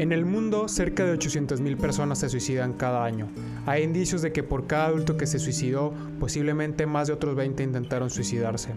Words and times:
En 0.00 0.12
el 0.12 0.24
mundo, 0.24 0.66
cerca 0.66 1.04
de 1.04 1.12
800.000 1.12 1.76
personas 1.76 2.20
se 2.20 2.30
suicidan 2.30 2.72
cada 2.72 3.04
año. 3.04 3.28
Hay 3.66 3.82
indicios 3.82 4.22
de 4.22 4.32
que 4.32 4.42
por 4.42 4.66
cada 4.66 4.86
adulto 4.86 5.18
que 5.18 5.26
se 5.26 5.38
suicidó, 5.38 5.92
posiblemente 6.18 6.86
más 6.86 7.08
de 7.08 7.12
otros 7.12 7.36
20 7.36 7.62
intentaron 7.62 8.08
suicidarse. 8.08 8.70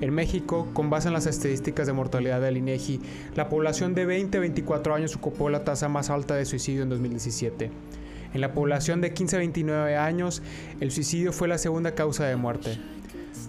En 0.00 0.14
México, 0.14 0.68
con 0.74 0.88
base 0.88 1.08
en 1.08 1.14
las 1.14 1.26
estadísticas 1.26 1.88
de 1.88 1.94
mortalidad 1.94 2.40
del 2.40 2.58
INEGI, 2.58 3.00
la 3.34 3.48
población 3.48 3.92
de 3.92 4.06
20 4.06 4.38
a 4.38 4.40
24 4.40 4.94
años 4.94 5.16
ocupó 5.16 5.50
la 5.50 5.64
tasa 5.64 5.88
más 5.88 6.10
alta 6.10 6.36
de 6.36 6.44
suicidio 6.44 6.84
en 6.84 6.90
2017. 6.90 7.72
En 8.32 8.40
la 8.40 8.52
población 8.52 9.00
de 9.00 9.12
15 9.12 9.34
a 9.34 9.38
29 9.40 9.96
años, 9.96 10.42
el 10.78 10.92
suicidio 10.92 11.32
fue 11.32 11.48
la 11.48 11.58
segunda 11.58 11.96
causa 11.96 12.24
de 12.26 12.36
muerte. 12.36 12.78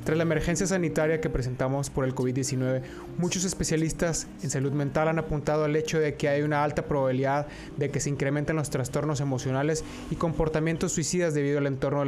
Tras 0.09 0.17
la 0.17 0.23
emergencia 0.23 0.65
sanitaria 0.65 1.21
que 1.21 1.29
presentamos 1.29 1.91
por 1.91 2.03
el 2.03 2.15
COVID-19, 2.15 2.81
muchos 3.19 3.43
especialistas 3.43 4.25
en 4.41 4.49
salud 4.49 4.71
mental 4.71 5.07
han 5.07 5.19
apuntado 5.19 5.65
al 5.65 5.75
hecho 5.75 5.99
de 5.99 6.15
que 6.15 6.27
hay 6.27 6.41
una 6.41 6.63
alta 6.63 6.87
probabilidad 6.87 7.45
de 7.77 7.91
que 7.91 7.99
se 7.99 8.09
incrementen 8.09 8.55
los 8.55 8.71
trastornos 8.71 9.21
emocionales 9.21 9.83
y 10.09 10.15
comportamientos 10.15 10.93
suicidas 10.93 11.35
debido 11.35 11.59
al 11.59 11.67
entorno 11.67 12.03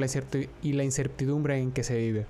y 0.64 0.74
la 0.74 0.84
incertidumbre 0.84 1.60
en 1.60 1.72
que 1.72 1.84
se 1.84 1.96
vive. 1.96 2.26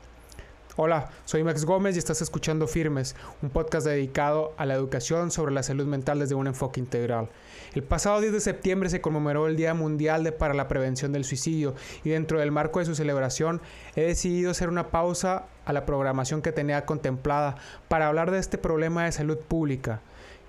Hola, 0.75 1.09
soy 1.23 1.45
Max 1.45 1.63
Gómez 1.63 1.95
y 1.95 1.99
estás 1.99 2.21
escuchando 2.21 2.67
Firmes, 2.67 3.15
un 3.41 3.49
podcast 3.49 3.87
dedicado 3.87 4.53
a 4.57 4.65
la 4.65 4.73
educación 4.73 5.31
sobre 5.31 5.53
la 5.53 5.63
salud 5.63 5.85
mental 5.85 6.19
desde 6.19 6.35
un 6.35 6.47
enfoque 6.47 6.81
integral. 6.81 7.29
El 7.73 7.83
pasado 7.83 8.19
10 8.19 8.33
de 8.33 8.41
septiembre 8.41 8.89
se 8.89 8.99
conmemoró 8.99 9.47
el 9.47 9.55
Día 9.55 9.73
Mundial 9.73 10.33
para 10.33 10.53
la 10.53 10.67
Prevención 10.67 11.13
del 11.13 11.23
Suicidio 11.23 11.73
y 12.03 12.09
dentro 12.09 12.37
del 12.37 12.51
marco 12.51 12.79
de 12.79 12.85
su 12.85 12.95
celebración 12.95 13.61
he 13.95 14.01
decidido 14.01 14.51
hacer 14.51 14.67
una 14.67 14.89
pausa 14.89 15.45
a 15.63 15.71
la 15.71 15.85
programación 15.85 16.41
que 16.41 16.51
tenía 16.51 16.85
contemplada 16.85 17.55
para 17.87 18.09
hablar 18.09 18.29
de 18.29 18.39
este 18.39 18.57
problema 18.57 19.05
de 19.05 19.13
salud 19.13 19.37
pública 19.37 20.01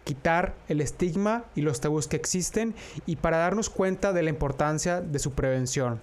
quitar 0.02 0.54
el 0.66 0.80
estigma 0.80 1.44
y 1.54 1.60
los 1.60 1.80
tabús 1.80 2.08
que 2.08 2.16
existen 2.16 2.74
y 3.06 3.14
para 3.14 3.36
darnos 3.36 3.70
cuenta 3.70 4.12
de 4.12 4.24
la 4.24 4.30
importancia 4.30 5.00
de 5.00 5.20
su 5.20 5.30
prevención. 5.30 6.00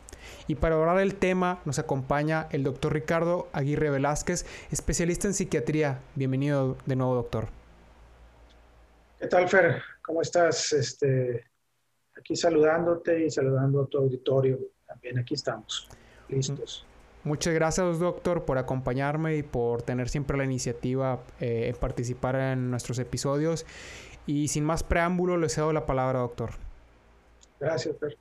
Y 0.48 0.56
para 0.56 0.76
hablar 0.76 1.00
del 1.00 1.16
tema 1.16 1.60
nos 1.66 1.80
acompaña 1.80 2.48
el 2.52 2.64
doctor 2.64 2.94
Ricardo 2.94 3.50
Aguirre 3.52 3.90
Velázquez, 3.90 4.46
especialista 4.72 5.28
en 5.28 5.34
psiquiatría. 5.34 6.00
Bienvenido 6.16 6.78
de 6.86 6.96
nuevo, 6.96 7.16
doctor. 7.16 7.50
¿Qué 9.20 9.28
tal, 9.28 9.50
Fer? 9.50 9.84
¿Cómo 10.10 10.24
estás? 10.24 10.74
Este, 10.74 11.46
aquí 12.18 12.36
saludándote 12.36 13.26
y 13.26 13.30
saludando 13.30 13.84
a 13.84 13.86
tu 13.86 14.00
auditorio. 14.00 14.58
También 14.88 15.20
aquí 15.20 15.36
estamos, 15.36 15.88
listos. 16.28 16.84
Muchas 17.24 17.54
gracias, 17.54 18.00
doctor, 18.00 18.44
por 18.44 18.58
acompañarme 18.58 19.38
y 19.38 19.44
por 19.44 19.84
tener 19.84 20.10
siempre 20.10 20.36
la 20.36 20.46
iniciativa 20.46 21.22
eh, 21.40 21.68
en 21.68 21.76
participar 21.76 22.38
en 22.38 22.72
nuestros 22.72 22.98
episodios. 22.98 23.68
Y 24.26 24.48
sin 24.48 24.64
más 24.64 24.82
preámbulo, 24.82 25.38
le 25.38 25.48
cedo 25.48 25.74
la 25.74 25.86
palabra, 25.86 26.22
doctor. 26.22 26.54
Gracias, 27.60 27.96
Fer. 28.00 28.18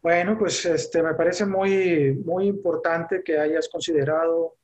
Bueno, 0.00 0.38
pues 0.38 0.64
este, 0.64 1.02
me 1.02 1.12
parece 1.12 1.44
muy, 1.44 2.14
muy 2.24 2.46
importante 2.46 3.22
que 3.22 3.38
hayas 3.38 3.68
considerado 3.68 4.54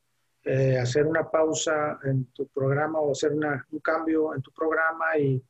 eh, 0.44 0.78
hacer 0.78 1.06
una 1.06 1.30
pausa 1.30 1.98
en 2.04 2.24
tu 2.32 2.46
programa 2.46 3.00
o 3.00 3.12
hacer 3.12 3.32
un 3.32 3.80
cambio 3.80 4.34
en 4.34 4.40
tu 4.40 4.50
programa 4.50 5.18
y 5.18 5.44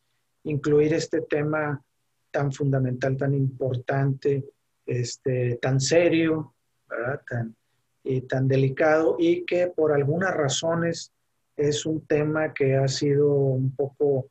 incluir 0.44 0.94
este 0.94 1.22
tema 1.22 1.82
tan 2.30 2.52
fundamental, 2.52 3.16
tan 3.16 3.34
importante, 3.34 4.44
este, 4.86 5.58
tan 5.60 5.80
serio, 5.80 6.54
¿verdad? 6.88 7.20
Tan, 7.28 7.56
y 8.04 8.22
tan 8.22 8.48
delicado 8.48 9.16
y 9.18 9.44
que 9.44 9.68
por 9.68 9.92
algunas 9.92 10.34
razones 10.34 11.12
es 11.56 11.86
un 11.86 12.04
tema 12.06 12.52
que 12.52 12.76
ha 12.76 12.88
sido 12.88 13.28
un 13.32 13.74
poco 13.76 14.30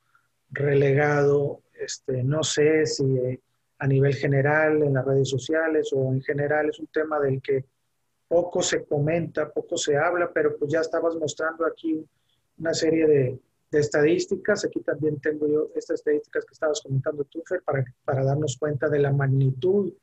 relegado, 0.49 1.61
este, 1.79 2.23
no 2.23 2.43
sé 2.43 2.85
si 2.85 3.39
a 3.79 3.87
nivel 3.87 4.13
general 4.13 4.83
en 4.83 4.93
las 4.93 5.05
redes 5.05 5.29
sociales 5.29 5.91
o 5.93 6.11
en 6.11 6.21
general 6.21 6.69
es 6.69 6.79
un 6.79 6.87
tema 6.87 7.19
del 7.19 7.41
que 7.41 7.65
poco 8.27 8.61
se 8.61 8.83
comenta, 8.85 9.49
poco 9.49 9.77
se 9.77 9.97
habla, 9.97 10.31
pero 10.33 10.57
pues 10.57 10.71
ya 10.71 10.81
estabas 10.81 11.15
mostrando 11.15 11.65
aquí 11.65 12.05
una 12.57 12.73
serie 12.73 13.07
de, 13.07 13.39
estadísticas. 13.79 14.65
Aquí 14.65 14.81
también 14.81 15.19
tengo 15.19 15.47
yo 15.47 15.69
estas 15.75 15.99
estadísticas 15.99 16.45
que 16.45 16.53
estabas 16.53 16.81
comentando 16.81 17.23
tú, 17.25 17.41
Fer, 17.47 17.61
para, 17.63 17.83
para 18.05 18.23
darnos 18.23 18.57
cuenta 18.57 18.89
de 18.89 18.99
la 18.99 19.11
magnitud 19.11 19.93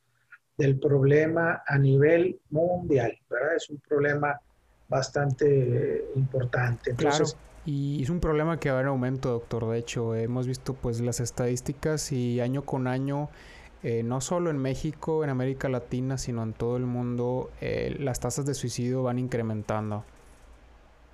del 0.56 0.78
problema 0.78 1.62
a 1.66 1.78
nivel 1.78 2.40
mundial, 2.50 3.16
¿verdad? 3.30 3.56
Es 3.56 3.70
un 3.70 3.78
problema 3.78 4.40
bastante 4.88 6.10
importante. 6.16 6.90
Entonces, 6.90 7.32
claro. 7.32 7.48
Y 7.64 8.02
es 8.02 8.08
un 8.08 8.18
problema 8.18 8.58
que 8.58 8.70
va 8.70 8.80
en 8.80 8.86
aumento, 8.86 9.30
doctor. 9.30 9.68
De 9.68 9.78
hecho, 9.78 10.14
hemos 10.14 10.46
visto 10.46 10.72
pues 10.72 11.00
las 11.00 11.20
estadísticas 11.20 12.12
y 12.12 12.40
año 12.40 12.64
con 12.64 12.86
año, 12.86 13.28
eh, 13.82 14.02
no 14.02 14.22
solo 14.22 14.48
en 14.48 14.56
México, 14.56 15.22
en 15.22 15.30
América 15.30 15.68
Latina, 15.68 16.16
sino 16.16 16.42
en 16.42 16.54
todo 16.54 16.78
el 16.78 16.86
mundo, 16.86 17.50
eh, 17.60 17.94
las 17.98 18.20
tasas 18.20 18.46
de 18.46 18.54
suicidio 18.54 19.02
van 19.02 19.18
incrementando. 19.18 20.04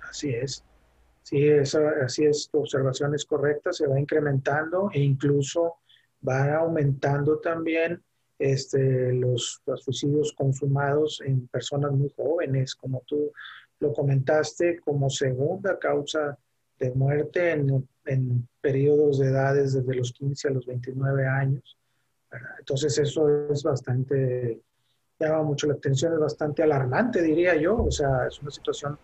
Así 0.09 0.29
es. 0.29 0.63
Sí, 1.25 1.49
así 1.49 2.23
es, 2.23 2.49
tu 2.51 2.59
observación 2.59 3.15
es 3.15 3.25
correcta, 3.25 3.73
se 3.73 3.87
va 3.87 3.99
incrementando 3.99 4.91
e 4.93 4.99
incluso 4.99 5.77
va 6.27 6.57
aumentando 6.57 7.39
también 7.39 7.99
este, 8.37 9.11
los, 9.11 9.59
suicidios 9.77 10.33
consumados 10.33 11.23
en 11.25 11.47
personas 11.47 11.93
muy 11.93 12.13
jóvenes, 12.15 12.75
como 12.75 13.01
tú 13.07 13.31
lo 13.79 13.91
comentaste, 13.91 14.79
como 14.81 15.09
segunda 15.09 15.79
causa 15.79 16.37
de 16.77 16.91
muerte 16.91 17.53
en, 17.53 17.89
en 18.05 18.47
periodos 18.61 19.17
de 19.17 19.29
edades 19.29 19.73
desde 19.73 19.95
los 19.95 20.11
15 20.11 20.49
a 20.49 20.51
los 20.51 20.67
29 20.67 21.25
años. 21.25 21.75
Entonces 22.59 22.99
eso 22.99 23.49
es 23.51 23.63
bastante, 23.63 24.61
llama 25.17 25.41
mucho 25.41 25.65
la 25.65 25.73
atención, 25.73 26.13
es 26.13 26.19
bastante 26.19 26.61
alarmante, 26.61 27.23
diría 27.23 27.55
yo. 27.55 27.83
O 27.83 27.89
sea, 27.89 28.27
es 28.27 28.39
una 28.43 28.51
situación 28.51 28.99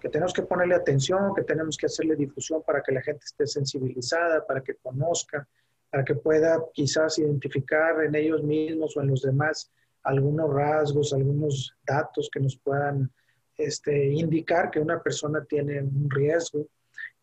que 0.00 0.08
tenemos 0.08 0.32
que 0.32 0.42
ponerle 0.42 0.74
atención, 0.74 1.34
que 1.34 1.42
tenemos 1.42 1.76
que 1.76 1.86
hacerle 1.86 2.16
difusión 2.16 2.62
para 2.62 2.82
que 2.82 2.92
la 2.92 3.02
gente 3.02 3.24
esté 3.24 3.46
sensibilizada, 3.46 4.46
para 4.46 4.62
que 4.62 4.74
conozca 4.76 5.46
para 5.90 6.04
que 6.04 6.14
pueda 6.14 6.62
quizás 6.72 7.18
identificar 7.18 8.04
en 8.04 8.14
ellos 8.14 8.42
mismos 8.42 8.96
o 8.96 9.00
en 9.00 9.08
los 9.08 9.22
demás 9.22 9.70
algunos 10.02 10.52
rasgos, 10.52 11.12
algunos 11.12 11.74
datos 11.86 12.28
que 12.32 12.40
nos 12.40 12.56
puedan 12.58 13.10
este, 13.56 14.12
indicar 14.12 14.70
que 14.70 14.78
una 14.78 15.02
persona 15.02 15.44
tiene 15.44 15.80
un 15.80 16.10
riesgo 16.10 16.66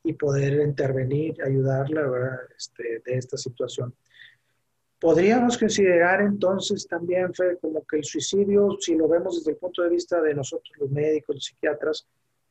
y 0.03 0.13
poder 0.13 0.53
intervenir, 0.61 1.41
ayudarla 1.43 2.39
este, 2.57 3.01
de 3.05 3.17
esta 3.17 3.37
situación. 3.37 3.93
Podríamos 4.99 5.57
considerar 5.57 6.21
entonces 6.21 6.87
también, 6.87 7.33
Fede, 7.33 7.57
como 7.61 7.85
que 7.85 7.97
el 7.97 8.03
suicidio, 8.03 8.77
si 8.79 8.95
lo 8.95 9.07
vemos 9.07 9.37
desde 9.37 9.51
el 9.51 9.57
punto 9.57 9.83
de 9.83 9.89
vista 9.89 10.21
de 10.21 10.33
nosotros 10.33 10.73
los 10.79 10.89
médicos, 10.89 11.35
los 11.35 11.45
psiquiatras, 11.45 12.07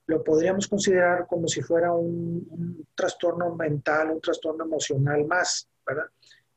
lo 0.07 0.23
podríamos 0.23 0.67
considerar 0.69 1.27
como 1.27 1.49
si 1.49 1.63
fuera 1.63 1.93
un, 1.93 2.87
trastorno 2.95 3.55
mental, 3.55 4.11
un 4.11 4.21
trastorno 4.21 4.65
emocional 4.65 5.25
más. 5.27 5.69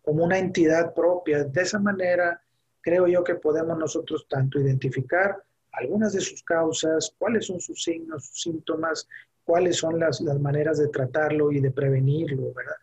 Como 0.01 0.23
una 0.23 0.38
entidad 0.38 0.94
propia. 0.94 1.44
De 1.44 1.61
esa 1.61 1.79
manera, 1.79 2.41
creo 2.81 3.07
yo 3.07 3.23
que 3.23 3.35
podemos 3.35 3.78
nosotros 3.78 4.28
tanto 4.29 4.59
identificar 4.59 5.41
algunas 5.72 6.13
de 6.13 6.22
sus 6.22 6.44
causas, 6.44 7.13
cuáles 7.17 7.47
son 7.47 7.59
sus 7.59 7.84
signos, 7.84 8.28
sus 8.28 8.41
síntomas, 8.41 9.07
cuáles 9.44 9.78
son 9.78 10.00
las, 10.00 10.22
las 10.22 10.39
maneras 10.39 10.78
de 10.78 10.88
tratarlo 10.88 11.51
y 11.51 11.59
de 11.59 11.72
prevenirlo, 11.72 12.53
¿verdad? 12.53 12.75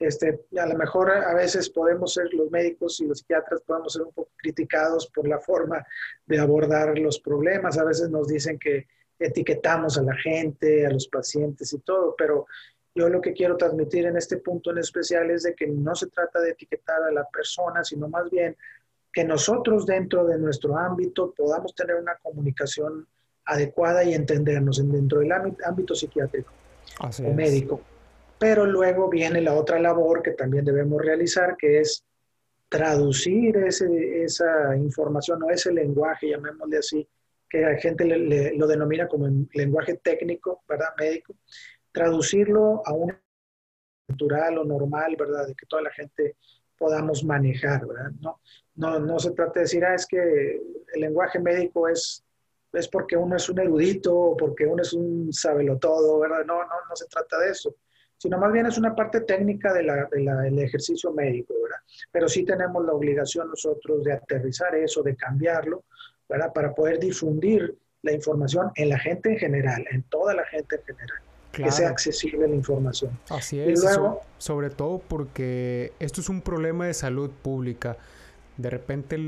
Este, 0.00 0.46
a 0.58 0.66
lo 0.66 0.76
mejor 0.76 1.10
a 1.10 1.34
veces 1.34 1.68
podemos 1.68 2.14
ser 2.14 2.32
los 2.32 2.50
médicos 2.50 3.00
y 3.00 3.06
los 3.06 3.18
psiquiatras 3.18 3.60
podemos 3.60 3.92
ser 3.92 4.02
un 4.02 4.12
poco 4.12 4.30
criticados 4.36 5.06
por 5.14 5.28
la 5.28 5.38
forma 5.38 5.86
de 6.24 6.38
abordar 6.38 6.98
los 6.98 7.20
problemas. 7.20 7.76
A 7.76 7.84
veces 7.84 8.08
nos 8.08 8.26
dicen 8.26 8.58
que 8.58 8.86
etiquetamos 9.20 9.98
a 9.98 10.02
la 10.02 10.16
gente, 10.16 10.86
a 10.86 10.90
los 10.90 11.06
pacientes 11.08 11.72
y 11.72 11.78
todo, 11.78 12.14
pero 12.16 12.46
yo 12.94 13.08
lo 13.08 13.20
que 13.20 13.32
quiero 13.32 13.56
transmitir 13.56 14.06
en 14.06 14.16
este 14.16 14.38
punto 14.38 14.70
en 14.70 14.78
especial 14.78 15.30
es 15.30 15.44
de 15.44 15.54
que 15.54 15.66
no 15.66 15.94
se 15.94 16.08
trata 16.08 16.40
de 16.40 16.50
etiquetar 16.50 17.02
a 17.02 17.12
la 17.12 17.24
persona, 17.28 17.84
sino 17.84 18.08
más 18.08 18.28
bien 18.30 18.56
que 19.12 19.24
nosotros 19.24 19.86
dentro 19.86 20.26
de 20.26 20.38
nuestro 20.38 20.76
ámbito 20.76 21.32
podamos 21.36 21.74
tener 21.74 21.96
una 21.96 22.16
comunicación 22.16 23.06
adecuada 23.44 24.04
y 24.04 24.14
entendernos 24.14 24.78
dentro 24.78 25.20
del 25.20 25.32
ámbito 25.32 25.94
psiquiátrico 25.94 26.52
o 27.00 27.32
médico. 27.32 27.80
Pero 28.38 28.64
luego 28.64 29.08
viene 29.08 29.40
la 29.40 29.54
otra 29.54 29.78
labor 29.78 30.22
que 30.22 30.30
también 30.32 30.64
debemos 30.64 31.02
realizar, 31.02 31.56
que 31.56 31.80
es 31.80 32.04
traducir 32.68 33.56
ese, 33.58 34.24
esa 34.24 34.76
información 34.76 35.42
o 35.42 35.50
ese 35.50 35.72
lenguaje, 35.72 36.30
llamémosle 36.30 36.78
así, 36.78 37.08
que 37.50 37.60
la 37.60 37.76
gente 37.76 38.06
lo 38.06 38.66
denomina 38.68 39.08
como 39.08 39.26
lenguaje 39.52 39.96
técnico, 39.96 40.62
¿verdad? 40.68 40.90
Médico, 40.98 41.34
traducirlo 41.92 42.80
a 42.86 42.92
un 42.92 43.12
natural 44.08 44.58
o 44.58 44.64
normal, 44.64 45.16
¿verdad? 45.18 45.48
De 45.48 45.54
que 45.54 45.66
toda 45.66 45.82
la 45.82 45.90
gente 45.90 46.36
podamos 46.78 47.24
manejar, 47.24 47.86
¿verdad? 47.86 48.12
No, 48.20 48.40
no, 48.76 49.00
no 49.00 49.18
se 49.18 49.32
trata 49.32 49.54
de 49.54 49.60
decir, 49.60 49.84
ah, 49.84 49.94
es 49.94 50.06
que 50.06 50.60
el 50.94 51.00
lenguaje 51.00 51.38
médico 51.40 51.88
es, 51.88 52.24
es 52.72 52.88
porque 52.88 53.16
uno 53.16 53.36
es 53.36 53.48
un 53.48 53.58
erudito 53.58 54.14
o 54.14 54.36
porque 54.36 54.64
uno 54.66 54.82
es 54.82 54.92
un 54.92 55.32
sabelotodo, 55.32 56.20
¿verdad? 56.20 56.44
No, 56.46 56.60
no, 56.60 56.74
no 56.88 56.96
se 56.96 57.06
trata 57.06 57.38
de 57.40 57.50
eso, 57.50 57.74
sino 58.16 58.38
más 58.38 58.52
bien 58.52 58.66
es 58.66 58.78
una 58.78 58.94
parte 58.94 59.22
técnica 59.22 59.72
del 59.72 59.86
de 60.56 60.64
ejercicio 60.64 61.12
médico, 61.12 61.54
¿verdad? 61.62 61.80
Pero 62.12 62.28
sí 62.28 62.44
tenemos 62.44 62.84
la 62.84 62.92
obligación 62.92 63.48
nosotros 63.48 64.04
de 64.04 64.12
aterrizar 64.12 64.74
eso, 64.76 65.02
de 65.02 65.16
cambiarlo, 65.16 65.84
¿verdad? 66.30 66.52
Para 66.52 66.74
poder 66.74 66.98
difundir 66.98 67.76
la 68.02 68.12
información 68.12 68.70
en 68.76 68.88
la 68.88 68.98
gente 68.98 69.32
en 69.32 69.38
general, 69.38 69.84
en 69.90 70.02
toda 70.04 70.34
la 70.34 70.46
gente 70.46 70.76
en 70.76 70.82
general. 70.82 71.18
Que 71.52 71.70
sea 71.72 71.88
accesible 71.88 72.46
la 72.46 72.54
información. 72.54 73.18
Así 73.28 73.58
es, 73.58 73.84
sobre 74.38 74.70
todo 74.70 75.00
porque 75.00 75.92
esto 75.98 76.20
es 76.20 76.28
un 76.28 76.42
problema 76.42 76.86
de 76.86 76.94
salud 76.94 77.30
pública. 77.42 77.96
De 78.56 78.70
repente 78.70 79.18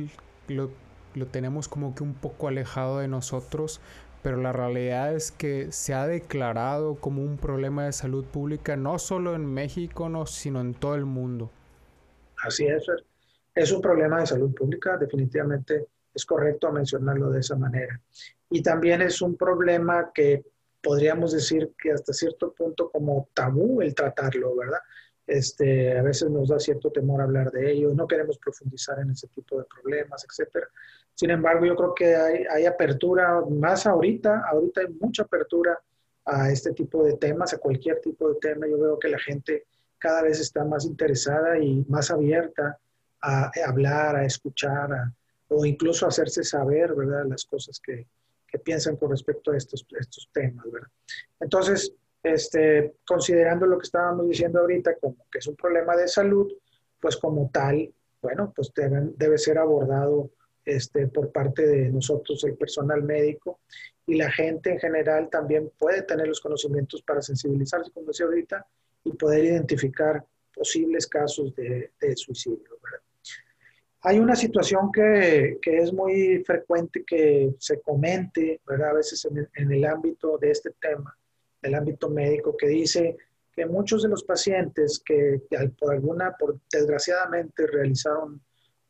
lo, 0.47 0.71
lo 1.15 1.27
tenemos 1.27 1.69
como 1.69 1.97
que 1.97 2.05
un 2.05 2.15
poco 2.15 2.47
alejado 2.47 3.01
de 3.01 3.09
nosotros, 3.09 3.81
pero 4.23 4.37
la 4.37 4.53
realidad 4.53 5.13
es 5.13 5.33
que 5.33 5.73
se 5.73 5.95
ha 5.95 6.07
declarado 6.07 6.95
como 6.95 7.23
un 7.23 7.39
problema 7.39 7.87
de 7.87 7.93
salud 7.93 8.25
pública 8.25 8.77
no 8.77 9.01
solo 9.01 9.35
en 9.35 9.45
México, 9.45 10.09
no, 10.09 10.27
sino 10.27 10.61
en 10.61 10.75
todo 10.75 10.95
el 10.95 11.07
mundo. 11.07 11.51
Así 12.45 12.67
es, 12.67 12.87
es 13.55 13.73
un 13.73 13.83
problema 13.83 14.21
de 14.21 14.27
salud 14.27 14.55
pública, 14.55 14.97
definitivamente 14.97 15.87
es 16.15 16.25
correcto 16.25 16.71
mencionarlo 16.73 17.31
de 17.31 17.41
esa 17.41 17.57
manera. 17.57 18.01
Y 18.51 18.63
también 18.63 19.03
es 19.03 19.23
un 19.23 19.37
problema 19.37 20.11
que 20.13 20.45
podríamos 20.83 21.33
decir 21.33 21.73
que 21.79 21.93
hasta 21.93 22.13
cierto 22.13 22.53
punto 22.53 22.91
como 22.91 23.29
tabú 23.35 23.81
el 23.83 23.95
tratarlo, 23.95 24.57
¿verdad? 24.57 24.81
Este, 25.27 25.97
a 25.97 26.03
veces 26.03 26.29
nos 26.31 26.49
da 26.49 26.59
cierto 26.59 26.91
temor 26.91 27.23
hablar 27.23 27.51
de 27.53 27.73
ello, 27.73 27.95
no 27.95 28.07
queremos 28.07 28.39
profundizar 28.39 28.99
en 28.99 29.11
ese 29.11 29.29
tipo 29.29 29.59
de 29.59 29.65
problemas, 29.65 30.25
etcétera. 30.29 30.67
Sin 31.15 31.31
embargo, 31.31 31.65
yo 31.65 31.77
creo 31.77 31.95
que 31.95 32.17
hay, 32.17 32.45
hay 32.51 32.67
apertura, 32.67 33.41
más 33.49 33.87
ahorita, 33.87 34.45
ahorita 34.51 34.81
hay 34.81 34.89
mucha 35.01 35.23
apertura 35.23 35.79
a 36.25 36.51
este 36.51 36.73
tipo 36.73 37.05
de 37.05 37.17
temas, 37.17 37.55
a 37.55 37.59
cualquier 37.59 38.01
tipo 38.01 38.29
de 38.29 38.39
tema. 38.41 38.67
Yo 38.67 38.79
veo 38.79 38.99
que 38.99 39.09
la 39.09 39.19
gente 39.19 39.67
cada 39.99 40.23
vez 40.23 40.41
está 40.41 40.65
más 40.65 40.85
interesada 40.85 41.59
y 41.59 41.85
más 41.89 42.11
abierta 42.11 42.79
a, 43.21 43.51
hablar, 43.67 44.17
a 44.17 44.25
escuchar, 44.25 44.91
o 45.55 45.67
incluso 45.67 46.07
hacerse 46.07 46.43
saber, 46.43 46.95
¿verdad?, 46.95 47.25
las 47.27 47.45
cosas 47.45 47.81
que, 47.81 48.07
que 48.47 48.59
piensan 48.59 48.97
con 48.97 49.11
respecto 49.11 49.53
a 49.53 49.57
estos, 49.57 49.87
estos 49.99 50.29
temas, 50.33 50.71
¿verdad? 50.71 50.89
Entonces, 51.41 51.95
este, 52.23 52.95
considerando 53.05 53.67
lo 53.67 53.79
que 53.79 53.85
estábamos 53.85 54.29
diciendo 54.29 54.61
ahorita 54.61 54.97
como 54.97 55.27
que 55.31 55.39
es 55.39 55.47
un 55.47 55.57
problema 55.57 55.97
de 55.97 56.09
salud, 56.09 56.53
pues 57.01 57.17
como 57.17 57.51
tal, 57.53 57.93
bueno, 58.21 58.53
pues 58.55 58.73
debe 58.75 59.39
ser 59.39 59.59
abordado 59.59 60.31
este, 60.65 61.09
por 61.09 61.33
parte 61.33 61.67
de 61.67 61.89
nosotros, 61.89 62.45
el 62.45 62.57
personal 62.57 63.03
médico, 63.03 63.61
y 64.07 64.17
la 64.17 64.31
gente 64.31 64.71
en 64.71 64.79
general 64.79 65.29
también 65.31 65.73
puede 65.79 66.03
tener 66.03 66.29
los 66.29 66.41
conocimientos 66.41 67.03
para 67.03 67.21
sensibilizarse, 67.23 67.91
como 67.91 68.09
decía 68.09 68.27
ahorita, 68.27 68.67
y 69.05 69.13
poder 69.15 69.45
identificar 69.45 70.25
posibles 70.55 71.07
casos 71.07 71.55
de, 71.57 71.91
suicidio. 72.17 72.79
Hay 74.05 74.19
una 74.19 74.35
situación 74.35 74.91
que, 74.91 75.59
que, 75.63 75.79
es 75.79 75.93
muy 75.93 76.43
frecuente 76.45 77.05
que 77.05 77.55
se 77.59 77.81
comente, 77.81 78.61
¿verdad? 78.67 78.91
a 78.91 78.95
veces 78.95 79.25
en 79.55 79.73
el, 79.73 79.85
ámbito 79.85 80.39
de 80.39 80.51
este 80.51 80.71
tema, 80.81 81.17
el 81.63 81.75
ámbito 81.77 82.11
médico, 82.11 82.57
que 82.57 82.67
dice 82.67 83.17
que 83.53 83.65
muchos 83.65 84.03
de 84.03 84.09
los 84.09 84.25
pacientes 84.25 85.01
que 85.05 85.43
por 85.79 85.93
alguna, 85.93 86.35
por 86.37 86.59
desgraciadamente 86.73 87.65
realizaron 87.69 88.41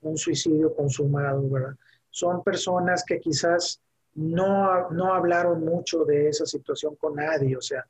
un 0.00 0.17
suicidio 0.17 0.75
consumado, 0.75 1.49
¿verdad? 1.49 1.76
Son 2.09 2.43
personas 2.43 3.05
que 3.05 3.20
quizás 3.20 3.82
no, 4.14 4.91
no 4.91 5.12
hablaron 5.12 5.62
mucho 5.62 6.05
de 6.05 6.29
esa 6.29 6.47
situación 6.47 6.97
con 6.97 7.17
nadie, 7.17 7.56
o 7.56 7.61
sea, 7.61 7.85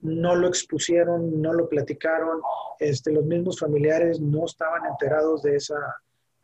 no 0.00 0.34
lo 0.34 0.46
expusieron, 0.46 1.40
no 1.40 1.54
lo 1.54 1.68
platicaron, 1.68 2.40
este, 2.78 3.12
los 3.12 3.24
mismos 3.24 3.58
familiares 3.58 4.20
no 4.20 4.44
estaban 4.44 4.84
enterados 4.84 5.42
de 5.42 5.56
esa 5.56 5.76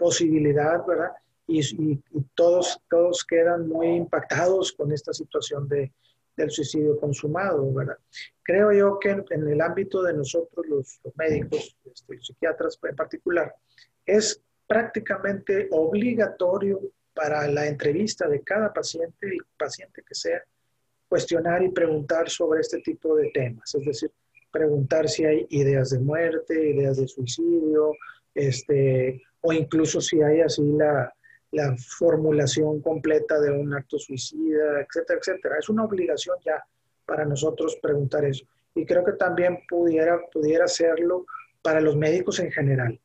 posibilidad, 0.03 0.85
¿verdad? 0.85 1.13
Y, 1.47 1.61
y, 1.61 2.03
todos, 2.35 2.81
todos 2.91 3.25
quedan 3.25 3.69
muy 3.69 3.89
impactados 3.89 4.73
con 4.73 4.91
esta 4.91 5.13
situación 5.13 5.69
de, 5.69 5.93
del 6.37 6.51
suicidio 6.51 6.99
consumado, 6.99 7.73
¿verdad? 7.73 7.99
Creo 8.43 8.73
yo 8.73 8.99
que 8.99 9.11
en, 9.11 9.49
el 9.49 9.61
ámbito 9.61 10.03
de 10.03 10.15
nosotros, 10.15 10.67
los, 10.67 11.01
médicos, 11.15 11.77
este, 11.85 12.17
los 12.17 12.27
psiquiatras 12.27 12.79
en 12.83 12.97
particular, 12.97 13.55
es 14.05 14.41
prácticamente 14.67 15.69
obligatorio 15.71 16.81
para 17.15 17.47
la 17.47 17.67
entrevista 17.67 18.27
de 18.27 18.43
cada 18.43 18.73
paciente, 18.73 19.29
el 19.29 19.45
paciente 19.57 20.03
que 20.03 20.15
sea, 20.15 20.43
cuestionar 21.09 21.63
y 21.63 21.69
preguntar 21.69 22.29
sobre 22.29 22.61
este 22.61 22.81
tipo 22.81 23.15
de 23.15 23.31
temas, 23.33 23.75
es 23.75 23.85
decir, 23.85 24.11
preguntar 24.51 25.09
si 25.09 25.25
hay 25.25 25.47
ideas 25.51 25.91
de 25.91 25.99
muerte, 25.99 26.71
ideas 26.71 26.97
de 26.97 27.07
suicidio, 27.07 27.93
este, 28.35 29.23
o 29.43 29.53
incluso 29.53 30.01
si 30.01 30.23
hay 30.23 30.41
así 30.41 30.63
la, 30.63 31.13
la 31.53 31.77
formulación 31.77 32.81
completa 32.81 33.39
de 33.41 33.51
un 33.51 33.73
acto 33.75 33.99
suicida, 33.99 34.81
etcétera, 34.81 35.19
etcétera. 35.21 35.57
Es 35.59 35.69
una 35.69 35.85
obligación 35.85 36.37
ya 36.45 36.65
para 37.05 37.25
nosotros 37.25 37.79
preguntar 37.83 38.25
eso. 38.25 38.47
Y 38.75 38.87
creo 38.87 39.05
que 39.05 39.13
también 39.13 39.59
pudiera, 39.69 40.19
pudiera 40.33 40.65
hacerlo 40.65 41.27
para 41.61 41.81
los 41.81 41.97
médicos 41.97 42.41
en 42.41 42.51
general. 42.51 42.99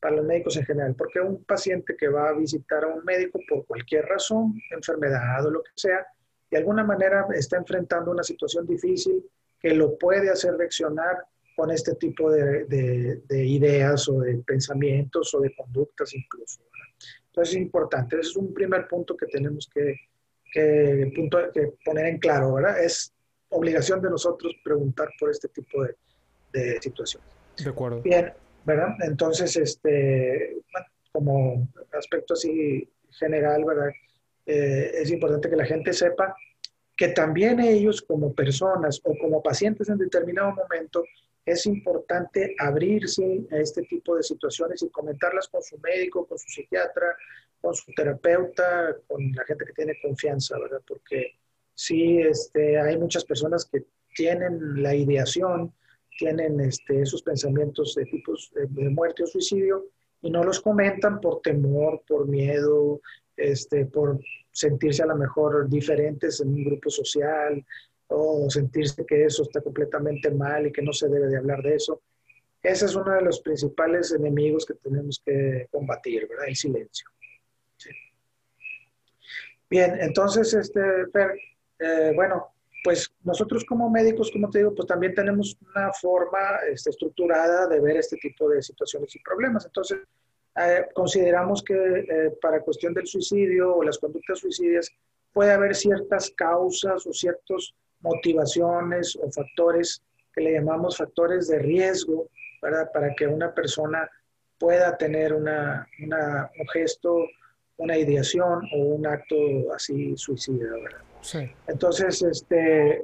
Para 0.00 0.16
los 0.16 0.24
médicos 0.24 0.56
en 0.56 0.64
general, 0.64 0.94
porque 0.96 1.20
un 1.20 1.44
paciente 1.44 1.94
que 1.96 2.08
va 2.08 2.30
a 2.30 2.32
visitar 2.32 2.84
a 2.84 2.88
un 2.88 3.04
médico 3.04 3.38
por 3.48 3.66
cualquier 3.66 4.06
razón, 4.06 4.54
enfermedad 4.70 5.44
o 5.44 5.50
lo 5.50 5.62
que 5.62 5.72
sea, 5.74 6.06
de 6.50 6.56
alguna 6.56 6.84
manera 6.84 7.26
está 7.34 7.58
enfrentando 7.58 8.10
una 8.10 8.22
situación 8.22 8.66
difícil 8.66 9.22
que 9.58 9.74
lo 9.74 9.98
puede 9.98 10.30
hacer 10.30 10.56
reaccionar 10.56 11.24
con 11.56 11.70
este 11.70 11.94
tipo 11.94 12.30
de, 12.30 13.18
ideas 13.30 14.08
o 14.08 14.20
de 14.20 14.36
pensamientos 14.46 15.34
o 15.34 15.40
de 15.40 15.54
conductas 15.56 16.14
incluso. 16.14 16.60
Entonces 17.26 17.54
es 17.54 17.62
importante, 17.62 18.16
ese 18.16 18.30
es 18.30 18.36
un 18.36 18.52
primer 18.52 18.86
punto 18.86 19.16
que 19.16 19.26
tenemos 19.26 19.68
que, 19.72 19.96
punto, 21.14 21.38
que 21.52 21.72
poner 21.84 22.06
en 22.06 22.18
claro, 22.18 22.54
¿verdad? 22.54 22.82
Es 22.82 23.12
obligación 23.48 24.02
de 24.02 24.10
nosotros 24.10 24.54
preguntar 24.62 25.08
por 25.18 25.30
este 25.30 25.48
tipo 25.48 25.82
de, 25.82 25.96
de 26.52 26.80
situaciones. 26.80 27.28
De 27.62 27.70
acuerdo. 27.70 28.02
Bien, 28.02 28.32
¿verdad? 28.64 28.94
Entonces, 29.00 29.56
este, 29.56 30.56
como 31.12 31.68
aspecto 31.92 32.34
así 32.34 32.86
general, 33.12 33.64
¿verdad? 33.64 33.90
Eh, 34.44 34.92
es 35.02 35.10
importante 35.10 35.48
que 35.48 35.56
la 35.56 35.64
gente 35.64 35.92
sepa 35.92 36.36
que 36.96 37.08
también 37.08 37.60
ellos 37.60 38.02
como 38.02 38.34
personas 38.34 39.00
o 39.04 39.14
como 39.18 39.42
pacientes 39.42 39.88
en 39.88 39.98
determinado 39.98 40.52
momento 40.52 41.04
es 41.46 41.64
importante 41.66 42.54
abrirse 42.58 43.46
a 43.52 43.56
este 43.56 43.82
tipo 43.82 44.16
de 44.16 44.22
situaciones 44.22 44.82
y 44.82 44.90
comentarlas 44.90 45.48
con 45.48 45.62
su 45.62 45.78
médico, 45.78 46.26
con 46.26 46.38
su 46.38 46.48
psiquiatra, 46.48 47.16
con 47.60 47.74
su 47.74 47.92
terapeuta, 47.92 48.96
con 49.06 49.32
la 49.32 49.44
gente 49.44 49.64
que 49.64 49.72
tiene 49.72 49.98
confianza, 50.02 50.58
¿verdad? 50.58 50.82
Porque 50.86 51.38
sí, 51.74 52.18
este, 52.18 52.78
hay 52.78 52.98
muchas 52.98 53.24
personas 53.24 53.64
que 53.64 53.84
tienen 54.14 54.82
la 54.82 54.94
ideación 54.94 55.72
tienen 56.16 56.60
este, 56.60 57.02
esos 57.02 57.22
pensamientos 57.22 57.94
de 57.94 58.04
tipos 58.06 58.50
de, 58.54 58.66
muerte 58.90 59.22
o 59.22 59.26
suicidio 59.26 59.86
y 60.22 60.30
no 60.30 60.42
los 60.42 60.60
comentan 60.60 61.20
por 61.20 61.40
temor, 61.42 62.02
por 62.06 62.26
miedo, 62.26 63.00
este, 63.36 63.86
por 63.86 64.18
sentirse 64.50 65.02
a 65.02 65.06
lo 65.06 65.16
mejor 65.16 65.68
diferentes 65.68 66.40
en 66.40 66.48
un 66.48 66.64
grupo 66.64 66.90
social 66.90 67.64
o 68.08 68.48
sentirse 68.50 69.04
que 69.04 69.24
eso 69.24 69.42
está 69.42 69.60
completamente 69.60 70.30
mal 70.30 70.66
y 70.66 70.72
que 70.72 70.82
no 70.82 70.92
se 70.92 71.08
debe 71.08 71.28
de 71.28 71.38
hablar 71.38 71.62
de 71.62 71.74
eso. 71.74 72.02
Ese 72.62 72.86
es 72.86 72.94
uno 72.94 73.12
de 73.12 73.22
los 73.22 73.40
principales 73.40 74.12
enemigos 74.12 74.66
que 74.66 74.74
tenemos 74.74 75.22
que 75.24 75.68
combatir, 75.70 76.26
¿verdad? 76.28 76.48
El 76.48 76.56
silencio. 76.56 77.08
Bien, 79.68 79.98
entonces, 80.00 80.54
este, 80.54 80.80
eh, 81.78 82.12
bueno, 82.14 82.54
pues 82.84 83.12
nosotros 83.24 83.64
como 83.64 83.90
médicos, 83.90 84.30
como 84.30 84.48
te 84.48 84.58
digo, 84.58 84.74
pues 84.74 84.86
también 84.86 85.12
tenemos 85.12 85.56
una 85.74 85.92
forma 85.92 86.38
este, 86.70 86.90
estructurada 86.90 87.66
de 87.66 87.80
ver 87.80 87.96
este 87.96 88.16
tipo 88.16 88.48
de 88.48 88.62
situaciones 88.62 89.14
y 89.16 89.18
problemas. 89.20 89.66
Entonces, 89.66 89.98
eh, 90.56 90.86
consideramos 90.94 91.64
que 91.64 91.74
eh, 91.74 92.30
para 92.40 92.62
cuestión 92.62 92.94
del 92.94 93.06
suicidio 93.06 93.74
o 93.76 93.82
las 93.82 93.98
conductas 93.98 94.38
suicidias 94.38 94.90
puede 95.32 95.52
haber 95.52 95.74
ciertas 95.74 96.30
causas 96.30 97.06
o 97.06 97.12
ciertas 97.12 97.74
motivaciones 98.00 99.16
o 99.16 99.30
factores 99.30 100.02
que 100.32 100.42
le 100.42 100.52
llamamos 100.52 100.96
factores 100.96 101.48
de 101.48 101.58
riesgo 101.58 102.28
para, 102.60 102.90
para 102.92 103.14
que 103.14 103.26
una 103.26 103.54
persona 103.54 104.08
pueda 104.58 104.96
tener 104.96 105.32
una, 105.32 105.86
una, 106.04 106.50
un 106.58 106.68
gesto, 106.68 107.26
una 107.78 107.96
ideación 107.96 108.62
o 108.74 108.78
un 108.78 109.06
acto 109.06 109.36
así 109.74 110.16
suicida, 110.16 110.70
¿verdad? 110.72 111.00
Entonces, 111.66 112.22
este, 112.22 112.96
eh, 112.96 113.00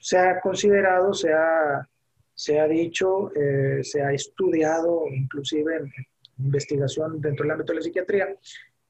se 0.00 0.18
ha 0.18 0.40
considerado, 0.40 1.14
se 1.14 1.32
ha, 1.32 1.88
se 2.34 2.58
ha 2.58 2.66
dicho, 2.66 3.30
eh, 3.34 3.82
se 3.82 4.02
ha 4.02 4.12
estudiado, 4.12 5.04
inclusive 5.08 5.76
en 5.76 5.92
investigación 6.38 7.20
dentro 7.20 7.44
del 7.44 7.52
ámbito 7.52 7.72
de 7.72 7.76
la 7.78 7.82
psiquiatría, 7.82 8.36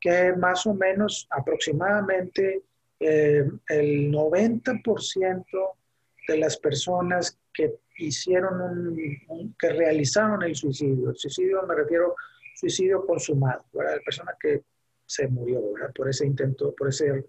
que 0.00 0.32
más 0.32 0.66
o 0.66 0.74
menos 0.74 1.26
aproximadamente 1.30 2.62
eh, 3.00 3.44
el 3.68 4.10
90% 4.12 5.44
de 6.28 6.38
las 6.38 6.56
personas 6.56 7.38
que 7.52 7.76
hicieron 7.98 8.60
un, 8.60 9.54
que 9.58 9.68
realizaron 9.70 10.42
el 10.42 10.54
suicidio. 10.54 11.10
El 11.10 11.16
suicidio 11.16 11.62
me 11.66 11.74
refiero 11.74 12.14
suicidio 12.54 13.04
consumado, 13.04 13.64
¿verdad? 13.72 13.96
La 13.96 14.02
persona 14.02 14.32
que 14.40 14.62
se 15.04 15.28
murió, 15.28 15.72
¿verdad? 15.72 15.92
Por 15.94 16.08
ese 16.08 16.26
intento, 16.26 16.74
por, 16.74 16.88
ese, 16.88 17.26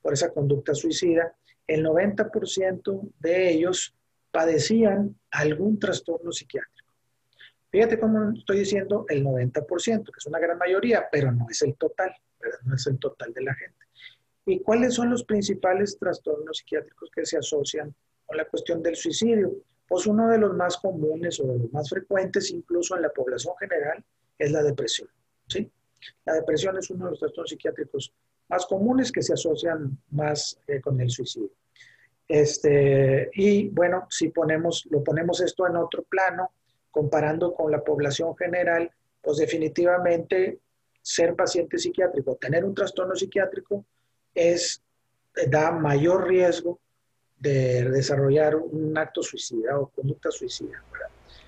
por 0.00 0.12
esa 0.12 0.32
conducta 0.32 0.74
suicida. 0.74 1.34
El 1.66 1.84
90% 1.84 3.12
de 3.18 3.50
ellos 3.50 3.94
padecían 4.30 5.18
algún 5.30 5.78
trastorno 5.78 6.32
psiquiátrico. 6.32 6.92
Fíjate 7.70 7.98
cómo 7.98 8.32
estoy 8.32 8.60
diciendo 8.60 9.04
el 9.08 9.24
90%, 9.24 10.04
que 10.04 10.18
es 10.18 10.26
una 10.26 10.38
gran 10.38 10.56
mayoría, 10.56 11.06
pero 11.10 11.30
no 11.32 11.46
es 11.50 11.60
el 11.62 11.74
total, 11.76 12.14
¿verdad? 12.40 12.58
no 12.64 12.74
es 12.76 12.86
el 12.86 12.98
total 12.98 13.32
de 13.34 13.42
la 13.42 13.54
gente. 13.54 13.87
¿Y 14.48 14.60
cuáles 14.60 14.94
son 14.94 15.10
los 15.10 15.24
principales 15.24 15.98
trastornos 15.98 16.56
psiquiátricos 16.56 17.10
que 17.14 17.26
se 17.26 17.36
asocian 17.36 17.94
con 18.24 18.34
la 18.34 18.46
cuestión 18.46 18.82
del 18.82 18.96
suicidio? 18.96 19.52
Pues 19.86 20.06
uno 20.06 20.26
de 20.26 20.38
los 20.38 20.54
más 20.56 20.78
comunes 20.78 21.38
o 21.40 21.46
de 21.46 21.58
los 21.58 21.70
más 21.70 21.90
frecuentes, 21.90 22.50
incluso 22.50 22.96
en 22.96 23.02
la 23.02 23.10
población 23.10 23.54
general, 23.60 24.02
es 24.38 24.50
la 24.50 24.62
depresión. 24.62 25.10
¿sí? 25.46 25.70
La 26.24 26.32
depresión 26.32 26.78
es 26.78 26.88
uno 26.88 27.04
de 27.04 27.10
los 27.10 27.20
trastornos 27.20 27.50
psiquiátricos 27.50 28.14
más 28.48 28.64
comunes 28.64 29.12
que 29.12 29.20
se 29.20 29.34
asocian 29.34 29.98
más 30.12 30.58
eh, 30.66 30.80
con 30.80 30.98
el 30.98 31.10
suicidio. 31.10 31.50
Este, 32.26 33.28
y 33.34 33.68
bueno, 33.68 34.06
si 34.08 34.30
ponemos, 34.30 34.88
lo 34.90 35.04
ponemos 35.04 35.42
esto 35.42 35.66
en 35.66 35.76
otro 35.76 36.04
plano, 36.04 36.52
comparando 36.90 37.52
con 37.52 37.70
la 37.70 37.84
población 37.84 38.34
general, 38.34 38.90
pues 39.20 39.36
definitivamente 39.36 40.58
ser 41.02 41.36
paciente 41.36 41.76
psiquiátrico, 41.76 42.36
tener 42.36 42.64
un 42.64 42.74
trastorno 42.74 43.14
psiquiátrico, 43.14 43.84
es, 44.38 44.82
da 45.48 45.72
mayor 45.72 46.28
riesgo 46.28 46.80
de 47.38 47.88
desarrollar 47.90 48.56
un 48.56 48.96
acto 48.96 49.22
suicida 49.22 49.78
o 49.78 49.88
conducta 49.88 50.30
suicida. 50.30 50.82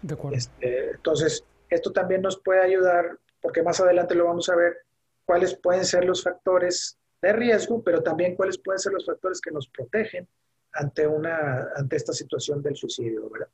De 0.03 0.15
acuerdo. 0.15 0.37
Este, 0.37 0.91
entonces, 0.91 1.45
esto 1.69 1.93
también 1.93 2.23
nos 2.23 2.39
puede 2.41 2.61
ayudar, 2.61 3.19
porque 3.41 3.63
más 3.63 3.81
adelante 3.81 4.15
lo 4.15 4.27
vamos 4.27 4.49
a 4.49 4.57
ver, 4.57 4.79
cuáles 5.25 5.55
pueden 5.55 5.85
ser 5.85 6.05
los 6.05 6.23
factores 6.23 6.99
de 7.23 7.33
riesgo, 7.33 7.83
pero 7.83 8.03
también 8.03 8.35
cuáles 8.35 8.59
pueden 8.59 8.79
ser 8.79 8.93
los 8.93 9.07
factores 9.07 9.41
que 9.41 9.51
nos 9.51 9.69
protegen 9.69 10.27
ante, 10.73 11.07
una, 11.07 11.69
ante 11.77 11.97
esta 11.97 12.13
situación 12.13 12.63
del 12.63 12.77
suicidio. 12.77 13.29
¿verdad? 13.31 13.49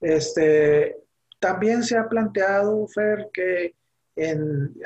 Este, 0.00 0.96
también 1.38 1.82
se 1.82 1.96
ha 1.96 2.08
planteado, 2.08 2.86
Fer, 2.88 3.28
que 3.32 3.74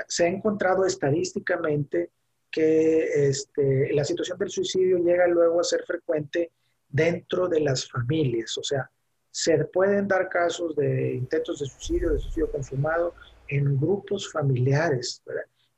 se 0.09 0.25
ha 0.25 0.29
encontrado 0.29 0.85
estadísticamente 0.85 2.11
que 2.51 3.29
este, 3.29 3.93
la 3.93 4.05
situación 4.05 4.39
del 4.39 4.51
suicidio 4.51 4.99
llega 4.99 5.27
luego 5.27 5.61
a 5.61 5.65
ser 5.65 5.85
frecuente 5.85 6.51
dentro 6.89 7.49
de 7.49 7.61
las 7.61 7.89
familias. 7.89 8.57
O 8.59 8.63
sea, 8.63 8.91
se 9.31 9.65
pueden 9.67 10.09
dar 10.09 10.29
casos 10.29 10.75
de 10.75 11.15
intentos 11.15 11.61
de 11.61 11.67
suicidio, 11.67 12.11
de 12.11 12.19
suicidio 12.19 12.51
consumado 12.51 13.15
en 13.49 13.79
grupos 13.79 14.31
familiares. 14.31 15.23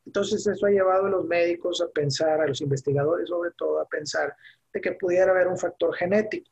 Entonces, 0.07 0.47
eso 0.47 0.67
ha 0.67 0.71
llevado 0.71 1.07
a 1.07 1.11
los 1.11 1.25
médicos 1.27 1.81
a 1.81 1.89
pensar, 1.89 2.41
a 2.41 2.47
los 2.47 2.61
investigadores 2.61 3.29
sobre 3.29 3.51
todo, 3.53 3.81
a 3.81 3.89
pensar 3.89 4.35
de 4.73 4.81
que 4.81 4.93
pudiera 4.93 5.31
haber 5.31 5.49
un 5.49 5.59
factor 5.59 5.95
genético. 5.95 6.51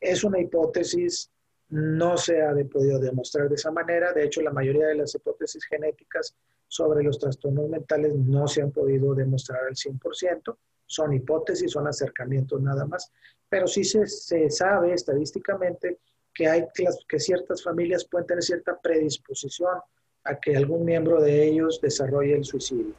Es 0.00 0.24
una 0.24 0.40
hipótesis, 0.40 1.30
no 1.68 2.16
se 2.16 2.42
ha 2.42 2.52
podido 2.70 2.98
demostrar 2.98 3.48
de 3.48 3.54
esa 3.54 3.70
manera. 3.70 4.12
De 4.12 4.24
hecho, 4.24 4.42
la 4.42 4.50
mayoría 4.50 4.88
de 4.88 4.96
las 4.96 5.14
hipótesis 5.14 5.64
genéticas 5.64 6.34
sobre 6.72 7.02
los 7.04 7.18
trastornos 7.18 7.68
mentales 7.68 8.14
no 8.14 8.48
se 8.48 8.62
han 8.62 8.70
podido 8.70 9.14
demostrar 9.14 9.60
al 9.68 9.74
100%, 9.74 10.56
son 10.86 11.12
hipótesis, 11.12 11.70
son 11.70 11.86
acercamientos 11.86 12.62
nada 12.62 12.86
más, 12.86 13.12
pero 13.46 13.66
sí 13.66 13.84
se, 13.84 14.06
se 14.06 14.48
sabe 14.48 14.94
estadísticamente 14.94 15.98
que, 16.32 16.48
hay, 16.48 16.64
que 17.06 17.20
ciertas 17.20 17.62
familias 17.62 18.06
pueden 18.06 18.26
tener 18.26 18.42
cierta 18.42 18.80
predisposición 18.80 19.80
a 20.24 20.40
que 20.40 20.56
algún 20.56 20.86
miembro 20.86 21.20
de 21.20 21.46
ellos 21.46 21.78
desarrolle 21.78 22.36
el 22.36 22.44
suicidio. 22.44 22.94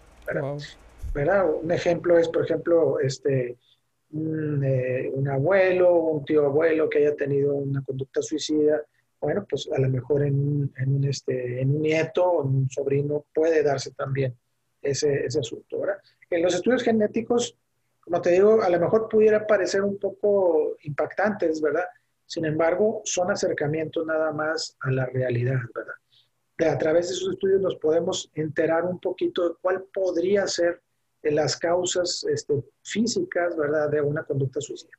¿verdad? 1.15 1.49
Un 1.51 1.71
ejemplo 1.71 2.19
es, 2.19 2.29
por 2.29 2.43
ejemplo, 2.43 2.99
este, 2.99 3.57
un, 4.11 4.63
eh, 4.63 5.09
un, 5.11 5.27
abuelo, 5.29 5.95
un 5.95 6.23
tío 6.25 6.45
abuelo 6.45 6.87
que 6.87 6.99
haya 6.99 7.15
tenido 7.15 7.55
una 7.55 7.81
conducta 7.81 8.21
suicida 8.21 8.83
bueno, 9.23 9.45
pues 9.49 9.69
a 9.71 9.79
lo 9.79 9.89
mejor 9.89 10.23
en 10.23 10.35
un, 10.35 10.73
en 10.75 10.95
un, 10.95 11.05
este, 11.05 11.61
en 11.61 11.73
un 11.73 11.81
nieto 11.81 12.43
en 12.43 12.49
un 12.49 12.69
sobrino 12.69 13.25
puede 13.33 13.63
darse 13.63 13.91
también 13.91 14.37
ese, 14.81 15.25
ese 15.25 15.39
asunto, 15.39 15.79
¿verdad? 15.79 15.95
En 16.29 16.41
los 16.41 16.53
estudios 16.53 16.83
genéticos, 16.83 17.57
como 18.01 18.19
te 18.19 18.31
digo, 18.31 18.61
a 18.61 18.69
lo 18.69 18.79
mejor 18.81 19.07
pudiera 19.07 19.47
parecer 19.47 19.81
un 19.81 19.97
poco 19.97 20.75
impactantes, 20.81 21.61
¿verdad? 21.61 21.85
Sin 22.25 22.43
embargo, 22.43 23.01
son 23.05 23.31
acercamientos 23.31 24.05
nada 24.05 24.33
más 24.33 24.75
a 24.81 24.91
la 24.91 25.05
realidad, 25.05 25.59
¿verdad? 25.73 25.95
De, 26.57 26.65
a 26.67 26.77
través 26.77 27.07
de 27.07 27.15
esos 27.15 27.33
estudios 27.33 27.61
nos 27.61 27.77
podemos 27.77 28.29
enterar 28.35 28.83
un 28.83 28.99
poquito 28.99 29.47
de 29.47 29.55
cuál 29.61 29.85
podría 29.93 30.47
ser 30.47 30.81
las 31.21 31.55
causas 31.55 32.25
este, 32.29 32.61
físicas, 32.83 33.55
¿verdad?, 33.55 33.89
de 33.89 34.01
una 34.01 34.23
conducta 34.23 34.59
suicida. 34.59 34.91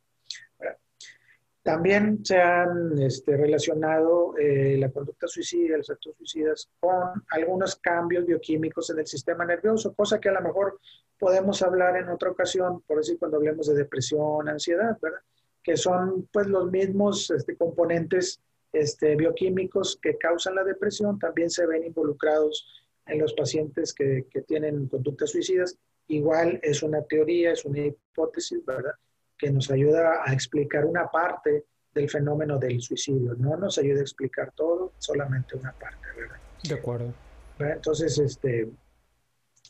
También 1.64 2.22
se 2.22 2.36
han 2.36 2.98
este, 2.98 3.38
relacionado 3.38 4.36
eh, 4.36 4.76
la 4.78 4.90
conducta 4.90 5.26
suicida, 5.26 5.78
los 5.78 5.88
actos 5.88 6.14
suicidas, 6.18 6.68
con 6.78 7.24
algunos 7.30 7.76
cambios 7.76 8.26
bioquímicos 8.26 8.90
en 8.90 8.98
el 8.98 9.06
sistema 9.06 9.46
nervioso, 9.46 9.94
cosa 9.94 10.20
que 10.20 10.28
a 10.28 10.32
lo 10.32 10.42
mejor 10.42 10.78
podemos 11.18 11.62
hablar 11.62 11.96
en 11.96 12.10
otra 12.10 12.30
ocasión, 12.30 12.82
por 12.82 12.98
decir 12.98 13.18
cuando 13.18 13.38
hablemos 13.38 13.66
de 13.66 13.76
depresión, 13.76 14.46
ansiedad, 14.46 14.98
¿verdad? 15.00 15.20
Que 15.62 15.78
son 15.78 16.28
pues 16.30 16.48
los 16.48 16.70
mismos 16.70 17.30
este, 17.30 17.56
componentes 17.56 18.42
este, 18.70 19.16
bioquímicos 19.16 19.98
que 20.02 20.18
causan 20.18 20.56
la 20.56 20.64
depresión, 20.64 21.18
también 21.18 21.48
se 21.48 21.66
ven 21.66 21.82
involucrados 21.84 22.84
en 23.06 23.20
los 23.20 23.32
pacientes 23.32 23.94
que, 23.94 24.26
que 24.30 24.42
tienen 24.42 24.86
conductas 24.88 25.30
suicidas. 25.30 25.78
Igual 26.08 26.60
es 26.62 26.82
una 26.82 27.00
teoría, 27.04 27.52
es 27.52 27.64
una 27.64 27.86
hipótesis, 27.86 28.62
¿verdad? 28.66 28.92
Que 29.36 29.50
nos 29.50 29.70
ayuda 29.70 30.22
a 30.24 30.32
explicar 30.32 30.84
una 30.84 31.08
parte 31.08 31.64
del 31.94 32.10
fenómeno 32.10 32.58
del 32.58 32.80
suicidio. 32.80 33.34
No 33.34 33.56
nos 33.56 33.78
ayuda 33.78 34.00
a 34.00 34.02
explicar 34.02 34.52
todo, 34.52 34.92
solamente 34.98 35.56
una 35.56 35.72
parte, 35.72 36.06
¿verdad? 36.16 36.36
De 36.62 36.74
acuerdo. 36.74 37.14
Entonces, 37.58 38.18
este, 38.18 38.68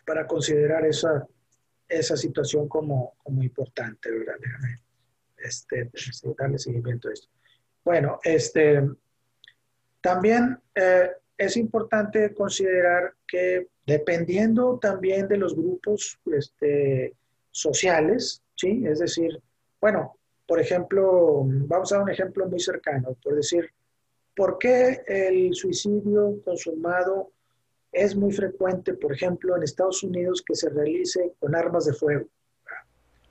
para 0.06 0.26
considerar 0.26 0.86
esa, 0.86 1.26
esa 1.88 2.16
situación 2.16 2.68
como, 2.68 3.14
como 3.22 3.42
importante, 3.42 4.10
¿verdad? 4.10 4.34
Déjame 4.40 4.80
este, 5.38 5.90
darle 6.38 6.58
seguimiento 6.58 7.08
a 7.08 7.12
esto. 7.12 7.28
Bueno, 7.84 8.18
este, 8.24 8.82
también 10.00 10.58
eh, 10.74 11.10
es 11.36 11.56
importante 11.56 12.32
considerar 12.32 13.14
que 13.26 13.68
dependiendo 13.86 14.78
también 14.78 15.28
de 15.28 15.36
los 15.36 15.54
grupos 15.54 16.18
este, 16.32 17.14
sociales, 17.50 18.42
¿sí? 18.56 18.84
Es 18.86 19.00
decir, 19.00 19.40
bueno, 19.84 20.16
por 20.46 20.58
ejemplo, 20.60 21.42
vamos 21.44 21.92
a 21.92 22.00
un 22.00 22.08
ejemplo 22.08 22.48
muy 22.48 22.58
cercano, 22.58 23.14
por 23.22 23.34
decir, 23.34 23.70
¿por 24.34 24.56
qué 24.56 25.02
el 25.06 25.52
suicidio 25.52 26.40
consumado 26.42 27.32
es 27.92 28.16
muy 28.16 28.32
frecuente, 28.32 28.94
por 28.94 29.12
ejemplo, 29.12 29.54
en 29.54 29.62
Estados 29.62 30.02
Unidos 30.02 30.40
que 30.40 30.54
se 30.54 30.70
realice 30.70 31.34
con 31.38 31.54
armas 31.54 31.84
de 31.84 31.92
fuego? 31.92 32.26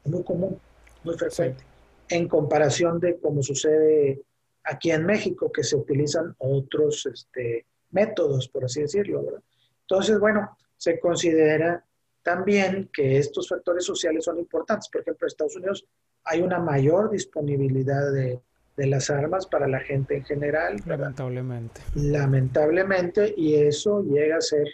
Es 0.06 0.12
muy 0.12 0.24
común, 0.24 0.60
muy 1.04 1.18
frecuente, 1.18 1.64
en 2.08 2.28
comparación 2.28 3.00
de 3.00 3.18
cómo 3.18 3.42
sucede 3.42 4.22
aquí 4.64 4.92
en 4.92 5.08
México, 5.08 5.52
que 5.52 5.64
se 5.64 5.76
utilizan 5.76 6.36
otros 6.38 7.08
este, 7.08 7.66
métodos, 7.90 8.48
por 8.48 8.66
así 8.66 8.82
decirlo. 8.82 9.42
Entonces, 9.82 10.20
bueno, 10.20 10.56
se 10.78 11.00
considera 11.00 11.84
también 12.22 12.92
que 12.94 13.18
estos 13.18 13.50
factores 13.50 13.84
sociales 13.84 14.24
son 14.26 14.38
importantes. 14.38 14.88
Por 14.90 15.02
ejemplo, 15.02 15.26
en 15.26 15.28
Estados 15.30 15.56
Unidos 15.56 15.88
hay 16.26 16.42
una 16.42 16.60
mayor 16.60 17.10
disponibilidad 17.10 18.12
de, 18.12 18.40
las 18.76 19.10
armas 19.12 19.46
para 19.46 19.68
la 19.68 19.80
gente 19.80 20.18
en 20.18 20.26
general. 20.26 20.78
Lamentablemente. 20.86 21.82
Lamentablemente, 21.94 23.34
y 23.38 23.54
eso 23.56 24.02
llega 24.02 24.38
a 24.38 24.42
ser 24.42 24.68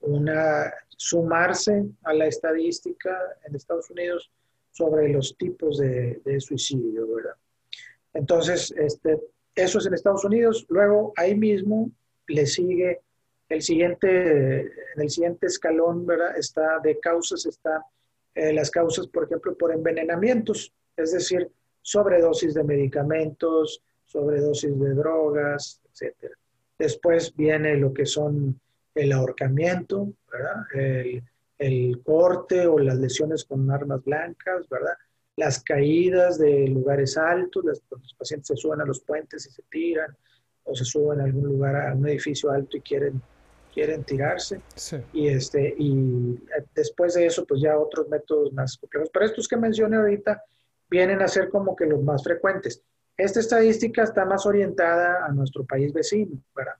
una, 0.00 0.70
sumarse 0.88 1.86
a 2.02 2.12
la 2.12 2.26
estadística 2.26 3.16
en 3.46 3.54
Estados 3.54 3.88
Unidos 3.90 4.30
sobre 4.70 5.08
los 5.08 5.34
tipos 5.38 5.78
de, 5.78 6.20
suicidio, 6.40 7.08
¿verdad? 7.14 7.36
Entonces, 8.12 8.72
este, 8.76 9.18
eso 9.54 9.78
es 9.78 9.86
en 9.86 9.94
Estados 9.94 10.24
Unidos. 10.24 10.66
Luego, 10.68 11.14
ahí 11.16 11.34
mismo 11.34 11.90
le 12.26 12.44
sigue 12.44 13.00
el 13.48 13.62
siguiente, 13.62 14.60
en 14.60 15.00
el 15.00 15.08
siguiente 15.08 15.46
escalón, 15.46 16.04
¿verdad? 16.04 16.36
Está 16.36 16.80
de 16.80 17.00
causas, 17.00 17.46
está 17.46 17.82
eh, 18.34 18.52
las 18.52 18.70
causas, 18.70 19.06
por 19.06 19.24
ejemplo, 19.24 19.56
por 19.56 19.72
envenenamientos 19.72 20.72
es 20.98 21.12
decir, 21.12 21.50
sobredosis 21.80 22.54
de 22.54 22.64
medicamentos, 22.64 23.82
sobredosis 24.04 24.78
de 24.78 24.94
drogas, 24.94 25.80
etc. 25.92 26.32
Después 26.78 27.34
viene 27.34 27.76
lo 27.76 27.92
que 27.92 28.06
son 28.06 28.60
el 28.94 29.12
ahorcamiento, 29.12 30.12
El, 31.58 32.02
corte 32.04 32.66
o 32.66 32.78
las 32.78 32.98
lesiones 32.98 33.44
con 33.44 33.68
armas 33.70 34.04
blancas, 34.04 34.68
¿verdad? 34.68 34.94
las 35.36 35.62
caídas 35.62 36.38
de 36.38 36.68
lugares 36.68 37.16
altos, 37.16 37.64
los 37.64 38.14
pacientes 38.14 38.48
se 38.48 38.56
suben 38.56 38.80
a 38.80 38.84
los 38.84 39.00
puentes 39.00 39.46
y 39.46 39.50
se 39.50 39.62
tiran, 39.70 40.16
o 40.64 40.74
se 40.74 40.84
suben 40.84 41.20
a 41.20 41.24
algún 41.24 41.44
lugar, 41.44 41.76
a 41.76 41.94
un 41.94 42.08
edificio 42.08 42.50
alto 42.50 42.76
y 42.76 42.80
quieren, 42.80 43.22
quieren 43.72 44.02
tirarse. 44.04 44.60
Y, 45.12 45.28
este, 45.28 45.74
y 45.78 46.38
eh, 46.56 46.64
después 46.74 47.14
de 47.14 47.26
eso, 47.26 47.44
pues 47.44 47.60
ya 47.60 47.78
otros 47.78 48.08
métodos 48.08 48.52
más 48.52 48.76
complejos. 48.76 49.10
Pero 49.12 49.26
estos 49.26 49.46
que 49.46 49.56
mencioné 49.56 49.96
ahorita 49.96 50.42
vienen 50.90 51.22
a 51.22 51.28
ser 51.28 51.48
como 51.48 51.76
que 51.76 51.86
los 51.86 52.02
más 52.02 52.22
frecuentes. 52.22 52.82
Esta 53.16 53.40
estadística 53.40 54.04
está 54.04 54.24
más 54.24 54.46
orientada 54.46 55.24
a 55.26 55.32
nuestro 55.32 55.64
país 55.64 55.92
vecino, 55.92 56.40
¿verdad? 56.54 56.74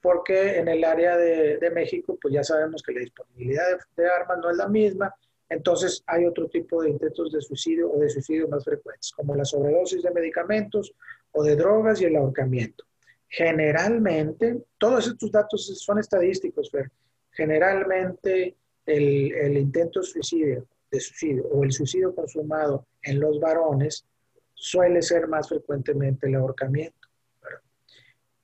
Porque 0.00 0.58
en 0.58 0.68
el 0.68 0.82
área 0.82 1.16
de, 1.16 1.70
México, 1.72 2.18
pues 2.20 2.34
ya 2.34 2.42
sabemos 2.42 2.82
que 2.82 2.92
la 2.92 3.00
disponibilidad 3.00 3.64
de, 3.96 4.08
armas 4.08 4.38
no 4.38 4.50
es 4.50 4.56
la 4.56 4.68
misma, 4.68 5.14
entonces 5.48 6.02
hay 6.06 6.24
otro 6.26 6.48
tipo 6.48 6.82
de 6.82 6.90
intentos 6.90 7.30
de 7.30 7.40
suicidio 7.40 7.92
o 7.92 8.00
de 8.00 8.10
suicidio 8.10 8.48
más 8.48 8.64
frecuentes, 8.64 9.12
como 9.12 9.36
la 9.36 9.44
sobredosis 9.44 10.02
de 10.02 10.10
medicamentos 10.10 10.92
o 11.30 11.44
de 11.44 11.54
drogas 11.54 12.00
y 12.00 12.06
el 12.06 12.16
ahorcamiento. 12.16 12.84
Generalmente, 13.28 14.64
todos 14.78 15.06
estos 15.06 15.30
datos 15.30 15.78
son 15.78 15.98
estadísticos, 16.00 16.70
Fer. 16.70 16.90
Generalmente 17.30 18.56
el 18.86 19.56
intento 19.56 20.00
de 20.00 20.06
suicidio, 20.06 20.66
de 20.94 21.00
suicidio 21.00 21.46
o 21.48 21.64
el 21.64 21.72
suicidio 21.72 22.14
consumado 22.14 22.86
en 23.02 23.20
los 23.20 23.40
varones 23.40 24.06
suele 24.54 25.02
ser 25.02 25.26
más 25.28 25.48
frecuentemente 25.48 26.28
el 26.28 26.36
ahorcamiento. 26.36 27.08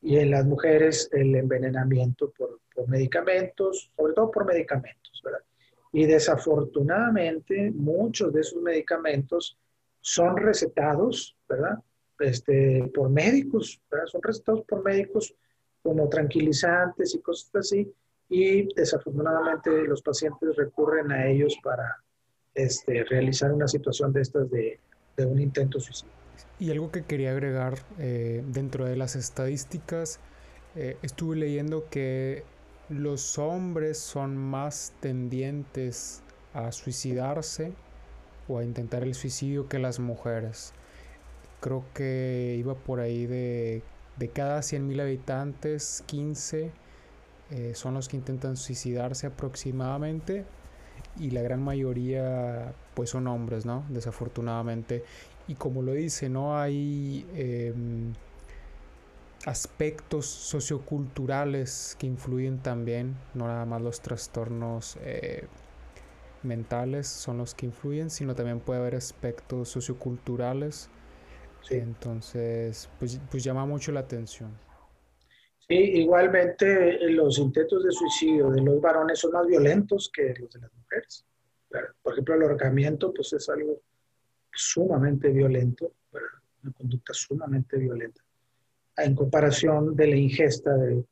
Y 0.03 0.17
en 0.17 0.31
las 0.31 0.47
mujeres 0.47 1.09
el 1.13 1.35
envenenamiento 1.35 2.31
por, 2.31 2.61
por, 2.75 2.89
medicamentos, 2.89 3.91
sobre 3.97 4.15
todo 4.15 4.31
por 4.31 4.47
medicamentos. 4.47 5.21
¿verdad? 5.23 5.41
Y 5.93 6.07
desafortunadamente 6.07 7.71
muchos 7.71 8.33
de 8.33 8.41
esos 8.41 8.63
medicamentos 8.63 9.59
son 10.01 10.37
recetados, 10.37 11.37
¿verdad? 11.49 11.79
Este, 12.19 12.91
por 12.95 13.11
médicos, 13.11 13.81
¿verdad? 13.91 14.07
Son 14.07 14.23
recetados 14.23 14.63
por 14.63 14.83
médicos 14.83 15.35
como 15.83 16.09
tranquilizantes 16.09 17.15
y 17.15 17.21
cosas 17.21 17.55
así, 17.55 17.93
y 18.29 18.73
desafortunadamente 18.75 19.71
los 19.85 20.03
pacientes 20.03 20.57
recurren 20.57 21.11
a 21.11 21.27
ellos 21.27 21.59
para 21.63 22.03
este, 22.65 23.05
realizar 23.05 23.53
una 23.53 23.69
situación 23.69 24.13
de 24.13 24.23
estas 24.23 24.51
de, 24.51 24.79
un 25.19 25.39
intento 25.39 25.79
suicidio. 25.81 26.13
Y 26.59 26.71
algo 26.71 26.91
que 26.91 27.03
quería 27.05 27.33
agregar 27.33 27.75
eh, 27.99 28.43
dentro 28.47 28.87
de 28.87 28.97
las 28.97 29.17
estadísticas, 29.17 30.19
eh, 30.77 30.97
estuve 31.03 31.37
leyendo 31.37 31.87
que 31.91 32.43
los 32.89 33.39
hombres 33.39 33.99
son 33.99 34.39
más 34.39 34.95
tendientes 35.01 36.23
a 36.55 36.73
suicidarse 36.73 37.73
o 38.49 38.59
a 38.59 38.65
intentar 38.65 39.03
el 39.03 39.15
suicidio 39.15 39.69
que 39.69 39.79
las 39.79 40.01
mujeres. 40.01 40.73
Creo 41.61 41.85
que 41.93 42.57
iba 42.59 42.75
por 42.75 43.01
ahí 43.01 43.27
de, 43.27 43.83
de 44.17 44.29
cada 44.29 44.61
100.000 44.61 45.03
habitantes, 45.03 46.03
15 46.07 46.73
eh, 47.51 47.73
son 47.75 47.95
los 47.95 48.09
que 48.09 48.17
intentan 48.17 48.57
suicidarse 48.57 49.27
aproximadamente 49.27 50.45
y 51.19 51.31
la 51.31 51.43
gran 51.43 51.63
mayoría 51.63 52.73
pues 52.95 53.11
son 53.11 53.27
hombres, 53.27 53.67
¿no? 53.67 53.85
Desafortunadamente. 53.89 55.05
Y 55.49 55.55
como 55.55 55.83
lo 55.83 55.93
dice, 55.93 56.29
no 56.29 56.59
hay 56.59 57.27
em, 57.35 58.13
aspectos 59.47 60.27
socioculturales 60.27 61.97
que 61.99 62.07
influyen 62.07 62.59
también, 62.59 63.17
no 63.35 63.47
nada 63.47 63.65
más 63.65 63.83
los 63.83 64.01
trastornos 64.01 64.97
eh, 65.03 65.47
mentales 66.43 67.09
son 67.09 67.39
los 67.39 67.55
que 67.55 67.67
influyen, 67.67 68.11
sino 68.11 68.35
también 68.35 68.61
puede 68.61 68.81
haber 68.81 68.95
aspectos 68.95 69.69
socioculturales. 69.69 70.89
Entonces, 71.69 72.89
pues, 72.99 73.21
pues 73.31 73.45
llama 73.45 73.67
mucho 73.67 73.93
la 73.93 74.01
atención. 74.01 74.51
Sí, 75.71 75.77
igualmente 75.77 76.99
los 77.11 77.39
intentos 77.39 77.85
de 77.85 77.93
suicidio 77.93 78.51
de 78.51 78.61
los 78.61 78.81
varones 78.81 79.21
son 79.21 79.31
más 79.31 79.47
violentos 79.47 80.11
que 80.13 80.35
los 80.37 80.51
de 80.51 80.59
las 80.59 80.73
mujeres. 80.75 81.25
Por 82.03 82.13
ejemplo, 82.13 82.35
el 82.35 82.43
ahorcamiento 82.43 83.15
pues 83.15 83.33
es 83.35 83.49
algo 83.49 83.81
sumamente 84.53 85.29
violento, 85.29 85.93
una 86.65 86.73
conducta 86.73 87.15
sumamente 87.15 87.77
violenta, 87.77 88.21
en 88.97 89.15
comparación 89.15 89.95
de 89.95 90.09
la 90.09 90.17
ingesta 90.17 90.75
de, 90.75 91.05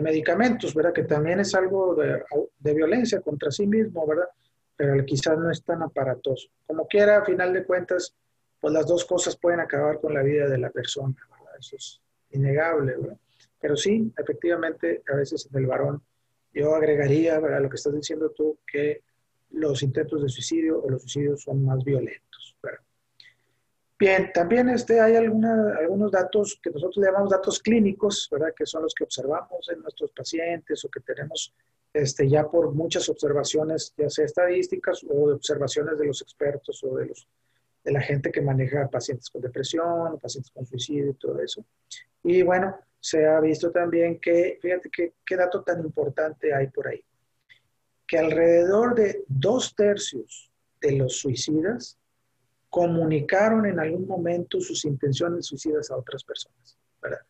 medicamentos, 0.00 0.74
¿verdad? 0.74 0.94
Que 0.94 1.04
también 1.04 1.40
es 1.40 1.54
algo 1.54 1.94
de, 1.94 2.22
de, 2.58 2.74
violencia 2.74 3.20
contra 3.20 3.50
sí 3.50 3.66
mismo, 3.66 4.06
¿verdad? 4.06 4.28
Pero 4.76 5.04
quizás 5.04 5.38
no 5.38 5.50
es 5.50 5.62
tan 5.62 5.82
aparatoso. 5.82 6.48
Como 6.66 6.86
quiera, 6.86 7.18
a 7.18 7.24
final 7.24 7.52
de 7.52 7.64
cuentas, 7.64 8.14
pues 8.60 8.72
las 8.72 8.86
dos 8.86 9.04
cosas 9.04 9.36
pueden 9.36 9.60
acabar 9.60 10.00
con 10.00 10.14
la 10.14 10.22
vida 10.22 10.48
de 10.48 10.58
la 10.58 10.70
persona, 10.70 11.16
¿verdad? 11.30 11.54
Eso 11.58 11.76
es 11.76 12.00
innegable, 12.30 12.96
¿verdad? 12.96 13.18
Pero 13.60 13.76
sí, 13.76 14.12
efectivamente, 14.16 15.02
a 15.12 15.16
veces 15.16 15.48
en 15.50 15.58
el 15.58 15.66
varón, 15.66 16.02
yo 16.52 16.74
agregaría, 16.74 17.38
¿verdad? 17.38 17.62
Lo 17.62 17.68
que 17.68 17.76
estás 17.76 17.94
diciendo 17.94 18.30
tú, 18.30 18.58
que 18.70 19.02
los 19.50 19.82
intentos 19.82 20.22
de 20.22 20.28
suicidio 20.28 20.82
o 20.82 20.90
los 20.90 21.02
suicidios 21.02 21.42
son 21.42 21.64
más 21.64 21.82
violentos. 21.84 22.26
Bien, 23.98 24.30
también 24.30 24.68
este, 24.68 25.00
hay 25.00 25.16
alguna, 25.16 25.74
algunos 25.78 26.12
datos 26.12 26.60
que 26.62 26.68
nosotros 26.68 27.02
llamamos 27.02 27.30
datos 27.30 27.60
clínicos, 27.60 28.28
¿verdad? 28.30 28.52
que 28.54 28.66
son 28.66 28.82
los 28.82 28.94
que 28.94 29.04
observamos 29.04 29.70
en 29.70 29.80
nuestros 29.80 30.12
pacientes 30.12 30.84
o 30.84 30.90
que 30.90 31.00
tenemos 31.00 31.54
este, 31.94 32.28
ya 32.28 32.46
por 32.46 32.74
muchas 32.74 33.08
observaciones, 33.08 33.94
ya 33.96 34.10
sea 34.10 34.26
estadísticas 34.26 35.02
o 35.08 35.28
de 35.28 35.34
observaciones 35.34 35.98
de 35.98 36.06
los 36.08 36.20
expertos 36.20 36.84
o 36.84 36.94
de, 36.96 37.06
los, 37.06 37.26
de 37.84 37.92
la 37.92 38.02
gente 38.02 38.30
que 38.30 38.42
maneja 38.42 38.86
pacientes 38.90 39.30
con 39.30 39.40
depresión, 39.40 40.18
pacientes 40.20 40.50
con 40.50 40.66
suicidio 40.66 41.12
y 41.12 41.14
todo 41.14 41.40
eso. 41.40 41.64
Y 42.22 42.42
bueno, 42.42 42.76
se 43.06 43.24
ha 43.24 43.38
visto 43.40 43.70
también 43.70 44.18
que, 44.18 44.58
fíjate 44.60 44.90
qué 44.90 45.36
dato 45.36 45.62
tan 45.62 45.80
importante 45.80 46.52
hay 46.52 46.66
por 46.68 46.88
ahí 46.88 47.04
que 48.06 48.18
alrededor 48.18 48.94
de 48.94 49.24
dos 49.28 49.74
tercios 49.74 50.50
de 50.80 50.92
los 50.92 51.18
suicidas 51.18 51.98
comunicaron 52.70 53.66
en 53.66 53.80
algún 53.80 54.06
momento 54.06 54.60
sus 54.60 54.84
intenciones 54.84 55.46
suicidas 55.46 55.90
a 55.90 55.96
otras 55.96 56.22
personas. 56.24 56.78
¿verdad? 57.02 57.20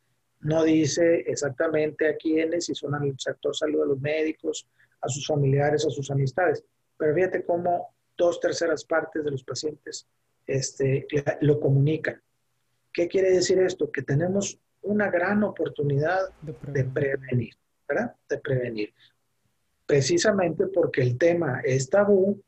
No 0.41 0.65
dice 0.65 1.21
exactamente 1.27 2.09
a 2.09 2.17
quiénes, 2.17 2.67
si 2.67 2.75
son 2.75 2.95
al 2.95 3.15
sector 3.19 3.55
salud, 3.55 3.83
a 3.83 3.87
los 3.87 4.01
médicos, 4.01 4.67
a 5.01 5.09
sus 5.09 5.27
familiares, 5.27 5.87
a 5.87 5.91
sus 5.91 6.11
amistades. 6.11 6.65
Pero 6.97 7.15
fíjate 7.15 7.45
cómo 7.45 7.95
dos 8.17 8.41
terceras 8.41 8.85
partes 8.85 9.25
de 9.25 9.31
los 9.31 9.45
pacientes 9.45 10.07
este, 10.47 11.07
lo 11.41 11.61
comunican. 11.61 12.21
¿Qué 12.93 13.09
quiere 13.09 13.31
decir 13.31 13.59
esto? 13.59 13.91
Que 13.91 14.03
tenemos 14.03 14.59
una 14.87 15.11
gran 15.11 15.43
oportunidad 15.45 16.21
de 16.43 16.53
prevenir, 16.53 16.85
de 16.85 16.93
prevenir. 16.93 17.55
¿verdad? 17.89 18.15
De 18.29 18.39
prevenir. 18.39 18.95
Precisamente 19.87 20.67
porque 20.67 21.03
el 21.03 21.17
tema 21.17 21.61
es 21.65 21.89
tabú, 21.89 22.43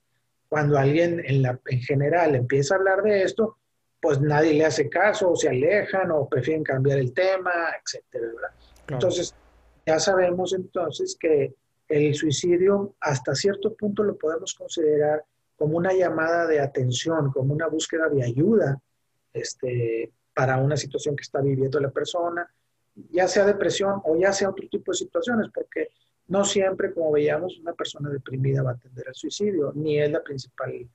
cuando 0.49 0.79
alguien 0.79 1.23
en, 1.25 1.43
la, 1.43 1.61
en 1.67 1.81
general 1.81 2.35
empieza 2.35 2.75
a 2.75 2.79
hablar 2.79 3.03
de 3.03 3.23
esto, 3.23 3.59
pues 4.01 4.21
nadie 4.21 4.55
le 4.55 4.65
hace 4.65 4.89
caso, 4.89 5.31
o 5.31 5.37
se 5.37 5.49
alejan, 5.49 6.11
o 6.11 6.29
prefieren 6.29 6.65
cambiar 6.65 6.99
el 6.99 7.13
tema, 7.13 7.53
etcétera, 7.83 8.55
Entonces, 8.89 9.35
ya 9.87 9.99
sabemos 9.99 10.55
entonces 10.55 11.17
que 11.19 11.55
el 11.89 12.15
suicidio 12.15 12.95
hasta 13.01 13.35
cierto 13.35 13.75
punto 13.75 14.03
lo 14.03 14.17
podemos 14.17 14.55
considerar 14.55 15.25
como 15.57 15.77
una 15.77 15.93
llamada 15.93 16.47
de 16.47 16.61
atención, 16.61 17.31
como 17.33 17.53
una 17.53 17.67
búsqueda 17.67 18.09
de 18.09 18.23
ayuda 18.23 18.81
este, 19.33 20.13
para 20.39 20.57
una 20.59 20.77
situación 20.77 21.17
que 21.17 21.23
está 21.23 21.41
viviendo 21.41 21.81
la 21.81 21.91
persona, 21.91 22.49
ya 23.11 23.27
sea 23.27 23.45
depresión 23.45 24.01
o 24.05 24.17
ya 24.17 24.33
sea 24.33 24.51
otro 24.51 24.69
tipo 24.69 24.93
de 24.93 24.99
situaciones, 24.99 25.49
porque 25.53 25.89
no 26.29 26.45
siempre, 26.45 26.95
como 26.95 27.11
veíamos, 27.11 27.59
una 27.59 27.73
persona 27.73 28.09
deprimida 28.09 28.63
va 28.63 28.71
a 28.71 28.77
tender 28.77 29.09
al 29.09 29.17
suicidio, 29.17 29.73
ni 29.75 30.01
es 30.01 30.09
la 30.13 30.23
principal, 30.23 30.89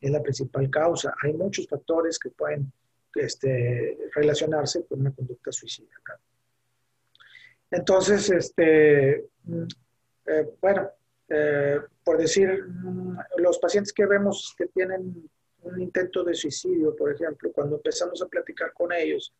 es 0.00 0.10
la 0.10 0.22
principal 0.22 0.70
causa. 0.70 1.14
Hay 1.22 1.34
muchos 1.34 1.68
factores 1.68 2.18
que 2.18 2.30
pueden 2.30 2.72
este, 3.14 3.98
relacionarse 4.14 4.86
con 4.86 5.00
una 5.00 5.12
conducta 5.12 5.52
suicida. 5.52 5.92
Entonces, 7.70 8.30
este, 8.30 9.26
mm, 9.44 9.62
eh, 10.24 10.48
bueno, 10.58 10.88
eh, 11.28 11.80
por 12.02 12.16
decir, 12.16 12.64
mm, 12.66 13.18
los 13.36 13.58
pacientes 13.58 13.92
que 13.92 14.06
vemos 14.06 14.54
que 14.56 14.68
tienen 14.68 15.28
un 15.66 15.80
intento 15.80 16.24
de 16.24 16.34
suicidio, 16.34 16.94
por 16.94 17.12
ejemplo, 17.12 17.52
cuando 17.52 17.76
empezamos 17.76 18.22
a 18.22 18.26
platicar 18.26 18.72
con 18.72 18.92
ellos 18.92 19.32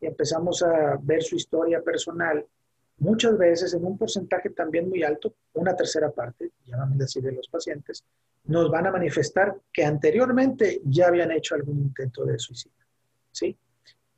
y 0.00 0.06
empezamos 0.06 0.62
a 0.62 0.98
ver 1.02 1.22
su 1.22 1.36
historia 1.36 1.82
personal, 1.82 2.44
muchas 2.98 3.36
veces 3.36 3.74
en 3.74 3.84
un 3.84 3.98
porcentaje 3.98 4.50
también 4.50 4.88
muy 4.88 5.02
alto, 5.02 5.34
una 5.54 5.74
tercera 5.76 6.10
parte, 6.10 6.52
llámame 6.64 6.96
decir, 6.96 7.22
de 7.22 7.32
los 7.32 7.48
pacientes, 7.48 8.04
nos 8.44 8.70
van 8.70 8.86
a 8.86 8.92
manifestar 8.92 9.56
que 9.72 9.84
anteriormente 9.84 10.80
ya 10.84 11.08
habían 11.08 11.30
hecho 11.30 11.54
algún 11.54 11.78
intento 11.78 12.24
de 12.24 12.38
suicidio. 12.38 12.84
¿sí? 13.30 13.56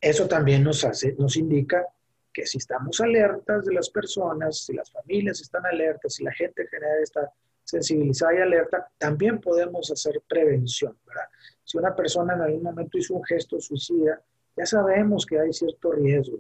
Eso 0.01 0.27
también 0.27 0.63
nos 0.63 0.85
hace, 0.85 1.15
nos 1.19 1.37
indica 1.37 1.87
que 2.33 2.47
si 2.47 2.59
estamos 2.59 3.01
alertas 3.01 3.65
de 3.65 3.73
las 3.73 3.89
personas, 3.89 4.59
si 4.59 4.75
las 4.75 4.91
familias 4.91 5.41
están 5.41 5.65
alertas, 5.65 6.15
si 6.15 6.25
la 6.25 6.33
gente 6.33 6.63
en 6.63 6.69
general 6.69 7.03
está 7.03 7.33
sensibilizada 7.65 8.35
y 8.35 8.39
alerta, 8.39 8.89
también 8.99 9.41
podemos 9.41 9.91
hacer 9.91 10.23
prevención, 10.29 10.97
¿verdad? 11.07 11.25
Si 11.67 11.77
una 11.77 11.95
persona 11.95 12.35
en 12.35 12.43
algún 12.43 12.63
momento 12.63 12.97
hizo 12.97 13.15
un 13.15 13.25
gesto 13.25 13.61
suicida, 13.61 14.23
ya 14.57 14.65
sabemos 14.65 15.27
que 15.27 15.41
hay 15.41 15.53
cierto 15.53 15.91
riesgo, 15.91 16.39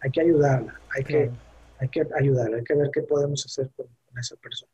hay 0.00 0.10
que 0.10 0.20
ayudarla, 0.20 0.78
hay, 0.94 1.04
que, 1.04 1.30
hay 1.78 1.88
que 1.88 2.06
ayudarla, 2.18 2.56
hay 2.56 2.64
que 2.64 2.74
ver 2.74 2.90
qué 2.92 3.02
podemos 3.02 3.46
hacer 3.46 3.70
con, 3.76 3.86
esa 4.18 4.34
persona. 4.36 4.72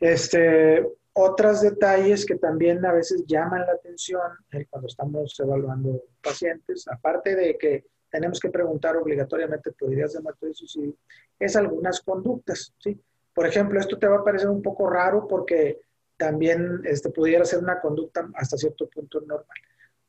Este, 0.00 0.84
otros 1.12 1.62
detalles 1.62 2.26
que 2.26 2.34
también 2.34 2.84
a 2.84 2.92
veces 2.92 3.24
llaman 3.24 3.60
la 3.66 3.74
atención 3.74 4.20
eh, 4.50 4.66
cuando 4.68 4.88
estamos 4.88 5.38
evaluando 5.38 6.02
pacientes, 6.20 6.88
aparte 6.88 7.36
de 7.36 7.56
que 7.56 7.84
tenemos 8.10 8.40
que 8.40 8.50
preguntar 8.50 8.96
obligatoriamente 8.96 9.70
por 9.70 9.92
ideas 9.92 10.12
de 10.12 10.22
muerte 10.22 10.46
de 10.46 10.54
suicidio, 10.54 10.94
es 11.38 11.54
algunas 11.54 12.00
conductas, 12.00 12.74
¿sí? 12.78 13.00
Por 13.32 13.46
ejemplo, 13.46 13.78
esto 13.78 13.96
te 13.96 14.08
va 14.08 14.16
a 14.16 14.24
parecer 14.24 14.48
un 14.48 14.60
poco 14.60 14.90
raro 14.90 15.28
porque 15.28 15.78
también 16.20 16.82
este, 16.84 17.08
pudiera 17.08 17.46
ser 17.46 17.60
una 17.60 17.80
conducta 17.80 18.28
hasta 18.34 18.58
cierto 18.58 18.86
punto 18.90 19.22
normal. 19.22 19.56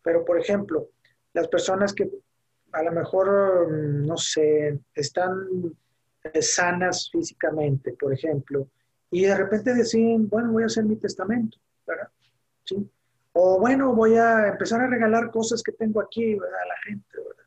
Pero, 0.04 0.26
por 0.26 0.38
ejemplo, 0.38 0.90
las 1.32 1.48
personas 1.48 1.94
que 1.94 2.12
a 2.74 2.84
lo 2.84 2.92
mejor, 2.92 3.72
mm, 3.72 4.06
no 4.06 4.18
sé, 4.18 4.78
están 4.94 5.48
eh, 6.24 6.42
sanas 6.42 7.10
físicamente, 7.10 7.94
por 7.94 8.14
ejemplo, 8.14 8.68
y 9.10 9.24
de 9.24 9.38
repente 9.38 9.74
deciden, 9.74 10.28
bueno, 10.28 10.52
voy 10.52 10.64
a 10.64 10.66
hacer 10.66 10.84
mi 10.84 10.98
testamento, 10.98 11.58
¿verdad? 11.88 12.10
¿Sí? 12.66 12.90
O 13.32 13.58
bueno, 13.60 13.96
voy 13.96 14.18
a 14.18 14.50
empezar 14.50 14.82
a 14.82 14.88
regalar 14.88 15.32
cosas 15.32 15.64
que 15.64 15.72
tengo 15.72 16.02
aquí, 16.02 16.36
¿verdad? 16.36 16.60
A 16.62 16.68
la 16.68 16.78
gente, 16.86 17.18
¿verdad? 17.18 17.46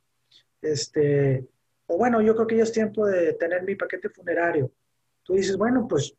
Este, 0.63 1.47
o 1.87 1.99
bueno, 1.99 2.23
yo 2.23 2.35
creo 2.35 2.47
que 2.47 2.57
ya 2.57 2.63
es 2.63 2.73
tiempo 2.73 3.07
de 3.07 3.35
tener 3.35 3.63
mi 3.63 3.77
paquete 3.77 4.09
funerario. 4.09 4.71
Tú 5.23 5.35
dices, 5.35 5.59
bueno, 5.59 5.87
pues, 5.87 6.17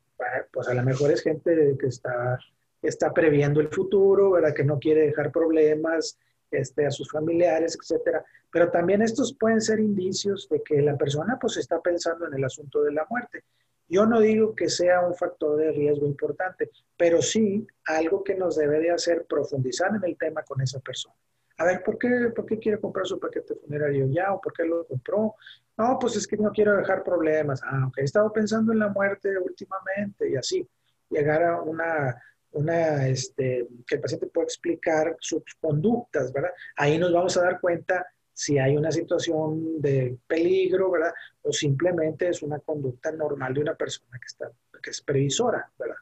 pues 0.52 0.68
a 0.68 0.74
lo 0.74 0.84
mejor 0.84 1.12
es 1.12 1.22
gente 1.22 1.76
que 1.80 1.88
está, 1.88 2.40
está 2.82 3.14
previendo 3.14 3.60
el 3.60 3.70
futuro, 3.70 4.32
¿verdad? 4.32 4.54
Que 4.54 4.64
no 4.64 4.80
quiere 4.80 5.08
dejar 5.08 5.32
problemas, 5.32 6.18
este, 6.52 6.86
a 6.86 6.92
sus 6.92 7.10
familiares, 7.10 7.78
etcétera. 7.80 8.24
Pero 8.52 8.72
también 8.72 9.02
estos 9.02 9.36
pueden 9.38 9.62
ser 9.62 9.80
indicios 9.80 10.48
de 10.50 10.62
que 10.64 10.82
la 10.82 10.98
persona 10.98 11.38
pues 11.40 11.58
está 11.58 11.82
pensando 11.82 12.28
en 12.28 12.34
el 12.34 12.44
asunto 12.44 12.82
de 12.84 12.94
la 12.94 13.06
muerte. 13.10 13.44
Yo 13.88 14.06
no 14.06 14.20
digo 14.20 14.56
que 14.56 14.70
sea 14.70 15.02
un 15.02 15.16
factor 15.16 15.58
de 15.58 15.72
riesgo 15.72 16.08
importante, 16.08 16.72
pero 16.98 17.22
sí 17.22 17.68
algo 17.86 18.24
que 18.24 18.36
nos 18.36 18.56
debe 18.56 18.80
de 18.80 18.92
hacer 18.92 19.26
profundizar 19.26 19.96
en 19.96 20.04
el 20.04 20.18
tema 20.18 20.44
con 20.44 20.62
esa 20.62 20.80
persona. 20.80 21.16
A 21.58 21.66
ver, 21.66 21.84
¿por 21.84 21.98
qué, 21.98 22.32
¿por 22.36 22.46
qué 22.46 22.60
quiere 22.60 22.80
comprar 22.80 23.06
su 23.06 23.20
paquete 23.20 23.56
funerario 23.56 24.08
ya? 24.08 24.34
¿O 24.34 24.42
por 24.42 24.54
qué 24.54 24.66
lo 24.66 24.86
compró? 24.86 25.36
No, 25.78 25.98
pues 26.00 26.16
es 26.16 26.28
que 26.28 26.38
no 26.38 26.52
quiero 26.52 26.76
dejar 26.76 27.04
problemas. 27.04 27.62
Ah, 27.64 27.88
ok, 27.88 27.98
he 28.00 28.04
estado 28.04 28.32
pensando 28.32 28.74
en 28.74 28.80
la 28.80 28.90
muerte 28.90 29.38
últimamente 29.38 30.30
y 30.30 30.36
así. 30.36 30.68
Llegar 31.10 31.44
a 31.44 31.62
una 31.62 32.16
una, 32.56 33.08
este, 33.08 33.68
que 33.86 33.96
el 33.96 34.02
paciente 34.02 34.28
pueda 34.28 34.46
explicar 34.46 35.18
sus 35.20 35.44
conductas, 35.60 36.32
¿verdad? 36.32 36.52
Ahí 36.78 36.98
nos 36.98 37.12
vamos 37.12 37.36
a 37.38 37.42
dar 37.42 37.60
cuenta 37.60 38.08
si 38.32 38.58
hay 38.58 38.78
una 38.78 38.92
situación 38.92 39.82
de 39.82 40.18
peligro, 40.26 40.92
¿verdad? 40.92 41.14
O 41.42 41.52
simplemente 41.52 42.30
es 42.30 42.42
una 42.42 42.60
conducta 42.60 43.12
normal 43.12 43.54
de 43.54 43.62
una 43.62 43.76
persona 43.76 44.18
que, 44.18 44.26
está, 44.26 44.52
que 44.82 44.90
es 44.90 45.02
previsora, 45.02 45.70
¿verdad? 45.78 45.98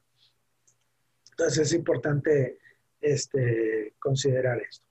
Entonces 1.32 1.60
es 1.60 1.74
importante 1.74 2.60
este, 3.02 3.96
considerar 4.00 4.60
esto. 4.62 4.86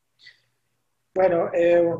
Bueno, 1.14 1.50
eh, 1.52 1.94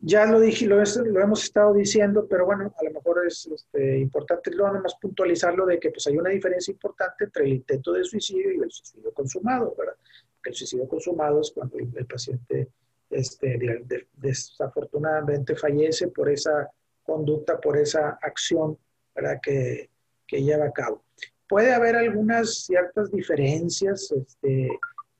ya 0.00 0.26
lo 0.26 0.38
dije, 0.38 0.66
lo, 0.66 0.76
lo, 0.76 1.20
hemos 1.20 1.42
estado 1.42 1.74
diciendo, 1.74 2.26
pero 2.28 2.46
bueno, 2.46 2.72
a 2.78 2.84
lo 2.84 2.92
mejor 2.92 3.26
es 3.26 3.46
este, 3.46 3.98
importante 3.98 4.52
lo 4.52 4.72
más 4.74 4.94
puntualizarlo 5.00 5.66
de 5.66 5.80
que 5.80 5.90
pues 5.90 6.06
hay 6.06 6.16
una 6.16 6.30
diferencia 6.30 6.70
importante 6.70 7.24
entre 7.24 7.44
el 7.44 7.54
intento 7.54 7.92
de 7.92 8.04
suicidio 8.04 8.52
y 8.52 8.62
el 8.62 8.70
suicidio 8.70 9.12
consumado, 9.12 9.74
¿verdad? 9.76 9.96
El 10.44 10.54
suicidio 10.54 10.86
consumado 10.86 11.40
es 11.40 11.50
cuando 11.50 11.78
el, 11.78 12.06
paciente 12.06 12.68
este, 13.10 13.84
desafortunadamente 14.14 15.56
fallece 15.56 16.08
por 16.08 16.30
esa 16.30 16.70
conducta, 17.02 17.60
por 17.60 17.76
esa 17.76 18.18
acción 18.22 18.78
¿verdad? 19.18 19.40
Que, 19.42 19.90
que 20.26 20.42
lleva 20.42 20.66
a 20.66 20.72
cabo. 20.72 21.02
Puede 21.48 21.72
haber 21.72 21.96
algunas 21.96 22.64
ciertas 22.64 23.10
diferencias 23.10 24.12
este, 24.12 24.68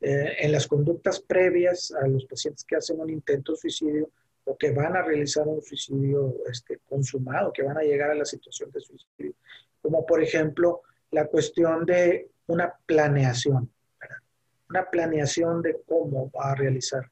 eh, 0.01 0.37
en 0.39 0.53
las 0.53 0.67
conductas 0.67 1.21
previas 1.21 1.93
a 1.93 2.07
los 2.07 2.25
pacientes 2.27 2.65
que 2.65 2.77
hacen 2.77 3.01
un 3.01 3.11
intento 3.11 3.53
de 3.53 3.59
suicidio 3.59 4.11
o 4.45 4.57
que 4.57 4.71
van 4.71 4.97
a 4.97 5.03
realizar 5.03 5.47
un 5.47 5.61
suicidio 5.61 6.37
este, 6.51 6.79
consumado, 6.89 7.53
que 7.53 7.63
van 7.63 7.79
a 7.79 7.83
llegar 7.83 8.11
a 8.11 8.15
la 8.15 8.25
situación 8.25 8.71
de 8.71 8.81
suicidio, 8.81 9.35
como 9.83 10.07
por 10.07 10.23
ejemplo 10.23 10.83
la 11.11 11.27
cuestión 11.27 11.85
de 11.85 12.31
una 12.47 12.73
planeación, 12.87 13.71
una 14.71 14.89
planeación 14.89 15.63
de 15.63 15.81
cómo 15.87 16.31
va 16.31 16.53
a 16.53 16.55
realizar 16.55 17.11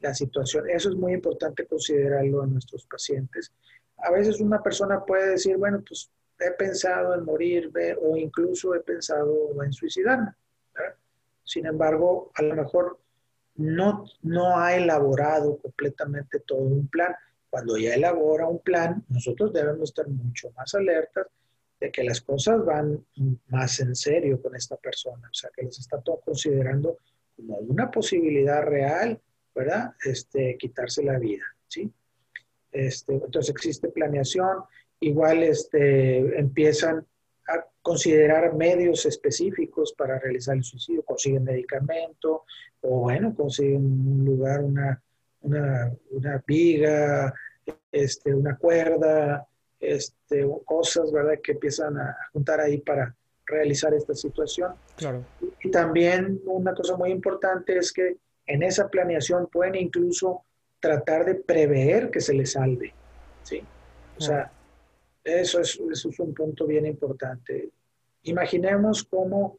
la 0.00 0.14
situación. 0.14 0.68
Eso 0.68 0.90
es 0.90 0.96
muy 0.96 1.14
importante 1.14 1.66
considerarlo 1.66 2.44
en 2.44 2.52
nuestros 2.52 2.86
pacientes. 2.86 3.52
A 3.98 4.10
veces 4.10 4.40
una 4.40 4.62
persona 4.62 5.04
puede 5.04 5.30
decir, 5.30 5.56
bueno, 5.56 5.82
pues 5.86 6.10
he 6.38 6.50
pensado 6.52 7.14
en 7.14 7.24
morir 7.24 7.72
o 8.02 8.16
incluso 8.16 8.74
he 8.74 8.80
pensado 8.80 9.50
en 9.62 9.72
suicidarme. 9.72 10.32
Sin 11.46 11.64
embargo, 11.64 12.32
a 12.34 12.42
lo 12.42 12.54
mejor 12.56 12.98
no, 13.54 14.04
no 14.22 14.58
ha 14.58 14.76
elaborado 14.76 15.56
completamente 15.58 16.40
todo 16.40 16.58
un 16.58 16.88
plan. 16.88 17.14
Cuando 17.48 17.78
ya 17.78 17.94
elabora 17.94 18.46
un 18.46 18.58
plan, 18.58 19.04
nosotros 19.08 19.52
debemos 19.52 19.90
estar 19.90 20.08
mucho 20.08 20.50
más 20.50 20.74
alertas 20.74 21.28
de 21.80 21.90
que 21.90 22.02
las 22.02 22.20
cosas 22.20 22.64
van 22.64 23.06
más 23.48 23.80
en 23.80 23.94
serio 23.94 24.42
con 24.42 24.56
esta 24.56 24.76
persona, 24.76 25.28
o 25.30 25.34
sea, 25.34 25.50
que 25.54 25.62
les 25.62 25.78
está 25.78 26.00
todo 26.00 26.20
considerando 26.20 26.98
como 27.36 27.58
una 27.58 27.90
posibilidad 27.90 28.62
real, 28.62 29.20
¿verdad? 29.54 29.92
Este, 30.04 30.56
quitarse 30.58 31.04
la 31.04 31.18
vida, 31.18 31.44
¿sí? 31.68 31.90
Este, 32.72 33.14
entonces 33.14 33.50
existe 33.50 33.88
planeación, 33.88 34.64
igual 35.00 35.42
este, 35.42 36.38
empiezan 36.38 37.06
a 37.48 37.64
considerar 37.82 38.54
medios 38.54 39.06
específicos 39.06 39.92
para 39.92 40.18
realizar 40.18 40.56
el 40.56 40.64
suicidio, 40.64 41.02
consiguen 41.02 41.44
medicamento 41.44 42.44
o 42.80 43.00
bueno, 43.00 43.34
consiguen 43.34 43.84
un 43.84 44.24
lugar, 44.24 44.62
una, 44.62 45.00
una, 45.40 46.44
viga, 46.46 47.32
este, 47.92 48.34
una 48.34 48.56
cuerda, 48.56 49.46
este, 49.78 50.46
cosas, 50.64 51.12
¿verdad? 51.12 51.38
Que 51.42 51.52
empiezan 51.52 51.98
a 51.98 52.16
juntar 52.32 52.60
ahí 52.60 52.78
para 52.78 53.14
realizar 53.46 53.94
esta 53.94 54.14
situación. 54.14 54.74
Claro. 54.96 55.24
Y 55.62 55.70
también 55.70 56.40
una 56.46 56.74
cosa 56.74 56.96
muy 56.96 57.10
importante 57.10 57.78
es 57.78 57.92
que 57.92 58.16
en 58.46 58.62
esa 58.62 58.88
planeación 58.88 59.46
pueden 59.46 59.76
incluso 59.76 60.42
tratar 60.80 61.24
de 61.24 61.36
prever 61.36 62.10
que 62.10 62.20
se 62.20 62.34
les 62.34 62.52
salve, 62.52 62.92
¿sí? 63.42 63.62
O 64.18 64.20
sea, 64.20 64.50
eso 65.26 65.60
es, 65.60 65.80
eso 65.90 66.08
es 66.08 66.18
un 66.20 66.32
punto 66.32 66.66
bien 66.66 66.86
importante. 66.86 67.70
Imaginemos 68.22 69.04
cómo, 69.04 69.58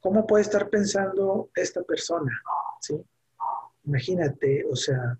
cómo 0.00 0.26
puede 0.26 0.42
estar 0.42 0.68
pensando 0.68 1.48
esta 1.54 1.82
persona, 1.82 2.30
¿sí? 2.80 3.02
Imagínate, 3.84 4.64
o 4.70 4.76
sea, 4.76 5.18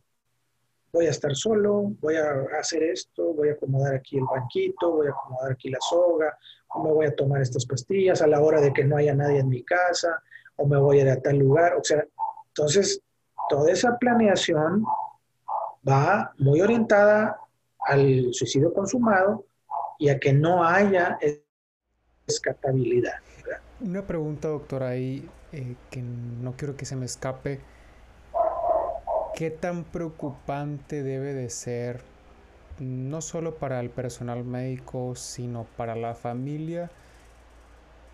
voy 0.93 1.07
a 1.07 1.11
estar 1.11 1.35
solo, 1.35 1.93
voy 2.01 2.16
a 2.16 2.59
hacer 2.59 2.83
esto, 2.83 3.33
voy 3.33 3.49
a 3.49 3.53
acomodar 3.53 3.95
aquí 3.95 4.19
el 4.19 4.25
banquito, 4.25 4.93
voy 4.93 5.07
a 5.07 5.11
acomodar 5.11 5.53
aquí 5.53 5.71
la 5.71 5.79
soga, 5.81 6.37
me 6.85 6.93
voy 6.93 7.07
a 7.07 7.16
tomar 7.16 7.40
estas 7.40 7.64
pastillas 7.64 8.21
a 8.21 8.27
la 8.27 8.40
hora 8.40 8.61
de 8.61 8.73
que 8.73 8.85
no 8.85 8.97
haya 8.97 9.14
nadie 9.14 9.38
en 9.38 9.49
mi 9.49 9.62
casa, 9.64 10.23
o 10.57 10.66
me 10.66 10.77
voy 10.77 10.99
a 10.99 11.03
ir 11.03 11.09
a 11.09 11.21
tal 11.21 11.38
lugar, 11.38 11.75
o 11.75 11.83
sea, 11.83 12.07
entonces 12.49 13.03
toda 13.49 13.73
esa 13.73 13.97
planeación 13.97 14.85
va 15.88 16.33
muy 16.38 16.61
orientada 16.61 17.40
al 17.87 18.29
suicidio 18.35 18.75
consumado 18.75 19.47
y 20.01 20.09
a 20.09 20.19
que 20.19 20.33
no 20.33 20.65
haya 20.65 21.19
escapabilidad. 22.27 23.17
Una 23.81 24.07
pregunta, 24.07 24.49
doctor, 24.49 24.83
ahí 24.83 25.29
eh, 25.53 25.77
que 25.91 26.01
no 26.03 26.55
quiero 26.57 26.75
que 26.75 26.87
se 26.87 26.97
me 26.97 27.05
escape. 27.05 27.61
¿Qué 29.35 29.51
tan 29.51 29.85
preocupante 29.85 31.03
debe 31.03 31.35
de 31.35 31.51
ser, 31.51 32.01
no 32.79 33.21
solo 33.21 33.57
para 33.57 33.79
el 33.81 33.91
personal 33.91 34.43
médico, 34.43 35.15
sino 35.17 35.67
para 35.77 35.95
la 35.95 36.15
familia, 36.15 36.91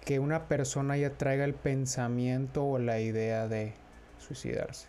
que 0.04 0.18
una 0.18 0.48
persona 0.48 0.96
ya 0.96 1.10
traiga 1.10 1.44
el 1.44 1.54
pensamiento 1.54 2.64
o 2.64 2.78
la 2.78 3.00
idea 3.00 3.46
de 3.46 3.74
suicidarse? 4.18 4.88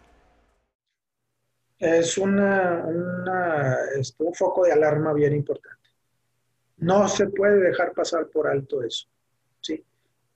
Es 1.78 2.18
una, 2.18 2.84
un 2.88 4.34
foco 4.34 4.66
de 4.66 4.72
alarma 4.72 5.14
bien 5.14 5.36
importante. 5.36 5.77
No 6.78 7.08
se 7.08 7.28
puede 7.28 7.60
dejar 7.60 7.94
pasar 7.94 8.28
por 8.28 8.48
alto 8.48 8.84
eso. 8.84 9.08
¿sí? 9.62 9.84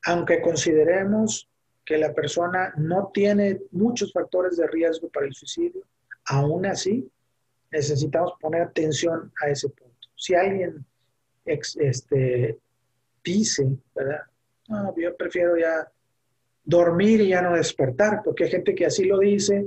Aunque 0.05 0.41
consideremos 0.41 1.47
que 1.85 1.97
la 1.97 2.13
persona 2.13 2.73
no 2.77 3.11
tiene 3.13 3.61
muchos 3.71 4.11
factores 4.11 4.57
de 4.57 4.67
riesgo 4.67 5.09
para 5.09 5.27
el 5.27 5.33
suicidio, 5.33 5.83
aún 6.25 6.65
así 6.65 7.09
necesitamos 7.71 8.33
poner 8.39 8.63
atención 8.63 9.31
a 9.41 9.49
ese 9.49 9.69
punto. 9.69 10.07
Si 10.15 10.35
alguien 10.35 10.85
este, 11.45 12.59
dice, 13.23 13.77
¿verdad? 13.95 14.21
No, 14.67 14.93
yo 14.95 15.15
prefiero 15.15 15.57
ya 15.57 15.89
dormir 16.63 17.21
y 17.21 17.29
ya 17.29 17.41
no 17.41 17.55
despertar, 17.55 18.21
porque 18.23 18.45
hay 18.45 18.51
gente 18.51 18.75
que 18.75 18.85
así 18.85 19.05
lo 19.05 19.19
dice, 19.19 19.65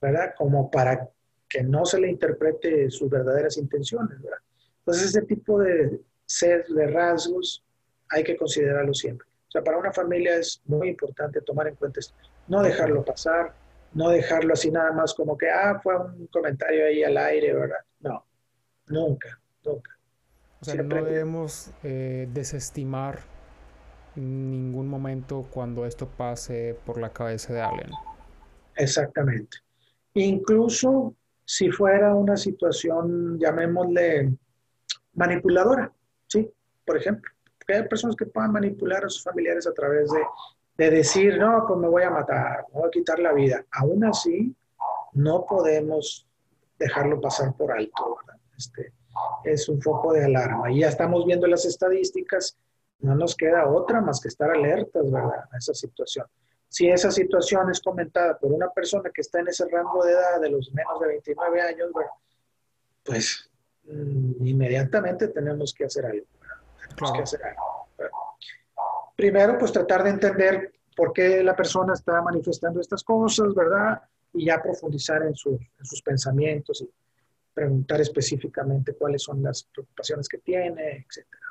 ¿verdad? 0.00 0.34
Como 0.36 0.70
para 0.70 1.08
que 1.48 1.62
no 1.62 1.84
se 1.84 2.00
le 2.00 2.08
interprete 2.08 2.90
sus 2.90 3.10
verdaderas 3.10 3.56
intenciones, 3.56 4.20
¿verdad? 4.22 4.38
Entonces, 4.88 5.14
ese 5.14 5.26
tipo 5.26 5.58
de 5.58 6.00
sed, 6.24 6.64
de 6.66 6.86
rasgos, 6.86 7.62
hay 8.08 8.24
que 8.24 8.38
considerarlo 8.38 8.94
siempre. 8.94 9.28
O 9.46 9.50
sea, 9.50 9.62
para 9.62 9.76
una 9.76 9.92
familia 9.92 10.36
es 10.36 10.62
muy 10.64 10.88
importante 10.88 11.42
tomar 11.42 11.68
en 11.68 11.74
cuenta 11.74 12.00
esto. 12.00 12.14
No 12.46 12.62
dejarlo 12.62 13.04
pasar, 13.04 13.54
no 13.92 14.08
dejarlo 14.08 14.54
así 14.54 14.70
nada 14.70 14.90
más 14.92 15.12
como 15.12 15.36
que, 15.36 15.50
ah, 15.50 15.78
fue 15.82 15.94
un 15.94 16.26
comentario 16.28 16.86
ahí 16.86 17.04
al 17.04 17.18
aire, 17.18 17.52
¿verdad? 17.52 17.80
No, 18.00 18.24
nunca, 18.86 19.38
nunca. 19.62 19.90
O 20.62 20.64
sea, 20.64 20.82
no 20.82 21.04
debemos 21.04 21.70
eh, 21.82 22.26
desestimar 22.32 23.18
ningún 24.16 24.88
momento 24.88 25.46
cuando 25.52 25.84
esto 25.84 26.08
pase 26.08 26.78
por 26.86 26.98
la 26.98 27.12
cabeza 27.12 27.52
de 27.52 27.60
alguien. 27.60 27.90
Exactamente. 28.74 29.58
Incluso 30.14 31.14
si 31.44 31.70
fuera 31.70 32.14
una 32.14 32.38
situación, 32.38 33.38
llamémosle, 33.38 34.32
manipuladora, 35.14 35.92
¿sí? 36.26 36.50
Por 36.84 36.96
ejemplo, 36.96 37.30
que 37.66 37.74
hay 37.74 37.88
personas 37.88 38.16
que 38.16 38.26
puedan 38.26 38.52
manipular 38.52 39.04
a 39.04 39.08
sus 39.08 39.22
familiares 39.22 39.66
a 39.66 39.74
través 39.74 40.10
de, 40.10 40.20
de 40.78 40.90
decir, 40.90 41.38
no, 41.38 41.64
pues 41.66 41.78
me 41.78 41.88
voy 41.88 42.02
a 42.02 42.10
matar, 42.10 42.64
me 42.72 42.80
voy 42.80 42.88
a 42.88 42.90
quitar 42.90 43.18
la 43.18 43.32
vida. 43.32 43.64
Aún 43.72 44.04
así, 44.04 44.54
no 45.12 45.44
podemos 45.46 46.26
dejarlo 46.78 47.20
pasar 47.20 47.54
por 47.56 47.72
alto, 47.72 48.16
¿verdad? 48.16 48.40
Este, 48.56 48.92
es 49.44 49.68
un 49.68 49.82
foco 49.82 50.12
de 50.12 50.24
alarma. 50.24 50.70
Y 50.70 50.80
ya 50.80 50.88
estamos 50.88 51.26
viendo 51.26 51.46
las 51.46 51.64
estadísticas 51.64 52.56
no 53.00 53.14
nos 53.14 53.36
queda 53.36 53.68
otra 53.68 54.00
más 54.00 54.20
que 54.20 54.28
estar 54.28 54.50
alertas, 54.50 55.10
¿verdad? 55.10 55.44
A 55.52 55.58
esa 55.58 55.74
situación. 55.74 56.26
Si 56.68 56.88
esa 56.88 57.10
situación 57.10 57.70
es 57.70 57.80
comentada 57.80 58.38
por 58.38 58.52
una 58.52 58.68
persona 58.70 59.10
que 59.14 59.20
está 59.20 59.40
en 59.40 59.48
ese 59.48 59.66
rango 59.68 60.04
de 60.04 60.12
edad 60.12 60.40
de 60.40 60.50
los 60.50 60.72
menos 60.72 61.00
de 61.00 61.08
29 61.08 61.60
años, 61.60 61.90
¿verdad? 61.94 62.10
pues 63.04 63.50
inmediatamente 63.88 65.28
tenemos 65.28 65.72
que 65.72 65.84
hacer 65.84 66.06
algo. 66.06 66.26
Tenemos 66.88 67.12
que 67.12 67.22
hacer 67.22 67.40
algo. 67.44 67.88
Primero, 69.16 69.58
pues 69.58 69.72
tratar 69.72 70.04
de 70.04 70.10
entender 70.10 70.72
por 70.96 71.12
qué 71.12 71.42
la 71.42 71.56
persona 71.56 71.94
está 71.94 72.20
manifestando 72.22 72.80
estas 72.80 73.02
cosas, 73.02 73.54
¿verdad? 73.54 74.00
Y 74.32 74.46
ya 74.46 74.62
profundizar 74.62 75.22
en, 75.22 75.28
en 75.28 75.84
sus 75.84 76.02
pensamientos 76.02 76.80
y 76.82 76.90
preguntar 77.52 78.00
específicamente 78.00 78.94
cuáles 78.94 79.22
son 79.22 79.42
las 79.42 79.64
preocupaciones 79.64 80.28
que 80.28 80.38
tiene, 80.38 81.06
etcétera. 81.08 81.42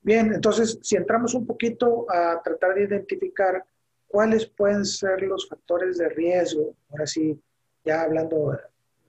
Bien, 0.00 0.32
entonces, 0.34 0.80
si 0.82 0.96
entramos 0.96 1.34
un 1.34 1.46
poquito 1.46 2.06
a 2.10 2.42
tratar 2.42 2.74
de 2.74 2.82
identificar 2.82 3.64
cuáles 4.08 4.46
pueden 4.46 4.84
ser 4.84 5.22
los 5.22 5.48
factores 5.48 5.98
de 5.98 6.08
riesgo, 6.08 6.74
ahora 6.90 7.06
sí, 7.06 7.40
ya 7.84 8.02
hablando 8.02 8.58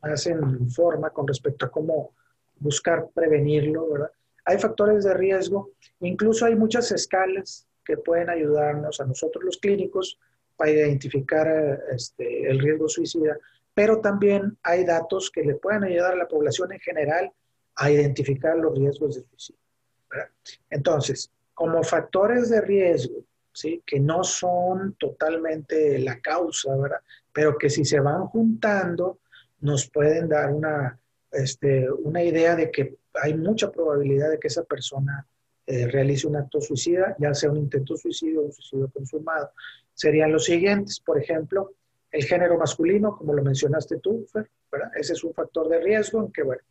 más 0.04 0.28
en 0.28 0.70
forma 0.70 1.10
con 1.10 1.28
respecto 1.28 1.66
a 1.66 1.72
cómo 1.72 2.14
buscar 2.60 3.10
prevenirlo, 3.14 3.90
¿verdad? 3.90 4.12
Hay 4.46 4.58
factores 4.58 5.06
de 5.06 5.14
riesgo, 5.14 5.72
incluso 6.02 6.46
hay 6.46 6.56
muchas 6.56 6.92
escalas 6.92 7.68
que 7.86 7.98
pueden 7.98 8.30
ayudarnos 8.30 9.00
a 9.00 9.06
nosotros 9.06 9.44
los 9.44 9.58
clínicos 9.58 10.20
para 10.58 10.72
identificar 10.72 11.82
este, 11.92 12.50
el 12.50 12.60
riesgo 12.60 12.88
suicida, 12.88 13.38
pero 13.74 14.02
también 14.02 14.58
hay 14.62 14.86
datos 14.86 15.32
que 15.32 15.44
le 15.44 15.56
pueden 15.56 15.84
ayudar 15.84 16.14
a 16.14 16.18
la 16.18 16.28
población 16.28 16.74
en 16.74 16.80
general 16.80 17.32
a 17.76 17.90
identificar 17.90 18.58
los 18.58 18.78
riesgos 18.78 19.16
de 19.16 19.24
suicidio. 19.24 19.62
Entonces, 20.70 21.32
como 21.54 21.84
factores 21.84 22.50
de 22.50 22.62
riesgo, 22.62 23.24
¿sí? 23.52 23.82
que 23.86 24.00
no 24.00 24.24
son 24.24 24.96
totalmente 24.96 25.98
la 26.00 26.20
causa, 26.20 26.76
¿verdad? 26.76 27.00
pero 27.32 27.58
que 27.58 27.70
si 27.70 27.84
se 27.84 28.00
van 28.00 28.28
juntando, 28.28 29.20
nos 29.64 29.90
pueden 29.90 30.28
dar 30.28 30.52
una, 30.52 31.00
este, 31.32 31.90
una 31.90 32.22
idea 32.22 32.56
de 32.56 32.70
que 32.70 32.98
hay 33.14 33.34
mucha 33.34 33.72
probabilidad 33.72 34.30
de 34.30 34.38
que 34.38 34.48
esa 34.50 34.64
persona 34.64 35.26
eh, 35.66 35.88
realice 35.88 36.28
un 36.28 36.36
acto 36.36 36.60
suicida, 36.60 37.16
ya 37.18 37.34
sea 37.34 37.50
un 37.50 37.58
intento 37.58 37.96
suicidio 37.96 38.42
o 38.42 38.46
un 38.46 38.52
suicidio 38.52 38.90
consumado. 38.92 39.52
Serían 39.94 40.34
los 40.34 40.44
siguientes, 40.44 41.00
por 41.00 41.18
ejemplo, 41.18 41.72
el 42.12 42.26
género 42.26 42.58
masculino, 42.58 43.16
como 43.16 43.34
lo 43.34 43.42
mencionaste 43.42 44.00
tú, 44.00 44.28
¿verdad? 44.72 44.92
Ese 44.96 45.14
es 45.14 45.24
un 45.24 45.34
factor 45.34 45.70
de 45.70 45.80
riesgo 45.80 46.20
en 46.20 46.32
que, 46.32 46.44
bueno, 46.44 46.62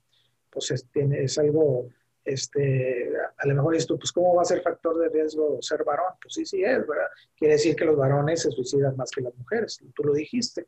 pues 0.50 0.70
es, 0.70 0.86
tiene, 0.92 1.24
es 1.24 1.38
algo 1.38 1.88
este, 2.24 3.10
a 3.38 3.46
lo 3.46 3.54
mejor 3.54 3.74
esto, 3.74 3.98
pues, 3.98 4.12
¿cómo 4.12 4.34
va 4.34 4.42
a 4.42 4.44
ser 4.44 4.60
factor 4.60 4.98
de 4.98 5.08
riesgo 5.08 5.58
ser 5.62 5.82
varón? 5.82 6.12
Pues 6.20 6.34
sí, 6.34 6.44
sí 6.44 6.62
es, 6.62 6.86
¿verdad? 6.86 7.08
Quiere 7.36 7.54
decir 7.54 7.74
que 7.74 7.84
los 7.84 7.96
varones 7.96 8.42
se 8.42 8.50
suicidan 8.50 8.96
más 8.96 9.10
que 9.10 9.22
las 9.22 9.34
mujeres, 9.34 9.80
tú 9.94 10.04
lo 10.04 10.12
dijiste. 10.12 10.66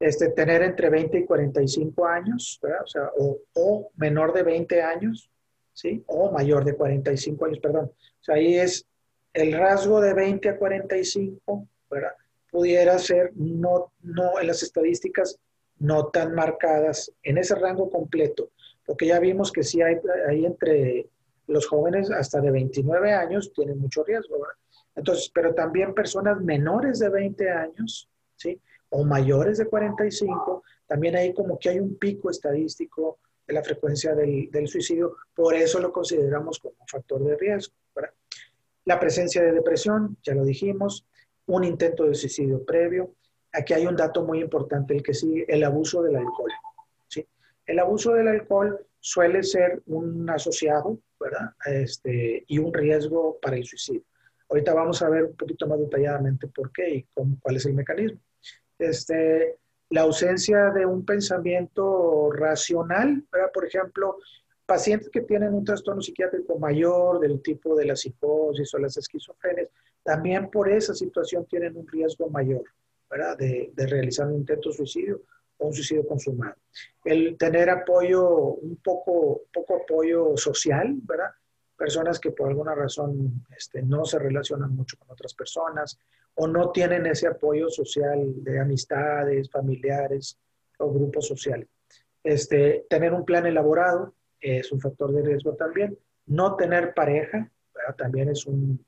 Este, 0.00 0.28
tener 0.30 0.62
entre 0.62 0.90
20 0.90 1.18
y 1.18 1.24
45 1.24 2.06
años. 2.06 2.60
O 2.62 2.86
sea, 2.86 3.10
o, 3.16 3.38
o 3.54 3.90
menor 3.96 4.32
de 4.32 4.42
20 4.42 4.82
años, 4.82 5.30
¿sí? 5.72 6.02
O 6.06 6.30
mayor 6.30 6.64
de 6.64 6.74
45 6.74 7.44
años, 7.44 7.58
perdón. 7.60 7.86
O 7.86 8.22
sea, 8.22 8.36
ahí 8.36 8.56
es 8.56 8.86
el 9.32 9.52
rasgo 9.52 10.00
de 10.00 10.14
20 10.14 10.48
a 10.48 10.58
45, 10.58 11.68
¿verdad? 11.90 12.12
Pudiera 12.50 12.98
ser 12.98 13.32
no, 13.34 13.92
no 14.02 14.40
en 14.40 14.46
las 14.46 14.62
estadísticas 14.62 15.38
no 15.78 16.06
tan 16.06 16.34
marcadas 16.34 17.12
en 17.22 17.38
ese 17.38 17.54
rango 17.54 17.88
completo 17.88 18.50
porque 18.88 19.06
ya 19.06 19.20
vimos 19.20 19.52
que 19.52 19.62
sí 19.62 19.82
hay, 19.82 19.96
hay 20.26 20.46
entre 20.46 21.10
los 21.46 21.66
jóvenes 21.66 22.10
hasta 22.10 22.40
de 22.40 22.50
29 22.50 23.12
años 23.12 23.52
tienen 23.52 23.78
mucho 23.78 24.02
riesgo, 24.02 24.40
¿verdad? 24.40 24.56
Entonces, 24.96 25.30
pero 25.32 25.54
también 25.54 25.92
personas 25.92 26.40
menores 26.40 26.98
de 26.98 27.10
20 27.10 27.50
años, 27.50 28.08
¿sí? 28.36 28.58
O 28.90 29.04
mayores 29.04 29.58
de 29.58 29.66
45, 29.66 30.62
también 30.86 31.16
hay 31.16 31.34
como 31.34 31.58
que 31.58 31.70
hay 31.70 31.80
un 31.80 31.96
pico 31.96 32.30
estadístico 32.30 33.18
de 33.46 33.54
la 33.54 33.62
frecuencia 33.62 34.14
del, 34.14 34.50
del 34.50 34.68
suicidio, 34.68 35.16
por 35.34 35.54
eso 35.54 35.78
lo 35.80 35.92
consideramos 35.92 36.58
como 36.58 36.74
un 36.78 36.86
factor 36.86 37.24
de 37.24 37.36
riesgo, 37.36 37.74
¿verdad? 37.94 38.12
La 38.84 38.98
presencia 38.98 39.42
de 39.42 39.52
depresión, 39.52 40.16
ya 40.22 40.34
lo 40.34 40.44
dijimos, 40.44 41.06
un 41.46 41.64
intento 41.64 42.04
de 42.04 42.14
suicidio 42.14 42.64
previo. 42.64 43.14
Aquí 43.52 43.72
hay 43.72 43.86
un 43.86 43.96
dato 43.96 44.22
muy 44.22 44.40
importante, 44.40 44.94
el 44.94 45.02
que 45.02 45.14
sigue, 45.14 45.44
el 45.48 45.64
abuso 45.64 46.02
del 46.02 46.16
alcohol. 46.16 46.50
El 47.66 47.78
abuso 47.80 48.14
del 48.14 48.28
alcohol 48.28 48.86
suele 48.98 49.42
ser 49.42 49.82
un 49.86 50.28
asociado, 50.30 50.98
¿verdad? 51.20 51.50
Este, 51.66 52.44
y 52.46 52.58
un 52.58 52.72
riesgo 52.72 53.38
para 53.42 53.56
el 53.56 53.64
suicidio. 53.64 54.04
Ahorita 54.48 54.72
vamos 54.72 55.02
a 55.02 55.10
ver 55.10 55.24
un 55.24 55.36
poquito 55.36 55.66
más 55.66 55.78
detalladamente 55.78 56.46
por 56.48 56.72
qué 56.72 56.88
y 56.88 57.06
cuál 57.12 57.56
es 57.56 57.66
el 57.66 57.74
mecanismo. 57.74 58.18
Este, 58.78 59.56
la 59.90 60.02
ausencia 60.02 60.70
de 60.70 60.86
un 60.86 61.04
pensamiento 61.04 62.30
racional, 62.30 63.24
¿verdad? 63.32 63.50
Por 63.52 63.66
ejemplo, 63.66 64.18
pacientes 64.66 65.08
que 65.08 65.22
tienen 65.22 65.54
un 65.54 65.64
trastorno 65.64 66.02
psiquiátrico 66.02 66.58
mayor 66.58 67.20
del 67.20 67.40
tipo 67.40 67.74
de 67.74 67.86
la 67.86 67.96
psicosis 67.96 68.72
o 68.74 68.78
las 68.78 68.96
esquizofrenias, 68.96 69.68
también 70.02 70.50
por 70.50 70.68
esa 70.68 70.94
situación 70.94 71.46
tienen 71.46 71.76
un 71.76 71.86
riesgo 71.88 72.28
mayor, 72.28 72.64
¿verdad? 73.10 73.36
De, 73.38 73.72
de 73.74 73.86
realizar 73.86 74.26
un 74.26 74.34
intento 74.34 74.68
de 74.68 74.76
suicidio 74.76 75.22
o 75.56 75.68
un 75.68 75.72
suicidio 75.72 76.06
consumado. 76.06 76.56
El 77.04 77.36
tener 77.36 77.70
apoyo, 77.70 78.28
un 78.28 78.76
poco, 78.76 79.42
poco 79.52 79.76
apoyo 79.76 80.36
social, 80.36 80.94
¿verdad? 81.02 81.30
Personas 81.76 82.18
que 82.18 82.32
por 82.32 82.48
alguna 82.48 82.74
razón 82.74 83.44
este, 83.56 83.82
no 83.82 84.04
se 84.04 84.18
relacionan 84.18 84.74
mucho 84.74 84.98
con 84.98 85.10
otras 85.10 85.32
personas 85.32 85.98
o 86.40 86.46
no 86.46 86.70
tienen 86.70 87.04
ese 87.06 87.26
apoyo 87.26 87.68
social 87.68 88.32
de 88.44 88.60
amistades, 88.60 89.50
familiares 89.50 90.38
o 90.78 90.92
grupos 90.92 91.26
sociales. 91.26 91.68
Este, 92.22 92.86
tener 92.88 93.12
un 93.12 93.24
plan 93.24 93.44
elaborado 93.46 94.14
es 94.40 94.70
un 94.70 94.80
factor 94.80 95.12
de 95.12 95.22
riesgo 95.22 95.54
también. 95.54 95.98
No 96.26 96.54
tener 96.54 96.94
pareja 96.94 97.50
también 97.96 98.28
es 98.28 98.46
un, 98.46 98.84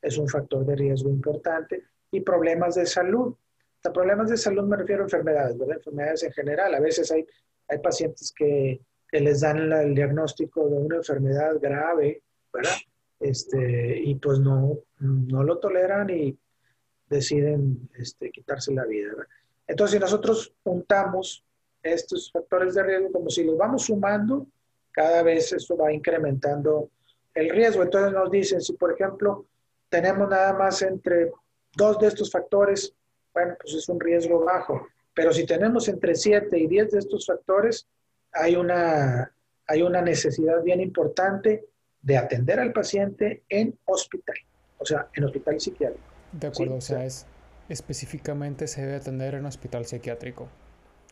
es 0.00 0.16
un 0.16 0.28
factor 0.28 0.64
de 0.64 0.76
riesgo 0.76 1.10
importante. 1.10 1.82
Y 2.12 2.20
problemas 2.20 2.76
de 2.76 2.86
salud, 2.86 3.34
a 3.82 3.92
problemas 3.92 4.30
de 4.30 4.36
salud 4.36 4.62
me 4.62 4.76
refiero 4.76 5.02
a 5.02 5.06
enfermedades, 5.06 5.58
¿verdad? 5.58 5.78
Enfermedades 5.78 6.22
en 6.22 6.32
general. 6.32 6.72
A 6.72 6.80
veces 6.80 7.10
hay, 7.10 7.26
hay 7.66 7.78
pacientes 7.78 8.32
que, 8.32 8.80
que 9.08 9.18
les 9.18 9.40
dan 9.40 9.72
el 9.72 9.92
diagnóstico 9.92 10.68
de 10.68 10.76
una 10.76 10.96
enfermedad 10.98 11.58
grave, 11.60 12.22
¿verdad? 12.52 12.76
Este, 13.18 13.98
y 13.98 14.14
pues 14.16 14.38
no, 14.38 14.78
no 15.00 15.42
lo 15.42 15.58
toleran 15.58 16.08
y 16.10 16.38
deciden 17.12 17.88
este, 17.94 18.30
quitarse 18.30 18.72
la 18.72 18.84
vida. 18.84 19.12
Entonces, 19.68 19.94
si 19.94 20.00
nosotros 20.00 20.52
juntamos 20.64 21.44
estos 21.82 22.30
factores 22.32 22.74
de 22.74 22.82
riesgo, 22.82 23.12
como 23.12 23.30
si 23.30 23.44
los 23.44 23.56
vamos 23.56 23.84
sumando, 23.84 24.46
cada 24.90 25.22
vez 25.22 25.52
esto 25.52 25.76
va 25.76 25.92
incrementando 25.92 26.90
el 27.34 27.48
riesgo. 27.50 27.82
Entonces 27.82 28.12
nos 28.12 28.30
dicen, 28.30 28.60
si 28.60 28.72
por 28.74 28.92
ejemplo 28.92 29.46
tenemos 29.88 30.28
nada 30.28 30.52
más 30.52 30.82
entre 30.82 31.30
dos 31.76 31.98
de 31.98 32.08
estos 32.08 32.30
factores 32.30 32.94
bueno, 33.34 33.56
pues 33.60 33.74
es 33.74 33.88
un 33.88 34.00
riesgo 34.00 34.44
bajo. 34.44 34.88
Pero 35.14 35.32
si 35.32 35.46
tenemos 35.46 35.88
entre 35.88 36.14
7 36.14 36.58
y 36.58 36.66
10 36.66 36.90
de 36.90 36.98
estos 36.98 37.26
factores, 37.26 37.86
hay 38.32 38.56
una, 38.56 39.32
hay 39.66 39.82
una 39.82 40.00
necesidad 40.02 40.62
bien 40.62 40.80
importante 40.80 41.64
de 42.00 42.16
atender 42.16 42.60
al 42.60 42.72
paciente 42.72 43.42
en 43.48 43.78
hospital, 43.84 44.36
o 44.78 44.84
sea, 44.84 45.08
en 45.14 45.24
hospital 45.24 45.60
psiquiátrico. 45.60 46.11
De 46.32 46.46
acuerdo, 46.46 46.76
o 46.76 46.80
sea, 46.80 47.04
es 47.04 47.26
específicamente 47.68 48.66
se 48.66 48.82
debe 48.82 48.96
atender 48.96 49.34
en 49.34 49.40
un 49.40 49.46
hospital 49.46 49.86
psiquiátrico. 49.86 50.48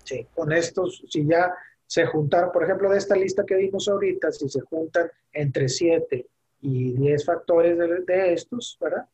Sí, 0.04 0.26
con 0.34 0.52
estos, 0.52 1.02
si 1.08 1.26
ya 1.26 1.54
se 1.86 2.06
juntaron, 2.06 2.52
por 2.52 2.64
ejemplo, 2.64 2.90
de 2.90 2.98
esta 2.98 3.16
lista 3.16 3.44
que 3.44 3.56
vimos 3.56 3.88
ahorita, 3.88 4.30
si 4.32 4.48
se 4.48 4.60
juntan 4.60 5.10
entre 5.32 5.68
7 5.68 6.26
y 6.62 6.92
10 6.92 7.24
factores 7.24 7.78
de, 7.78 8.32
estos, 8.32 8.76
¿verdad? 8.80 9.06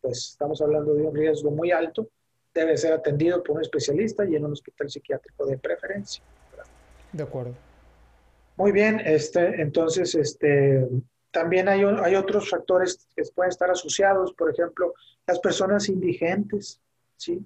Pues 0.00 0.30
estamos 0.30 0.60
hablando 0.62 0.94
de 0.94 1.02
un 1.02 1.14
riesgo 1.14 1.50
muy 1.50 1.70
alto, 1.70 2.08
debe 2.54 2.76
ser 2.76 2.92
atendido 2.92 3.42
por 3.42 3.56
un 3.56 3.62
especialista 3.62 4.24
y 4.24 4.36
en 4.36 4.44
un 4.44 4.52
hospital 4.52 4.88
psiquiátrico 4.88 5.46
de 5.46 5.58
preferencia. 5.58 6.22
De 7.12 7.22
acuerdo. 7.22 7.54
Muy 8.56 8.72
bien, 8.72 9.00
este, 9.04 9.60
entonces, 9.60 10.14
este, 10.14 10.86
también 11.30 11.68
hay, 11.68 11.82
hay 11.82 12.16
otros 12.16 12.50
factores 12.50 13.06
que 13.14 13.22
pueden 13.34 13.50
estar 13.50 13.70
asociados, 13.70 14.32
por 14.32 14.50
ejemplo, 14.50 14.94
las 15.28 15.38
personas 15.40 15.88
indigentes, 15.90 16.80
¿sí? 17.16 17.38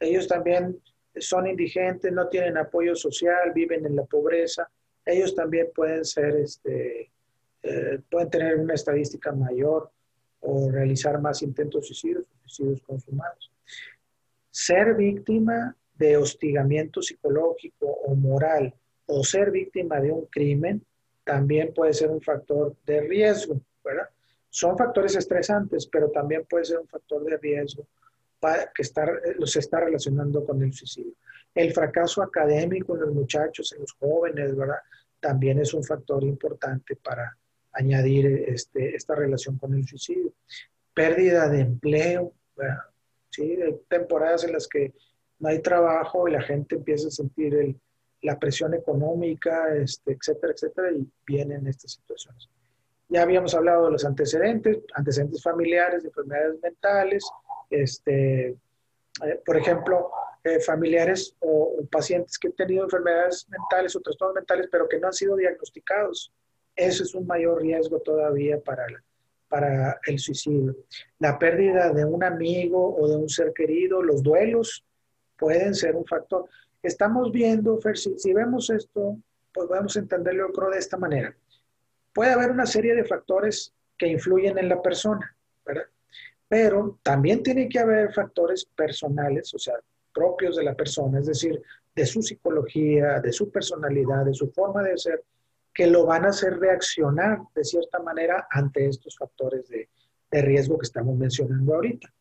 Ellos 0.00 0.26
también 0.26 0.80
son 1.16 1.46
indigentes, 1.46 2.12
no 2.12 2.28
tienen 2.28 2.58
apoyo 2.58 2.96
social, 2.96 3.52
viven 3.54 3.86
en 3.86 3.94
la 3.94 4.04
pobreza, 4.04 4.68
ellos 5.06 5.34
también 5.34 5.68
pueden 5.74 6.04
ser, 6.04 6.36
este, 6.36 7.10
eh, 7.62 8.00
pueden 8.10 8.28
tener 8.28 8.56
una 8.56 8.74
estadística 8.74 9.32
mayor 9.32 9.90
o 10.40 10.70
realizar 10.70 11.20
más 11.20 11.40
intentos 11.42 11.86
suicidios, 11.86 12.24
suicidios 12.44 12.82
consumados. 12.82 13.52
Ser 14.50 14.94
víctima 14.94 15.76
de 15.94 16.16
hostigamiento 16.16 17.00
psicológico 17.02 17.86
o 17.86 18.14
moral 18.16 18.74
o 19.06 19.22
ser 19.22 19.52
víctima 19.52 20.00
de 20.00 20.10
un 20.10 20.26
crimen 20.26 20.84
también 21.24 21.72
puede 21.72 21.94
ser 21.94 22.10
un 22.10 22.20
factor 22.20 22.74
de 22.84 23.00
riesgo, 23.02 23.60
¿verdad? 23.84 24.08
Son 24.50 24.76
factores 24.76 25.14
estresantes, 25.16 25.86
pero 25.86 26.10
también 26.10 26.46
puede 26.48 26.64
ser 26.64 26.78
un 26.78 26.88
factor 26.88 27.22
de 27.24 27.36
riesgo 27.36 27.86
que 28.74 28.82
estar, 28.82 29.08
eh, 29.08 29.34
los 29.38 29.54
está 29.56 29.80
relacionando 29.80 30.44
con 30.44 30.62
el 30.62 30.72
suicidio. 30.72 31.14
El 31.54 31.72
fracaso 31.72 32.22
académico 32.22 32.94
en 32.94 33.00
los 33.02 33.12
muchachos, 33.12 33.72
en 33.72 33.80
los 33.80 33.92
jóvenes, 33.92 34.56
¿verdad? 34.56 34.78
También 35.20 35.58
es 35.58 35.74
un 35.74 35.82
factor 35.82 36.22
importante 36.22 36.96
para 36.96 37.36
añadir 37.72 38.26
este, 38.48 38.94
esta 38.94 39.14
relación 39.14 39.58
con 39.58 39.74
el 39.74 39.86
suicidio. 39.86 40.32
Pérdida 40.94 41.48
de 41.48 41.60
empleo, 41.60 42.32
¿verdad? 42.56 42.78
¿Sí? 43.30 43.58
Temporadas 43.88 44.44
en 44.44 44.52
las 44.52 44.68
que 44.68 44.92
no 45.40 45.48
hay 45.48 45.60
trabajo 45.60 46.28
y 46.28 46.32
la 46.32 46.42
gente 46.42 46.76
empieza 46.76 47.08
a 47.08 47.12
sentir 47.12 47.76
la 48.22 48.38
presión 48.38 48.74
económica, 48.74 49.74
este, 49.76 50.12
etcétera, 50.12 50.52
etcétera, 50.52 50.92
y 50.92 51.08
vienen 51.26 51.66
estas 51.66 51.92
situaciones. 51.92 52.48
Ya 53.08 53.22
habíamos 53.22 53.54
hablado 53.54 53.86
de 53.86 53.92
los 53.92 54.04
antecedentes, 54.04 54.78
antecedentes 54.94 55.42
familiares, 55.42 56.02
de 56.02 56.08
enfermedades 56.08 56.60
mentales, 56.62 57.24
este, 57.70 58.48
eh, 58.48 59.40
por 59.44 59.56
ejemplo, 59.56 60.10
eh, 60.44 60.60
familiares 60.60 61.34
o, 61.40 61.76
pacientes 61.90 62.38
que 62.38 62.48
han 62.48 62.54
tenido 62.54 62.84
enfermedades 62.84 63.46
mentales 63.48 63.96
o 63.96 64.00
trastornos 64.00 64.36
mentales, 64.36 64.68
pero 64.70 64.88
que 64.88 64.98
no 64.98 65.08
han 65.08 65.12
sido 65.12 65.36
diagnosticados. 65.36 66.32
Eso 66.76 67.02
es 67.02 67.14
un 67.14 67.26
mayor 67.26 67.60
riesgo 67.60 67.98
todavía 68.00 68.60
para, 68.60 68.86
para 69.48 69.98
el 70.06 70.18
suicidio. 70.18 70.76
La 71.18 71.38
pérdida 71.38 71.92
de 71.92 72.04
un 72.04 72.22
amigo 72.22 72.96
o 72.96 73.08
de 73.08 73.16
un 73.16 73.28
ser 73.28 73.52
querido, 73.52 74.02
los 74.02 74.22
duelos 74.22 74.84
pueden 75.36 75.74
ser 75.74 75.96
un 75.96 76.04
factor. 76.04 76.48
Estamos 76.82 77.32
viendo, 77.32 77.78
Fer, 77.80 77.96
si, 77.96 78.32
vemos 78.32 78.70
esto, 78.70 79.18
pues 79.52 79.66
podemos 79.66 79.96
entenderlo 79.96 80.52
creo 80.52 80.70
de 80.70 80.78
esta 80.78 80.96
manera. 80.96 81.34
Puede 82.12 82.32
haber 82.32 82.50
una 82.50 82.66
serie 82.66 82.94
de 82.94 83.04
factores 83.04 83.74
que 83.96 84.06
influyen 84.06 84.58
en 84.58 84.68
la 84.68 84.80
persona, 84.80 85.36
¿verdad? 85.64 85.86
pero 86.48 86.98
también 87.02 87.42
tiene 87.42 87.68
que 87.68 87.78
haber 87.78 88.12
factores 88.12 88.64
personales, 88.64 89.52
o 89.54 89.58
sea, 89.58 89.74
propios 90.12 90.56
de 90.56 90.64
la 90.64 90.74
persona, 90.74 91.20
es 91.20 91.26
decir, 91.26 91.62
de 91.94 92.06
su 92.06 92.22
psicología, 92.22 93.20
de 93.20 93.32
su 93.32 93.50
personalidad, 93.50 94.24
de 94.24 94.32
su 94.32 94.50
forma 94.50 94.82
de 94.82 94.96
ser, 94.96 95.22
que 95.74 95.86
lo 95.86 96.06
van 96.06 96.24
a 96.24 96.28
hacer 96.28 96.58
reaccionar 96.58 97.40
de 97.54 97.64
cierta 97.64 98.00
manera 98.00 98.48
ante 98.50 98.86
estos 98.86 99.16
factores 99.16 99.68
de, 99.68 99.88
riesgo 100.30 100.78
que 100.78 100.84
estamos 100.84 101.16
mencionando 101.16 101.74
ahorita. 101.74 102.12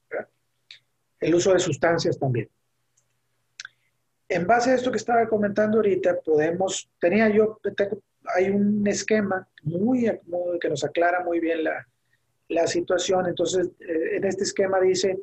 El 1.19 1.35
uso 1.35 1.51
de 1.51 1.59
sustancias 1.59 2.17
también. 2.17 2.49
En 4.29 4.47
base 4.47 4.71
a 4.71 4.75
esto 4.75 4.91
que 4.91 4.97
estaba 4.97 5.27
comentando 5.27 5.77
ahorita, 5.77 6.21
podemos, 6.21 6.89
tenía 6.99 7.27
yo, 7.29 7.59
hay 8.35 8.49
un 8.49 8.85
esquema 8.87 9.47
muy, 9.63 10.11
muy 10.25 10.59
que 10.59 10.69
nos 10.69 10.83
aclara 10.83 11.23
muy 11.23 11.39
bien 11.39 11.63
la, 11.63 11.87
la 12.49 12.67
situación. 12.67 13.27
Entonces, 13.27 13.67
eh, 13.79 14.17
en 14.17 14.25
este 14.25 14.43
esquema 14.43 14.79
dice, 14.79 15.19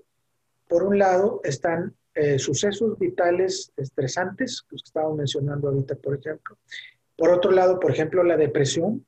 por 0.68 0.82
un 0.82 0.98
lado 0.98 1.40
están 1.44 1.94
eh, 2.14 2.38
sucesos 2.38 2.98
vitales 2.98 3.72
estresantes, 3.76 4.64
los 4.70 4.82
que 4.82 4.88
estábamos 4.88 5.18
mencionando 5.18 5.68
ahorita, 5.68 5.96
por 5.96 6.16
ejemplo. 6.18 6.56
Por 7.16 7.30
otro 7.30 7.50
lado, 7.50 7.78
por 7.80 7.90
ejemplo, 7.90 8.22
la 8.22 8.36
depresión. 8.36 9.04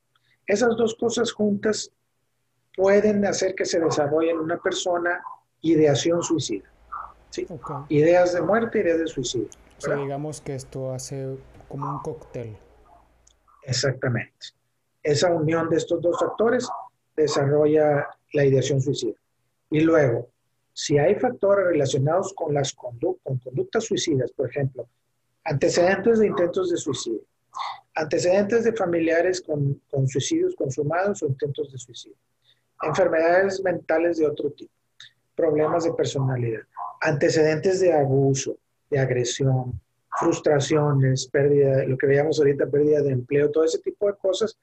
Esas 0.47 0.77
dos 0.77 0.95
cosas 0.95 1.33
juntas 1.33 1.91
pueden 2.77 3.25
hacer 3.25 3.55
que 3.55 3.65
se 3.65 3.81
desarrolle 3.81 4.31
en 4.31 4.39
una 4.39 4.59
persona 4.59 5.23
ideación 5.61 6.23
suicida. 6.23 6.71
¿sí? 7.31 7.47
Ideas 7.89 8.33
de 8.33 8.43
muerte, 8.43 8.81
ideas 8.81 8.99
de 8.99 9.07
suicidio. 9.07 9.49
O 9.79 9.81
sea, 9.81 9.97
digamos 9.97 10.41
que 10.41 10.55
esto 10.55 10.93
hace 10.93 11.37
como 11.69 11.91
un 11.91 11.99
cóctel. 12.01 12.57
Exactamente. 13.67 14.55
Esa 15.03 15.33
unión 15.33 15.69
de 15.69 15.77
estos 15.77 16.01
dos 16.01 16.19
factores 16.19 16.69
desarrolla 17.17 18.07
la 18.33 18.45
ideación 18.45 18.81
suicida. 18.81 19.17
Y 19.71 19.81
luego, 19.81 20.29
si 20.73 20.99
hay 20.99 21.17
factores 21.17 21.67
relacionados 21.67 22.33
con 22.35 22.55
las 22.55 22.73
conductas 22.75 23.85
suicidas, 23.85 24.31
por 24.33 24.49
ejemplo, 24.49 24.89
antecedentes 25.45 26.19
de 26.19 26.29
intentos 26.29 26.71
de 26.71 26.77
suicidio, 26.77 27.23
antecedentes 27.95 28.65
de 28.65 28.73
familiares 28.73 29.41
con, 29.41 29.81
con 29.91 30.07
suicidios 30.07 30.55
consumados 30.55 31.23
o 31.23 31.27
intentos 31.27 31.73
de 31.73 31.79
suicidio, 31.79 32.19
enfermedades 32.83 33.63
mentales 33.63 34.19
de 34.19 34.27
otro 34.27 34.51
tipo, 34.51 34.73
problemas 35.35 35.85
de 35.85 35.93
personalidad, 35.95 36.63
antecedentes 37.01 37.81
de 37.81 37.93
abuso, 37.93 38.57
de 38.91 38.99
agresión, 38.99 39.81
frustraciones, 40.19 41.27
pérdida, 41.29 41.85
lo 41.85 41.99
que 41.99 42.07
veíamos 42.07 42.39
ahorita, 42.39 42.67
pérdida 42.67 43.03
de 43.03 43.11
empleo, 43.11 43.51
todo 43.51 43.65
ese 43.65 43.79
tipo 43.79 44.07
de 44.07 44.17
cosas 44.17 44.59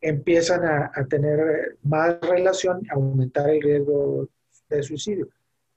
empiezan 0.00 0.64
a, 0.64 1.06
tener 1.08 1.76
más 1.82 2.20
relación, 2.20 2.82
a 2.90 2.94
aumentar 2.94 3.50
el 3.50 3.60
riesgo 3.60 4.28
de 4.68 4.82
suicidio. 4.82 5.28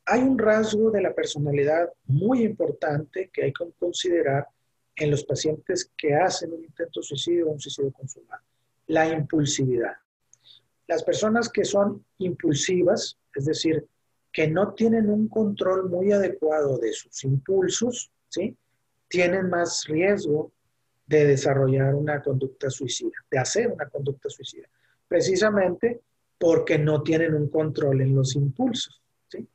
Hay 0.06 0.22
un 0.22 0.38
rasgo 0.38 0.91
de 0.91 1.02
la 1.02 1.13
personalidad 1.13 1.89
muy 2.06 2.44
importante 2.44 3.30
que 3.34 3.46
hay 3.46 3.54
que 3.54 3.72
considerar 3.80 4.48
en 4.96 5.10
los 5.10 5.24
pacientes 5.24 5.89
que 5.98 6.13
hacen 6.13 6.54
un 6.54 6.63
intento 6.63 7.02
suicidio 7.02 7.48
o 7.48 7.52
un 7.52 7.60
suicidio 7.60 7.91
consumado, 7.91 8.44
la 8.88 9.08
impulsividad. 9.08 9.94
Las 10.88 11.04
personas 11.04 11.50
que 11.50 11.63
son 11.63 12.06
impulsivas, 12.17 13.17
es 13.34 13.46
decir, 13.46 13.88
que 14.32 14.48
no 14.48 14.74
tienen 14.74 15.10
un 15.10 15.28
control 15.28 15.89
muy 15.89 16.12
adecuado 16.12 16.78
de 16.78 16.91
sus 16.94 17.24
impulsos, 17.24 18.12
¿sí? 18.30 18.56
Tienen 19.12 19.50
más 19.50 19.86
riesgo 19.88 20.54
de 21.06 21.26
desarrollar 21.26 21.93
una 21.93 22.24
conducta 22.24 22.69
suicida, 22.69 23.12
de 23.30 23.38
hacer 23.38 23.67
una 23.67 23.89
conducta 23.89 24.30
suicida, 24.30 24.67
precisamente 25.06 26.00
porque 26.39 26.80
no 26.80 27.04
tienen 27.04 27.36
un 27.36 27.50
control 27.50 28.00
en 28.02 28.15
los 28.15 28.36
impulsos. 28.36 29.02
¿sí? 29.28 29.45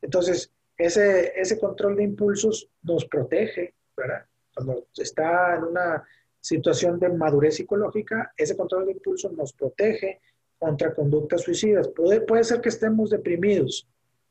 Entonces, 0.00 0.50
ese, 0.78 1.38
ese 1.38 1.60
control 1.60 1.96
de 1.96 2.04
impulsos 2.04 2.70
nos 2.82 3.04
protege, 3.04 3.74
¿verdad? 3.94 4.24
Cuando 4.54 4.86
está 4.96 5.56
en 5.56 5.64
una 5.64 6.02
situación 6.40 6.98
de 6.98 7.10
madurez 7.10 7.56
psicológica, 7.56 8.32
ese 8.36 8.56
control 8.56 8.86
de 8.86 8.92
impulsos 8.92 9.32
nos 9.34 9.52
protege 9.52 10.22
contra 10.58 10.94
conductas 10.94 11.42
suicidas. 11.42 11.88
Puede, 11.88 12.22
puede 12.22 12.44
ser 12.44 12.62
que 12.62 12.70
estemos 12.70 13.10
deprimidos, 13.10 13.86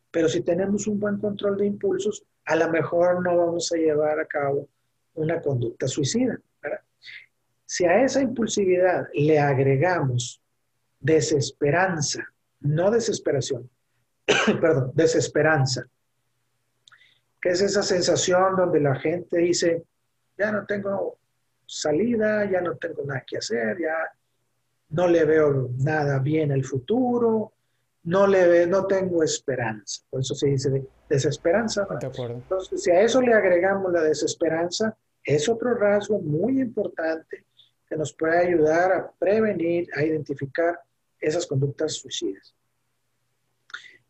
pero 0.10 0.28
si 0.28 0.42
tenemos 0.42 0.88
un 0.88 1.00
buen 1.00 1.20
control 1.20 1.58
de 1.58 1.68
impulsos, 1.68 2.26
a 2.46 2.56
lo 2.56 2.70
mejor 2.70 3.24
no 3.24 3.38
vamos 3.38 3.72
a 3.72 3.78
llevar 3.78 4.20
a 4.20 4.26
cabo 4.26 4.68
una 5.16 5.42
conducta 5.42 5.88
suicida. 5.88 6.38
Si 7.66 7.86
a 7.86 8.04
esa 8.04 8.22
impulsividad 8.22 9.08
le 9.14 9.40
agregamos 9.40 10.42
desesperanza, 11.00 12.24
no 12.60 12.92
desesperación, 12.92 13.70
perdón, 14.62 14.92
desesperanza, 14.94 15.86
que 17.42 17.50
es 17.50 17.62
esa 17.62 17.84
sensación 17.84 18.56
donde 18.56 18.80
la 18.80 18.96
gente 18.96 19.38
dice, 19.38 19.84
ya 20.38 20.52
no 20.52 20.66
tengo 20.66 21.18
salida, 21.66 22.50
ya 22.50 22.62
no 22.62 22.78
tengo 22.78 23.04
nada 23.06 23.24
que 23.26 23.38
hacer, 23.38 23.78
ya 23.80 23.96
no 24.90 25.08
le 25.08 25.26
veo 25.26 25.70
nada 25.78 26.20
bien 26.20 26.52
el 26.52 26.64
futuro, 26.64 27.54
no 28.04 28.28
le 28.28 28.48
ve, 28.48 28.68
no 28.68 28.86
tengo 28.86 29.24
esperanza. 29.24 30.04
Por 30.10 30.22
eso 30.22 30.36
se 30.36 30.48
dice 30.48 30.86
desesperanza. 31.10 31.88
Entonces, 32.02 32.84
si 32.84 32.92
a 32.92 33.02
eso 33.02 33.22
le 33.22 33.34
agregamos 33.34 33.92
la 33.92 34.04
desesperanza, 34.04 34.96
es 35.24 35.48
otro 35.48 35.74
rasgo 35.76 36.20
muy 36.20 36.60
importante 36.60 37.46
que 37.88 37.96
nos 37.96 38.14
puede 38.14 38.38
ayudar 38.40 38.92
a 38.92 39.12
prevenir, 39.12 39.88
a 39.96 40.04
identificar 40.04 40.80
esas 41.20 41.48
conductas 41.48 41.94
suicidas. 41.94 42.54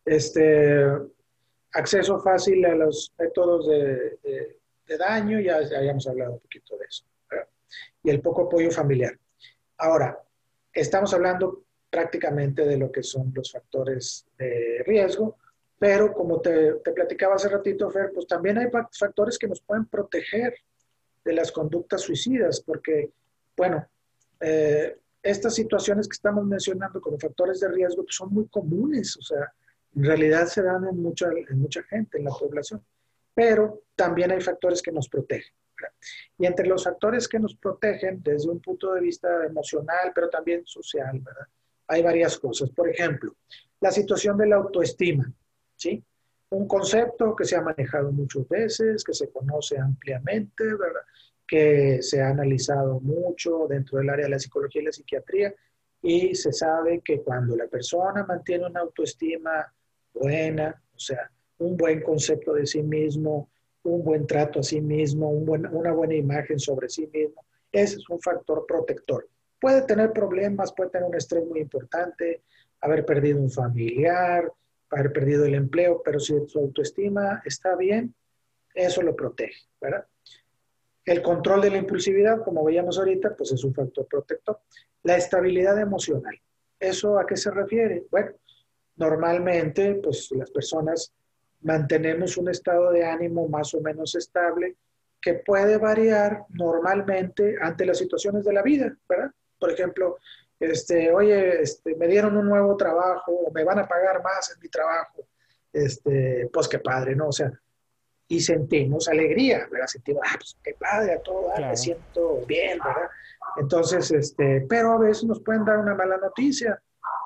Este, 0.06 0.86
acceso 1.72 2.20
fácil 2.20 2.66
a 2.66 2.76
los 2.76 3.14
métodos 3.18 3.68
de, 3.68 4.58
daño, 4.98 5.40
ya, 5.40 5.58
habíamos 5.58 6.08
hablado 6.08 6.34
un 6.34 6.40
poquito 6.40 6.78
de 6.78 6.86
eso, 6.86 7.06
y 8.04 8.10
el 8.10 8.22
poco 8.22 8.44
apoyo 8.44 8.70
familiar. 8.70 9.18
Ahora, 9.78 10.20
estamos 10.72 11.14
hablando 11.14 11.64
prácticamente 11.90 12.66
de 12.66 12.78
lo 12.78 12.92
que 12.92 13.02
son 13.02 13.32
los 13.34 13.52
factores 13.52 14.26
de 14.38 14.84
riesgo, 14.86 15.38
pero 15.80 16.14
como 16.14 16.42
te, 16.42 16.74
te 16.76 16.92
platicaba 16.92 17.36
hace 17.36 17.50
ratito, 17.50 17.90
Fer, 17.90 18.12
pues 18.14 18.28
también 18.28 18.58
hay 18.58 18.68
factores 18.92 19.38
que 19.38 19.48
nos 19.48 19.62
pueden 19.62 19.86
proteger 19.86 20.54
de 21.24 21.34
las 21.34 21.52
conductas 21.52 22.02
suicidas, 22.02 22.62
porque, 22.62 23.12
bueno, 23.56 23.88
eh, 24.40 24.98
estas 25.22 25.56
situaciones 25.56 26.08
que 26.08 26.14
estamos 26.14 26.46
mencionando 26.46 27.00
como 27.00 27.18
factores 27.18 27.60
de 27.62 27.70
riesgo 27.70 28.04
pues, 28.04 28.16
son 28.16 28.34
muy 28.34 28.48
comunes, 28.48 29.16
o 29.18 29.22
sea, 29.22 29.54
en 29.96 30.04
realidad 30.04 30.48
se 30.48 30.62
dan 30.62 30.86
en 30.88 31.02
mucha, 31.02 31.30
en 31.30 31.60
mucha 31.60 31.84
gente, 31.84 32.18
en 32.18 32.26
la 32.26 32.32
población, 32.32 32.84
pero 33.34 33.84
también 33.96 34.32
hay 34.32 34.42
factores 34.42 34.82
que 34.82 34.92
nos 34.92 35.08
protegen. 35.08 35.54
Y 36.38 36.46
entre 36.46 36.68
los 36.68 36.84
factores 36.84 37.28
que 37.28 37.40
nos 37.40 37.56
protegen 37.56 38.22
desde 38.24 38.50
un 38.50 38.60
punto 38.60 38.94
de 38.94 39.02
vista 39.02 39.46
emocional, 39.46 40.12
pero 40.14 40.30
también 40.30 40.66
social, 40.66 41.20
¿verdad? 41.20 41.48
hay 41.88 42.02
varias 42.02 42.38
cosas. 42.38 42.70
Por 42.70 42.90
ejemplo, 42.90 43.36
la 43.80 43.92
situación 43.92 44.38
de 44.38 44.48
la 44.48 44.58
autoestima, 44.58 45.32
¿sí? 45.76 46.04
Un 46.54 46.68
concepto 46.68 47.36
que 47.36 47.46
se 47.46 47.56
ha 47.56 47.62
manejado 47.62 48.12
muchas 48.12 48.48
veces, 48.48 49.04
que 49.04 49.14
se 49.14 49.30
conoce 49.32 49.78
ampliamente, 49.80 50.64
¿verdad? 50.64 51.02
que 51.48 52.02
se 52.02 52.22
ha 52.22 52.30
analizado 52.30 53.00
mucho 53.00 53.66
dentro 53.68 53.98
del 53.98 54.10
área 54.10 54.26
de 54.26 54.32
la 54.32 54.40
psicología 54.40 54.82
y 54.82 54.86
la 54.86 54.92
psiquiatría, 54.92 55.54
y 56.02 56.36
se 56.36 56.52
sabe 56.52 57.02
que 57.04 57.22
cuando 57.22 57.56
la 57.56 57.68
persona 57.68 58.24
mantiene 58.24 58.68
una 58.68 58.82
autoestima 58.82 59.74
buena, 60.14 60.80
o 60.96 61.00
sea, 61.00 61.30
un 61.58 61.76
buen 61.76 62.02
concepto 62.02 62.54
de 62.54 62.68
sí 62.68 62.84
mismo, 62.84 63.50
un 63.84 64.04
buen 64.04 64.28
trato 64.28 64.60
a 64.60 64.64
sí 64.64 64.80
mismo, 64.80 65.30
una 65.30 65.92
buena 65.92 66.14
imagen 66.16 66.60
sobre 66.60 66.88
sí 66.88 67.10
mismo, 67.12 67.46
ese 67.72 67.98
es 67.98 68.10
un 68.10 68.20
factor 68.22 68.66
protector. 68.68 69.28
Puede 69.60 69.82
tener 69.84 70.12
problemas, 70.12 70.74
puede 70.74 70.92
tener 70.92 71.08
un 71.08 71.16
estrés 71.16 71.46
muy 71.46 71.62
importante, 71.62 72.44
haber 72.82 73.06
perdido 73.06 73.40
un 73.40 73.50
familiar, 73.50 74.52
haber 74.94 75.12
perdido 75.12 75.46
el 75.46 75.56
empleo, 75.56 76.02
pero 76.04 76.20
si 76.20 76.34
su 76.48 76.60
autoestima 76.60 77.42
está 77.46 77.76
bien, 77.76 78.14
eso 78.74 79.02
lo 79.02 79.16
protege, 79.16 79.62
¿verdad? 79.80 80.06
El 81.06 81.22
control 81.22 81.62
de 81.62 81.72
la 81.72 81.78
impulsividad, 81.78 82.44
como 82.44 82.64
veíamos 82.64 82.98
ahorita, 82.98 83.36
pues 83.36 83.52
es 83.52 83.64
un 83.64 83.74
factor 83.74 84.08
protector. 84.08 84.60
La 85.04 85.18
estabilidad 85.18 85.80
emocional. 85.80 86.40
¿Eso 86.80 87.20
a 87.20 87.26
qué 87.26 87.36
se 87.36 87.52
refiere? 87.52 88.06
Bueno, 88.10 88.32
normalmente, 88.96 89.96
pues 89.96 90.32
las 90.32 90.50
personas 90.50 91.14
mantenemos 91.62 92.38
un 92.38 92.50
estado 92.50 92.92
de 92.92 93.06
ánimo 93.06 93.48
más 93.48 93.74
o 93.74 93.82
menos 93.82 94.16
estable 94.16 94.76
que 95.22 95.36
puede 95.36 95.78
variar 95.78 96.46
normalmente 96.50 97.56
ante 97.62 97.86
las 97.86 97.98
situaciones 97.98 98.44
de 98.44 98.54
la 98.54 98.62
vida, 98.62 98.96
¿verdad? 99.08 99.32
Por 99.58 99.72
ejemplo, 99.72 100.18
este, 100.72 101.12
oye, 101.12 101.62
este, 101.62 101.96
me 101.96 102.08
dieron 102.08 102.38
un 102.38 102.48
nuevo 102.48 102.76
trabajo 102.78 103.32
o 103.32 103.52
me 103.52 103.64
van 103.64 103.80
a 103.80 103.88
pagar 103.88 104.22
más 104.24 104.52
en 104.54 104.60
mi 104.62 104.70
trabajo, 104.70 105.28
este, 105.72 106.50
pues 106.52 106.68
qué 106.68 106.80
padre, 106.80 107.16
¿no? 107.16 107.28
O 107.28 107.32
sea, 107.32 107.52
y 108.28 108.40
sentimos 108.40 109.08
alegría, 109.08 109.68
¿verdad? 109.70 109.88
Sentimos, 109.88 110.22
ah, 110.26 110.36
pues 110.38 110.58
qué 110.64 110.76
padre, 110.80 111.14
a 111.14 111.22
todo, 111.22 111.54
me 111.60 111.76
siento 111.76 112.44
bien, 112.48 112.80
¿verdad? 112.84 113.10
Entonces, 113.58 114.10
este, 114.12 114.66
pero 114.68 114.94
a 114.94 114.98
veces 114.98 115.26
nos 115.26 115.42
pueden 115.42 115.66
dar 115.66 115.78
una 115.80 115.96
mala 115.96 116.18
noticia 116.18 116.82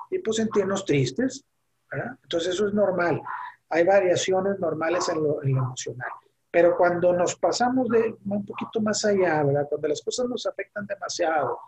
y 0.09 0.19
pues 0.19 0.37
sentirnos 0.37 0.85
tristes, 0.85 1.45
¿verdad? 1.91 2.17
Entonces 2.23 2.53
eso 2.55 2.67
es 2.67 2.73
normal. 2.73 3.21
Hay 3.69 3.83
variaciones 3.83 4.59
normales 4.59 5.07
en 5.09 5.23
lo, 5.23 5.43
emocional. 5.43 6.09
Pero 6.49 6.75
cuando 6.75 7.13
nos 7.13 7.35
pasamos 7.35 7.87
de 7.89 8.15
un 8.25 8.45
poquito 8.45 8.81
más 8.81 9.03
allá, 9.05 9.43
¿verdad? 9.43 9.67
Cuando 9.69 9.87
las 9.89 10.01
cosas 10.01 10.27
nos 10.27 10.45
afectan 10.45 10.85
demasiado, 10.85 11.59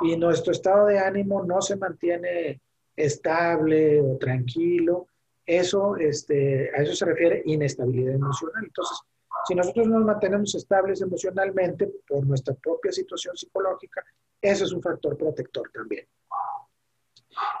Y 0.00 0.16
nuestro 0.16 0.52
estado 0.52 0.86
de 0.86 0.98
ánimo 0.98 1.44
no 1.44 1.60
se 1.60 1.76
mantiene 1.76 2.60
estable 2.96 4.00
o 4.00 4.16
tranquilo, 4.18 5.06
eso, 5.46 5.96
este, 5.96 6.70
a 6.76 6.82
eso 6.82 6.94
se 6.94 7.04
refiere 7.06 7.42
inestabilidad 7.46 8.14
emocional. 8.14 8.64
Entonces, 8.64 8.98
si 9.46 9.54
nosotros 9.54 9.86
nos 9.86 10.04
mantenemos 10.04 10.54
estables 10.54 11.00
emocionalmente 11.00 11.88
por 12.06 12.26
nuestra 12.26 12.54
propia 12.54 12.92
situación 12.92 13.36
psicológica, 13.36 14.04
eso 14.40 14.64
es 14.64 14.72
un 14.72 14.82
factor 14.82 15.16
protector 15.16 15.70
también. 15.72 16.06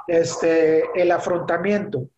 Este, 0.06 0.84
el 1.00 1.10
afrontamiento. 1.10 2.10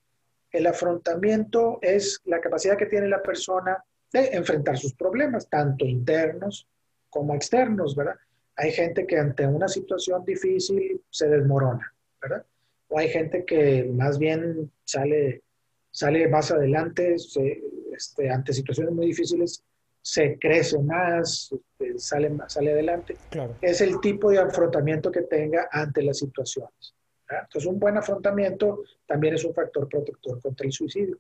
El 0.51 0.67
afrontamiento 0.67 1.79
es 1.81 2.21
la 2.25 2.41
capacidad 2.41 2.77
que 2.77 2.87
tiene 2.87 3.07
la 3.07 3.23
persona 3.23 3.83
de 4.13 4.31
enfrentar 4.33 4.77
sus 4.77 4.95
problemas, 4.95 5.49
tanto 5.49 5.85
internos 5.85 6.67
como 7.09 7.35
externos, 7.35 7.95
¿verdad? 7.95 8.17
Hay 8.61 8.73
gente 8.73 9.07
que 9.07 9.19
ante 9.19 9.47
una 9.47 9.69
situación 9.69 10.25
difícil 10.25 11.03
se 11.11 11.29
desmorona, 11.29 11.93
¿verdad? 12.21 12.45
O 12.89 12.99
hay 12.99 13.09
gente 13.09 13.45
que 13.45 13.85
más 13.85 14.19
bien 14.19 14.71
sale 14.85 15.43
sale 15.91 16.29
más 16.29 16.51
adelante, 16.51 17.15
este, 17.15 18.31
ante 18.31 18.53
situaciones 18.53 18.95
muy 18.95 19.07
difíciles, 19.07 19.63
se 20.03 20.39
crece 20.39 20.79
más, 20.79 21.53
este, 21.53 21.99
sale, 21.99 22.33
sale 22.47 22.73
adelante. 22.73 23.17
Es 23.61 23.81
el 23.81 24.01
tipo 24.01 24.31
de 24.31 24.39
afrontamiento 24.39 25.11
que 25.11 25.23
tenga 25.23 25.69
ante 25.71 26.03
las 26.03 26.19
situaciones. 26.19 26.95
Entonces, 27.29 27.67
un 27.67 27.79
buen 27.79 27.97
afrontamiento 27.97 28.83
también 29.07 29.35
es 29.35 29.45
un 29.45 29.55
factor 29.55 29.89
protector 29.89 30.41
contra 30.41 30.67
el 30.67 30.73
suicidio. 30.73 31.19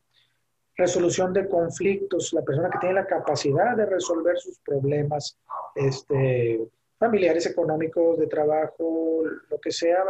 Resolución 0.76 1.32
de 1.32 1.47
conflictos, 1.47 2.32
la 2.32 2.43
persona 2.43 2.70
que 2.70 2.78
tiene 2.78 2.95
la 2.95 3.07
capacidad 3.07 3.76
de 3.76 3.86
resolver 3.86 4.36
sus 4.38 4.59
problemas 4.61 5.38
este, 5.74 6.61
familiares, 7.01 7.46
económicos, 7.46 8.18
de 8.18 8.26
trabajo, 8.26 9.22
lo 9.48 9.59
que 9.59 9.72
sea, 9.72 10.05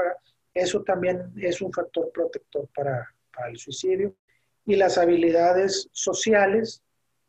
eso 0.53 0.83
también 0.83 1.33
es 1.37 1.63
un 1.63 1.73
factor 1.73 2.11
protector 2.13 2.69
para, 2.75 3.09
para 3.33 3.49
el 3.49 3.57
suicidio 3.57 4.13
y 4.67 4.75
las 4.75 4.99
habilidades 4.99 5.89
sociales 5.93 6.83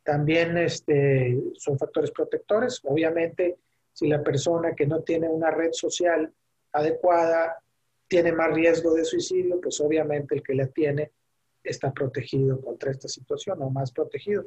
también 0.03 0.57
este, 0.57 1.39
son 1.57 1.77
factores 1.77 2.09
protectores. 2.09 2.81
Obviamente, 2.83 3.59
si 3.93 4.07
la 4.07 4.23
persona 4.23 4.73
que 4.73 4.87
no 4.87 5.01
tiene 5.01 5.29
una 5.29 5.51
red 5.51 5.71
social 5.73 6.33
adecuada 6.71 7.61
tiene 8.07 8.31
más 8.31 8.51
riesgo 8.53 8.95
de 8.95 9.05
suicidio, 9.05 9.61
pues 9.61 9.79
obviamente 9.79 10.35
el 10.35 10.43
que 10.43 10.55
la 10.55 10.65
tiene 10.67 11.11
está 11.63 11.93
protegido 11.93 12.59
contra 12.59 12.89
esta 12.89 13.07
situación 13.07 13.61
o 13.61 13.69
más 13.69 13.91
protegido. 13.91 14.45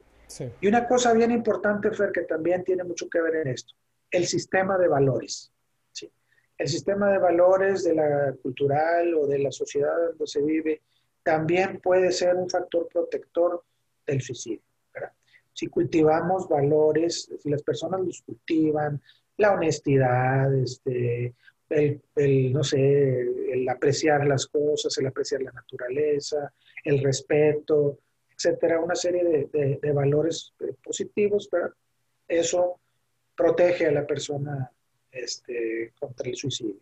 Y 0.61 0.67
una 0.67 0.89
cosa 0.89 1.13
bien 1.13 1.31
importante, 1.31 1.93
Fer, 1.93 2.11
que 2.11 2.23
también 2.23 2.65
tiene 2.65 2.83
mucho 2.83 3.09
que 3.09 3.21
ver 3.21 3.37
en 3.37 3.49
esto, 3.49 3.75
el 4.15 4.27
sistema 4.27 4.79
de 4.79 4.89
valores. 4.89 5.51
¿sí? 5.93 6.11
El 6.57 6.69
sistema 6.69 7.11
de 7.11 7.19
valores 7.19 7.83
de 7.85 7.95
la 7.95 8.35
cultural 8.43 9.15
o 9.15 9.27
de 9.27 9.41
la 9.41 9.51
sociedad 9.51 9.95
donde 10.11 10.27
se 10.27 10.43
vive 10.43 10.83
también 11.23 11.81
puede 11.81 12.13
ser 12.13 12.37
un 12.37 12.49
factor 12.49 12.89
protector 12.89 13.65
del 14.07 14.21
suicidio. 14.21 14.63
Si 15.53 15.69
cultivamos 15.69 16.49
valores, 16.49 17.31
si 17.39 17.49
las 17.49 17.63
personas 17.63 18.01
los 18.01 18.23
cultivan, 18.23 19.01
la 19.37 19.53
honestidad, 19.53 20.53
este, 20.53 21.33
el, 21.69 22.53
no 22.53 22.65
sé, 22.65 23.21
el 23.53 23.69
apreciar 23.69 24.27
las 24.27 24.47
cosas, 24.47 24.99
el 24.99 25.07
apreciar 25.07 25.43
la 25.43 25.53
naturaleza, 25.53 26.53
el 26.83 27.03
respeto, 27.03 28.01
etcétera, 28.37 28.81
una 28.81 28.97
serie 28.97 29.49
de, 29.53 29.93
valores 29.93 30.53
eh, 30.59 30.75
positivos, 30.83 31.49
eso 32.27 32.81
protege 33.37 33.87
a 33.87 33.93
la 33.93 34.07
persona 34.07 34.71
este, 35.11 35.93
contra 35.99 36.29
el 36.29 36.37
suicidio. 36.37 36.77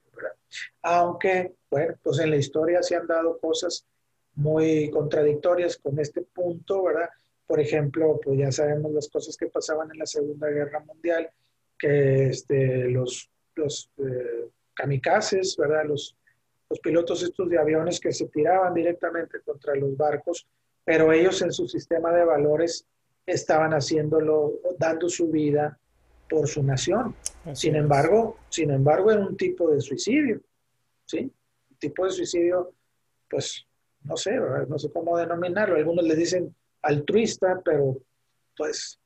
Aunque, 0.83 1.55
bueno, 1.71 1.95
pues 2.03 2.19
en 2.19 2.31
la 2.31 2.37
historia 2.37 2.83
se 2.83 2.97
han 2.97 3.07
dado 3.07 3.39
cosas 3.39 3.87
muy 4.35 4.91
contradictorias 4.91 5.77
con 5.77 5.99
este 5.99 6.23
punto, 6.23 6.85
¿verdad? 6.85 7.11
Por 7.47 7.61
ejemplo, 7.61 8.19
pues 8.23 8.39
ya 8.39 8.53
sabemos 8.53 8.93
las 8.93 9.09
cosas 9.09 9.37
que 9.37 9.47
pasaban 9.47 9.91
en 9.93 9.99
la 9.99 10.07
Segunda 10.07 10.49
Guerra 10.49 10.81
Mundial, 10.81 11.31
que 11.79 12.29
este, 12.29 12.89
los, 12.89 13.31
los 13.55 13.91
eh, 13.99 14.49
kamikazes, 14.75 15.57
¿verdad? 15.57 15.85
Los, 15.87 16.17
los 16.71 16.81
pilotos 16.81 17.23
estos 17.23 17.49
de 17.51 17.59
aviones 17.59 18.01
que 18.01 18.13
se 18.13 18.29
tiraban 18.29 18.73
directamente 18.73 19.41
contra 19.41 19.75
los 19.75 19.97
barcos, 19.97 20.47
pero 20.85 21.13
ellos 21.13 21.43
en 21.43 21.53
su 21.53 21.69
sistema 21.69 22.13
de 22.13 22.25
valores 22.25 22.87
estaban 23.27 23.73
haciéndolo, 23.73 24.55
dando 24.79 25.09
su 25.09 25.29
vida 25.29 25.79
por 26.33 26.49
su 26.49 26.63
nación. 26.63 27.15
sin 27.53 27.77
embargo, 27.77 28.39
sin 28.49 28.71
embargo, 28.71 29.13
era 29.13 29.21
un 29.21 29.37
tipo 29.37 29.71
de 29.71 29.81
suicidio, 29.81 30.41
¿sí? 31.05 31.31
Un 31.71 31.77
tipo 31.77 32.07
de 32.07 32.11
suicidio, 32.11 32.73
pues, 33.29 33.67
no 34.05 34.17
sé, 34.17 34.33
no 34.69 34.79
sé 34.79 34.91
cómo 34.91 35.19
denominarlo. 35.19 35.77
Algunos 35.77 36.05
le 36.05 36.17
dicen 36.17 36.55
altruista, 36.81 37.61
pero 37.63 37.99
pues, 38.57 38.99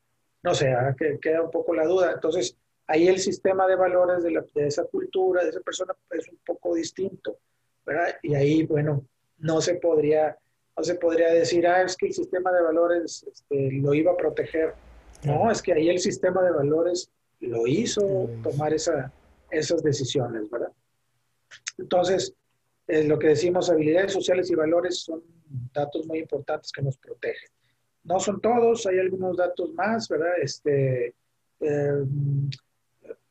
no 0.43 0.55
sé, 0.55 0.75
que 0.97 1.19
queda 1.21 1.43
un 1.43 1.51
poco 1.51 1.75
la 1.75 1.85
duda. 1.85 2.13
Entonces, 2.13 2.57
ahí 2.87 3.09
el 3.09 3.19
sistema 3.19 3.67
de 3.67 3.75
valores 3.75 4.23
de, 4.23 4.67
esa 4.67 4.85
cultura, 4.85 5.43
de 5.43 5.51
esa 5.51 5.61
persona, 5.61 5.95
es 6.11 6.29
un 6.29 6.39
poco 6.47 6.75
distinto, 6.75 7.39
¿verdad? 7.85 8.15
Y 8.23 8.35
ahí, 8.35 8.65
bueno, 8.65 9.05
no 9.39 9.61
se 9.61 9.75
podría 9.75 10.37
no 10.79 10.85
se 10.85 10.95
podría 10.97 11.33
decir, 11.33 11.67
ah, 11.67 11.83
es 11.83 11.97
que 11.97 12.09
el 12.09 12.13
sistema 12.13 12.53
de 12.53 12.61
valores 12.61 13.25
este, 13.33 13.73
lo 13.81 13.95
iba 13.95 14.13
a 14.13 14.17
proteger. 14.17 14.75
No, 15.25 15.51
es 15.51 15.63
que 15.63 15.73
ahí 15.73 15.89
el 15.89 15.99
sistema 15.99 16.43
de 16.43 16.51
valores 16.51 17.11
lo 17.41 17.67
hizo 17.67 18.31
tomar 18.43 18.73
esa, 18.73 19.13
esas 19.51 19.83
decisiones, 19.83 20.49
¿verdad? 20.51 20.73
Entonces, 21.79 22.35
eh, 22.87 23.05
lo 23.05 23.19
que 23.19 23.29
decimos, 23.29 23.71
habilidades 23.71 24.13
sociales 24.13 24.51
y 24.51 24.55
valores 24.55 25.01
son 25.01 25.23
datos 25.73 26.07
muy 26.07 26.21
importantes 26.21 26.73
que 26.73 26.83
nos 26.83 26.97
protegen. 26.97 27.51
No 28.05 28.21
son 28.21 28.41
todos, 28.41 28.87
hay 28.87 28.99
algunos 28.99 29.37
datos 29.37 29.73
más, 29.75 30.09
¿verdad? 30.09 30.35
Este, 30.41 31.15
eh, 31.61 32.05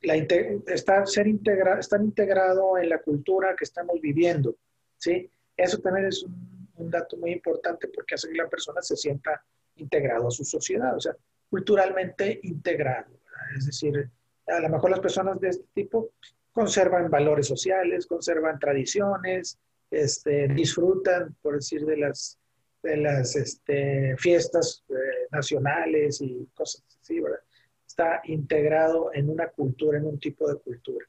la 0.02 0.16
está, 0.16 1.06
ser 1.06 1.28
integra, 1.28 1.80
estar 1.80 2.02
integrado 2.02 2.78
en 2.78 2.90
la 2.90 3.02
cultura 3.02 3.56
que 3.56 3.64
estamos 3.64 4.00
viviendo, 4.02 4.56
¿sí? 4.98 5.30
Eso 5.58 5.80
también 5.80 6.08
es 6.08 6.24
un, 6.24 6.70
un 6.76 6.92
dato 6.92 7.18
muy 7.18 7.32
importante 7.32 7.88
porque 7.88 8.16
hace 8.16 8.30
que 8.30 8.36
la 8.36 8.50
persona 8.50 8.82
se 8.82 8.96
sienta 8.96 9.42
integrado 9.78 10.28
a 10.28 10.32
su 10.32 10.44
sociedad, 10.44 10.96
o 10.96 11.00
sea, 11.00 11.16
culturalmente 11.50 12.40
integrado. 12.44 13.12
Es 13.58 13.66
decir, 13.66 14.10
a 14.48 14.60
lo 14.60 14.70
mejor 14.70 14.92
las 14.92 15.00
personas 15.00 15.40
de 15.40 15.50
este 15.50 15.66
tipo 15.74 16.12
conservan 16.52 17.10
valores 17.10 17.48
sociales, 17.48 18.06
conservan 18.06 18.60
tradiciones, 18.60 19.60
este, 19.92 20.48
disfrutan, 20.48 21.36
por 21.42 21.56
decir, 21.56 21.86
de 21.86 21.98
las, 21.98 22.40
de 22.82 22.98
las 22.98 23.36
este, 23.36 24.16
fiestas 24.18 24.84
eh, 24.90 25.28
nacionales 25.32 26.22
y 26.22 26.48
cosas 26.54 26.84
así, 27.02 27.20
¿verdad? 27.20 27.40
Está 27.86 28.22
integrado 28.26 29.12
en 29.14 29.30
una 29.30 29.50
cultura, 29.50 29.98
en 29.98 30.06
un 30.06 30.20
tipo 30.20 30.48
de 30.48 30.60
cultura. 30.60 31.06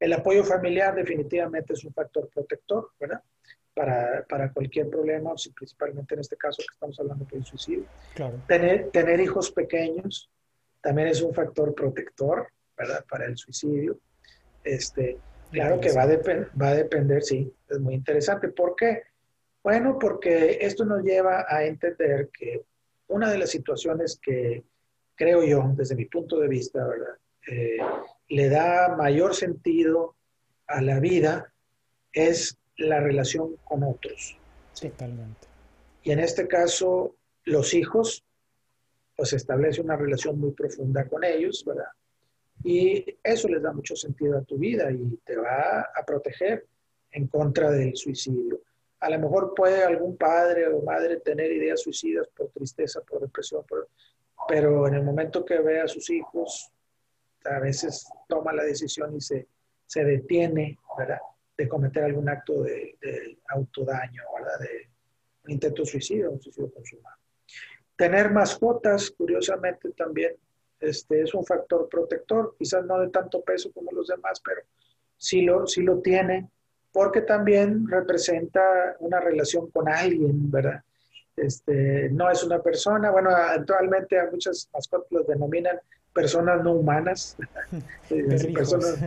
El 0.00 0.12
apoyo 0.12 0.44
familiar 0.44 0.94
definitivamente 0.94 1.74
es 1.74 1.84
un 1.84 1.92
factor 1.92 2.28
protector, 2.28 2.90
¿verdad? 2.98 3.22
Para, 3.74 4.24
para, 4.28 4.52
cualquier 4.52 4.88
problema, 4.88 5.32
principalmente 5.54 6.14
en 6.14 6.20
este 6.20 6.36
caso 6.36 6.58
que 6.58 6.74
estamos 6.74 6.98
hablando 6.98 7.24
de 7.30 7.44
suicidio. 7.44 7.86
Claro. 8.14 8.42
Tener, 8.48 8.90
tener 8.90 9.20
hijos 9.20 9.52
pequeños 9.52 10.28
también 10.80 11.08
es 11.08 11.22
un 11.22 11.34
factor 11.34 11.74
protector, 11.74 12.48
¿verdad? 12.76 13.04
Para 13.08 13.26
el 13.26 13.36
suicidio. 13.36 13.98
Este, 14.64 15.18
claro 15.50 15.80
que 15.80 15.92
va 15.92 16.02
a, 16.02 16.06
va 16.06 16.68
a 16.68 16.74
depender, 16.74 17.22
sí, 17.22 17.52
es 17.68 17.78
muy 17.78 17.94
interesante. 17.94 18.48
¿Por 18.48 18.74
qué? 18.76 19.02
Bueno, 19.62 19.98
porque 19.98 20.58
esto 20.60 20.84
nos 20.84 21.02
lleva 21.02 21.44
a 21.48 21.64
entender 21.64 22.30
que 22.32 22.62
una 23.08 23.30
de 23.30 23.38
las 23.38 23.50
situaciones 23.50 24.18
que 24.22 24.64
creo 25.14 25.42
yo, 25.42 25.72
desde 25.74 25.96
mi 25.96 26.04
punto 26.04 26.38
de 26.38 26.48
vista, 26.48 26.86
¿verdad? 26.86 27.16
Eh, 27.50 27.78
le 28.28 28.48
da 28.48 28.94
mayor 28.96 29.34
sentido 29.34 30.14
a 30.66 30.80
la 30.82 31.00
vida 31.00 31.52
es 32.12 32.58
la 32.76 33.00
relación 33.00 33.56
con 33.64 33.82
otros. 33.82 34.36
Totalmente. 34.80 35.46
Y 36.02 36.12
en 36.12 36.20
este 36.20 36.46
caso, 36.46 37.16
los 37.44 37.74
hijos, 37.74 38.24
pues 39.18 39.32
establece 39.32 39.80
una 39.80 39.96
relación 39.96 40.38
muy 40.38 40.52
profunda 40.52 41.08
con 41.08 41.24
ellos, 41.24 41.64
¿verdad? 41.66 41.90
Y 42.62 43.04
eso 43.20 43.48
les 43.48 43.60
da 43.60 43.72
mucho 43.72 43.96
sentido 43.96 44.38
a 44.38 44.42
tu 44.42 44.58
vida 44.58 44.92
y 44.92 45.18
te 45.24 45.36
va 45.36 45.80
a 45.92 46.06
proteger 46.06 46.64
en 47.10 47.26
contra 47.26 47.72
del 47.72 47.96
suicidio. 47.96 48.60
A 49.00 49.10
lo 49.10 49.18
mejor 49.18 49.54
puede 49.56 49.82
algún 49.82 50.16
padre 50.16 50.68
o 50.68 50.82
madre 50.82 51.18
tener 51.18 51.50
ideas 51.50 51.82
suicidas 51.82 52.28
por 52.28 52.50
tristeza, 52.50 53.00
por 53.00 53.20
depresión, 53.20 53.64
pero 54.46 54.86
en 54.86 54.94
el 54.94 55.02
momento 55.02 55.44
que 55.44 55.58
ve 55.58 55.80
a 55.80 55.88
sus 55.88 56.08
hijos, 56.10 56.70
a 57.44 57.58
veces 57.58 58.08
toma 58.28 58.52
la 58.52 58.62
decisión 58.62 59.16
y 59.16 59.20
se, 59.20 59.48
se 59.84 60.04
detiene, 60.04 60.78
¿verdad? 60.96 61.18
De 61.56 61.68
cometer 61.68 62.04
algún 62.04 62.28
acto 62.28 62.62
de, 62.62 62.96
de 63.00 63.36
autodaño, 63.48 64.22
¿verdad? 64.38 64.60
De 64.60 64.88
un 65.42 65.50
intento 65.50 65.82
de 65.82 65.88
suicidio, 65.88 66.30
un 66.30 66.40
suicidio 66.40 66.72
consumado. 66.72 67.16
Tener 67.98 68.30
mascotas, 68.30 69.10
curiosamente, 69.10 69.90
también 69.90 70.32
este, 70.80 71.22
es 71.22 71.34
un 71.34 71.44
factor 71.44 71.88
protector, 71.90 72.54
quizás 72.58 72.84
no 72.86 72.98
de 73.00 73.08
tanto 73.08 73.42
peso 73.42 73.70
como 73.72 73.90
los 73.92 74.06
demás, 74.06 74.40
pero 74.42 74.62
sí 75.16 75.42
lo, 75.42 75.66
sí 75.66 75.82
lo 75.82 75.98
tiene, 75.98 76.48
porque 76.92 77.22
también 77.22 77.86
representa 77.88 78.96
una 79.00 79.20
relación 79.20 79.70
con 79.70 79.88
alguien, 79.88 80.50
¿verdad? 80.50 80.82
Este, 81.36 82.08
no 82.10 82.30
es 82.30 82.42
una 82.42 82.62
persona, 82.62 83.10
bueno, 83.10 83.30
actualmente 83.30 84.18
a 84.18 84.30
muchas 84.30 84.70
mascotas 84.72 85.10
los 85.10 85.26
denominan 85.26 85.78
personas 86.12 86.62
no 86.62 86.72
humanas, 86.72 87.36
personas 88.54 89.00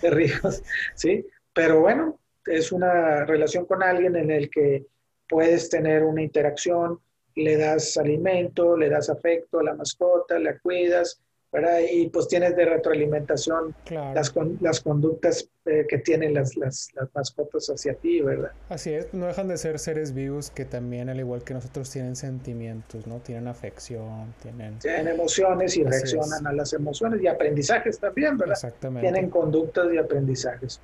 de 0.00 0.10
rijos, 0.10 0.62
¿sí? 0.94 1.26
Pero 1.52 1.80
bueno, 1.80 2.18
es 2.46 2.72
una 2.72 3.24
relación 3.24 3.66
con 3.66 3.82
alguien 3.82 4.16
en 4.16 4.30
el 4.30 4.50
que 4.50 4.86
puedes 5.28 5.68
tener 5.68 6.02
una 6.04 6.22
interacción, 6.22 7.00
le 7.38 7.56
das 7.56 7.96
alimento, 7.96 8.76
le 8.76 8.88
das 8.88 9.08
afecto 9.08 9.60
a 9.60 9.62
la 9.62 9.74
mascota, 9.74 10.38
la 10.38 10.58
cuidas, 10.58 11.20
¿verdad? 11.52 11.78
Y 11.90 12.08
pues 12.10 12.28
tienes 12.28 12.54
de 12.56 12.64
retroalimentación 12.64 13.74
las, 13.88 14.34
las 14.60 14.80
conductas 14.80 15.48
eh, 15.64 15.86
que 15.88 15.98
tienen 15.98 16.34
las, 16.34 16.56
las, 16.56 16.90
las, 16.94 17.08
mascotas 17.14 17.68
hacia 17.68 17.94
ti, 17.94 18.20
¿verdad? 18.20 18.50
Así 18.68 18.92
es, 18.92 19.12
no 19.14 19.26
dejan 19.26 19.48
de 19.48 19.56
ser 19.56 19.78
seres 19.78 20.12
vivos 20.12 20.50
que 20.50 20.64
también, 20.64 21.08
al 21.08 21.18
igual 21.18 21.44
que 21.44 21.54
nosotros, 21.54 21.90
tienen 21.90 22.16
sentimientos, 22.16 23.06
¿no? 23.06 23.20
Tienen 23.20 23.48
afección, 23.48 24.34
tienen... 24.42 24.78
Tienen 24.80 25.08
emociones 25.08 25.76
y 25.76 25.84
reaccionan 25.84 26.46
a 26.46 26.52
las 26.52 26.72
emociones 26.72 27.22
y 27.22 27.28
aprendizajes 27.28 27.98
también, 27.98 28.36
¿verdad? 28.36 28.56
Exactamente. 28.56 29.10
Tienen 29.10 29.30
conductas 29.30 29.86
y 29.92 29.98
aprendizajes. 29.98 30.80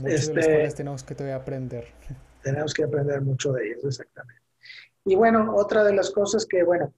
Muchos 0.00 0.28
de 0.28 0.34
los 0.34 0.38
este, 0.44 0.54
cuales 0.54 0.74
tenemos 0.74 1.02
que 1.02 1.14
todavía 1.14 1.36
aprender. 1.36 1.86
Tenemos 2.42 2.72
que 2.72 2.84
aprender 2.84 3.20
mucho 3.20 3.52
de 3.52 3.66
ellos, 3.66 3.84
exactamente. 3.84 4.45
Y 5.06 5.14
bueno, 5.14 5.54
otra 5.54 5.84
de 5.84 5.94
las 5.94 6.10
cosas 6.10 6.44
que, 6.44 6.64
bueno, 6.64 6.92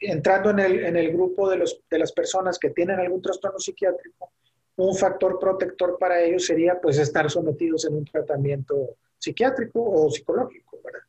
entrando 0.00 0.50
en 0.50 0.60
el, 0.60 0.84
en 0.84 0.96
el 0.96 1.12
grupo 1.12 1.48
de, 1.48 1.58
los, 1.58 1.80
de 1.90 1.98
las 1.98 2.10
personas 2.10 2.58
que 2.58 2.70
tienen 2.70 2.98
algún 2.98 3.20
trastorno 3.20 3.58
psiquiátrico, 3.58 4.32
un 4.76 4.96
factor 4.96 5.38
protector 5.38 5.98
para 5.98 6.22
ellos 6.22 6.46
sería 6.46 6.80
pues 6.80 6.96
estar 6.98 7.30
sometidos 7.30 7.84
en 7.84 7.96
un 7.96 8.04
tratamiento 8.06 8.96
psiquiátrico 9.18 9.82
o 9.82 10.10
psicológico, 10.10 10.80
¿verdad? 10.82 11.02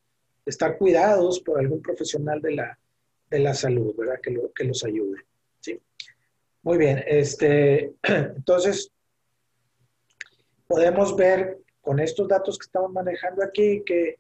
Estar 0.46 0.78
cuidados 0.78 1.40
por 1.40 1.58
algún 1.58 1.82
profesional 1.82 2.42
de 2.42 2.52
la, 2.52 2.78
de 3.30 3.40
la 3.40 3.54
salud, 3.54 3.96
¿verdad? 3.96 4.20
Que, 4.22 4.32
lo, 4.32 4.52
que 4.52 4.66
los 4.66 4.84
ayude, 4.84 5.22
¿sí? 5.62 5.80
Muy 6.64 6.78
bien, 6.78 7.02
este, 7.08 7.94
entonces 8.04 8.92
podemos 10.68 11.16
ver 11.16 11.60
con 11.80 12.02
estos 12.02 12.28
datos 12.28 12.60
que 12.60 12.66
estamos 12.66 12.92
manejando 12.92 13.42
aquí 13.42 13.84
que 13.86 14.20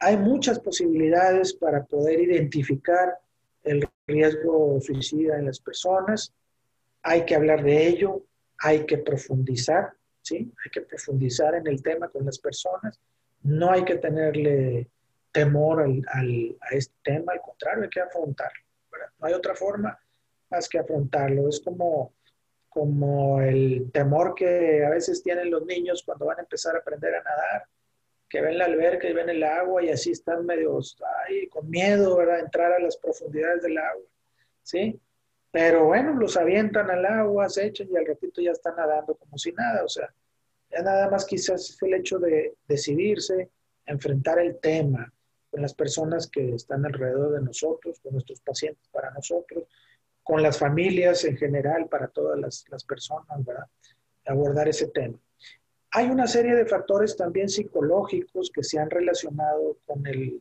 hay 0.00 0.16
muchas 0.16 0.58
posibilidades 0.58 1.52
para 1.52 1.84
poder 1.84 2.20
identificar 2.20 3.18
el 3.62 3.86
riesgo 4.06 4.80
suicida 4.80 5.38
en 5.38 5.44
las 5.44 5.60
personas. 5.60 6.32
Hay 7.02 7.26
que 7.26 7.34
hablar 7.34 7.62
de 7.62 7.86
ello, 7.86 8.24
hay 8.58 8.86
que 8.86 8.96
profundizar, 8.96 9.92
¿sí? 10.22 10.50
Hay 10.64 10.70
que 10.70 10.80
profundizar 10.80 11.54
en 11.54 11.66
el 11.66 11.82
tema 11.82 12.08
con 12.08 12.24
las 12.24 12.38
personas. 12.38 12.98
No 13.42 13.70
hay 13.70 13.84
que 13.84 13.96
tenerle 13.96 14.88
temor 15.32 15.82
al, 15.82 16.56
a 16.60 16.74
este 16.74 16.94
tema, 17.02 17.34
al 17.34 17.42
contrario, 17.42 17.84
hay 17.84 17.90
que 17.90 18.00
afrontarlo. 18.00 18.64
No 19.18 19.26
hay 19.26 19.34
otra 19.34 19.54
forma 19.54 19.98
más 20.50 20.66
que 20.66 20.78
afrontarlo. 20.78 21.46
Es 21.46 21.60
como, 21.60 22.14
como 22.70 23.42
el 23.42 23.90
temor 23.92 24.34
que 24.34 24.82
a 24.82 24.88
veces 24.88 25.22
tienen 25.22 25.50
los 25.50 25.66
niños 25.66 26.02
cuando 26.04 26.24
van 26.24 26.38
a 26.38 26.42
empezar 26.42 26.74
a 26.74 26.78
aprender 26.78 27.14
a 27.14 27.22
nadar 27.22 27.68
que 28.30 28.40
ven 28.40 28.58
la 28.58 28.66
alberca 28.66 29.08
y 29.08 29.12
ven 29.12 29.28
el 29.28 29.42
agua 29.42 29.82
y 29.82 29.90
así 29.90 30.12
están 30.12 30.46
medio 30.46 30.78
ay, 31.28 31.48
con 31.48 31.68
miedo, 31.68 32.16
¿verdad? 32.16 32.38
Entrar 32.38 32.72
a 32.72 32.78
las 32.78 32.96
profundidades 32.96 33.62
del 33.62 33.76
agua, 33.76 34.06
¿sí? 34.62 34.98
Pero 35.50 35.86
bueno, 35.86 36.14
los 36.14 36.36
avientan 36.36 36.88
al 36.90 37.04
agua, 37.04 37.48
se 37.48 37.66
echan 37.66 37.88
y 37.90 37.96
al 37.96 38.06
ratito 38.06 38.40
ya 38.40 38.52
están 38.52 38.76
nadando 38.76 39.16
como 39.16 39.36
si 39.36 39.52
nada, 39.52 39.84
o 39.84 39.88
sea, 39.88 40.14
ya 40.70 40.80
nada 40.80 41.10
más 41.10 41.24
quizás 41.24 41.68
es 41.70 41.82
el 41.82 41.94
hecho 41.94 42.20
de 42.20 42.54
decidirse, 42.68 43.50
enfrentar 43.84 44.38
el 44.38 44.60
tema 44.60 45.12
con 45.50 45.60
las 45.60 45.74
personas 45.74 46.28
que 46.28 46.54
están 46.54 46.86
alrededor 46.86 47.32
de 47.32 47.42
nosotros, 47.42 47.98
con 47.98 48.12
nuestros 48.12 48.40
pacientes 48.40 48.88
para 48.92 49.10
nosotros, 49.10 49.64
con 50.22 50.40
las 50.40 50.56
familias 50.56 51.24
en 51.24 51.36
general, 51.36 51.88
para 51.88 52.06
todas 52.06 52.38
las, 52.38 52.64
las 52.68 52.84
personas, 52.84 53.44
¿verdad? 53.44 53.66
Abordar 54.26 54.68
ese 54.68 54.86
tema. 54.86 55.18
Hay 55.92 56.08
una 56.08 56.26
serie 56.26 56.54
de 56.54 56.66
factores 56.66 57.16
también 57.16 57.48
psicológicos 57.48 58.50
que 58.54 58.62
se 58.62 58.78
han 58.78 58.90
relacionado 58.90 59.76
con 59.86 60.06
el, 60.06 60.40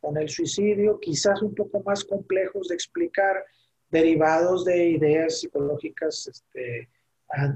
con 0.00 0.16
el 0.16 0.28
suicidio, 0.28 0.98
quizás 0.98 1.42
un 1.42 1.54
poco 1.54 1.82
más 1.82 2.04
complejos 2.04 2.68
de 2.68 2.74
explicar, 2.74 3.44
derivados 3.90 4.64
de 4.64 4.90
ideas 4.90 5.40
psicológicas 5.40 6.28
este, 6.28 6.88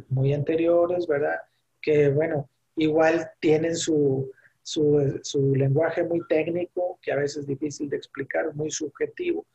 muy 0.09 0.35
anteriores, 0.35 1.07
¿verdad? 1.07 1.41
Que, 1.81 2.09
bueno, 2.09 2.49
igual 2.77 3.31
tienen 3.41 3.75
su, 3.75 4.31
su, 4.63 5.55
lenguaje 5.55 6.05
muy 6.05 6.21
técnico, 6.29 6.99
que 7.01 7.13
a 7.13 7.17
veces 7.17 7.39
es 7.39 7.47
difícil 7.47 7.89
de 7.89 7.97
explicar, 7.97 8.55
muy 8.55 8.71
subjetivo, 8.71 9.47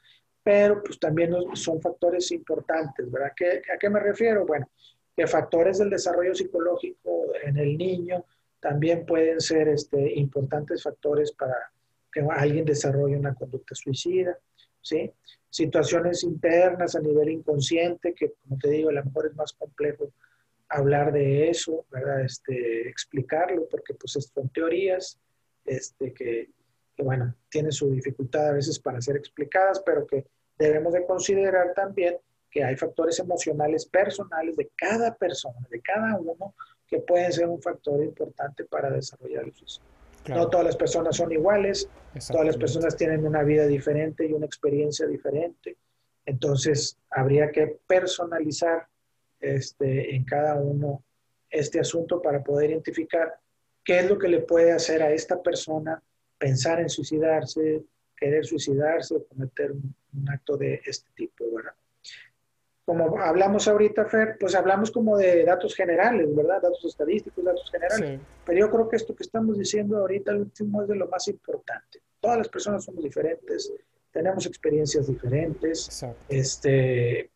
pero 0.43 0.81
pues 0.83 0.99
también 0.99 1.33
son 1.53 1.81
factores 1.81 2.31
importantes, 2.31 3.11
¿verdad? 3.11 3.31
¿A 3.73 3.77
qué 3.77 3.89
me 3.89 3.99
refiero? 3.99 4.45
Bueno, 4.45 4.69
que 5.16 5.28
factores 5.28 5.78
del 5.78 5.89
desarrollo 5.89 6.36
psicológico 6.36 7.28
en 7.43 7.57
el 7.57 7.78
niño 7.78 8.26
también 8.59 9.05
pueden 9.05 9.39
ser 9.39 9.68
este, 9.70 10.13
importantes 10.16 10.84
factores 10.84 11.32
para 11.32 11.55
que 12.11 12.22
alguien 12.32 12.66
desarrolle 12.66 13.18
una 13.18 13.36
conducta 13.36 13.76
suicida, 13.76 14.38
¿sí? 14.82 15.11
Situaciones 15.49 16.24
internas 16.24 16.95
a 16.95 16.99
nivel 16.99 17.30
inconsciente, 17.30 18.13
que 18.13 18.34
como 18.41 18.57
te 18.57 18.70
digo, 18.70 18.89
a 18.89 18.93
lo 18.93 19.05
mejor 19.05 19.28
es 19.28 19.36
más 19.36 19.53
complejo 19.53 20.11
hablar 20.70 21.11
de 21.11 21.49
eso, 21.49 21.86
¿verdad? 21.91 22.22
Este, 22.22 22.89
explicarlo, 22.89 23.68
porque 23.70 23.93
pues 23.93 24.13
son 24.13 24.49
teorías 24.49 25.20
este, 25.66 26.13
que, 26.13 26.49
que, 26.95 27.03
bueno, 27.03 27.36
tienen 27.49 27.72
su 27.72 27.91
dificultad 27.91 28.49
a 28.49 28.53
veces 28.53 28.80
para 28.80 29.01
ser 29.01 29.16
explicadas, 29.18 29.82
pero 29.86 30.07
que 30.07 30.26
debemos 30.57 30.93
de 30.93 31.05
considerar 31.05 31.74
también 31.74 32.18
que 32.55 32.63
hay 32.63 32.77
factores 32.77 33.19
emocionales 33.19 33.85
personales 33.85 34.55
de 34.55 34.71
cada 34.77 35.13
persona, 35.13 35.59
de 35.69 35.81
cada 35.81 36.17
uno, 36.17 36.55
que 36.87 36.99
pueden 36.99 37.29
ser 37.33 37.47
un 37.47 37.61
factor 37.61 38.01
importante 38.01 38.63
para 38.63 38.89
desarrollar 38.89 39.43
el 39.43 39.53
suicidio. 39.53 39.89
No 40.29 40.49
todas 40.49 40.65
las 40.65 40.77
personas 40.77 41.17
son 41.17 41.33
iguales, 41.33 41.89
todas 42.31 42.45
las 42.45 42.55
personas 42.55 42.95
tienen 42.95 43.27
una 43.27 43.43
vida 43.43 43.67
diferente 43.67 44.25
y 44.25 44.31
una 44.31 44.45
experiencia 44.45 45.05
diferente. 45.05 45.75
Entonces, 46.25 46.97
habría 47.09 47.51
que 47.51 47.77
personalizar 47.85 48.87
este, 49.41 50.15
en 50.15 50.23
cada 50.23 50.55
uno 50.55 51.03
este 51.49 51.81
asunto 51.81 52.21
para 52.21 52.41
poder 52.41 52.69
identificar 52.69 53.37
qué 53.83 53.99
es 53.99 54.09
lo 54.09 54.17
que 54.17 54.29
le 54.29 54.39
puede 54.39 54.71
hacer 54.71 55.03
a 55.03 55.11
esta 55.11 55.43
persona 55.43 56.01
pensar 56.37 56.79
en 56.79 56.87
suicidarse, 56.87 57.83
querer 58.15 58.45
suicidarse 58.45 59.13
o 59.13 59.25
cometer 59.25 59.73
un, 59.73 59.93
un 60.13 60.29
acto 60.29 60.55
de 60.55 60.79
este 60.85 61.09
tipo, 61.15 61.43
¿verdad? 61.53 61.73
Como 62.86 63.19
hablamos 63.19 63.67
ahorita, 63.67 64.05
Fer, 64.05 64.38
pues 64.39 64.53
hablamos 64.53 64.91
como 64.91 65.17
de 65.17 65.43
datos 65.43 65.75
generales, 65.75 66.33
¿verdad? 66.36 66.61
Datos 66.61 66.86
estadísticos, 66.86 67.43
datos 67.43 67.71
generales. 67.71 68.19
Pero 68.45 68.59
yo 68.59 68.69
creo 68.71 68.88
que 68.88 68.95
esto 68.97 69.15
que 69.15 69.23
estamos 69.23 69.57
diciendo 69.57 69.97
ahorita, 69.97 70.31
el 70.31 70.41
último, 70.41 70.83
es 70.83 70.88
de 70.88 70.95
lo 70.95 71.07
más 71.07 71.27
importante. 71.27 72.01
Todas 72.19 72.38
las 72.38 72.47
personas 72.47 72.86
somos 72.86 73.03
diferentes, 73.03 73.73
tenemos 74.11 74.45
experiencias 74.45 75.07
diferentes. 75.07 76.05
Este, 76.29 77.31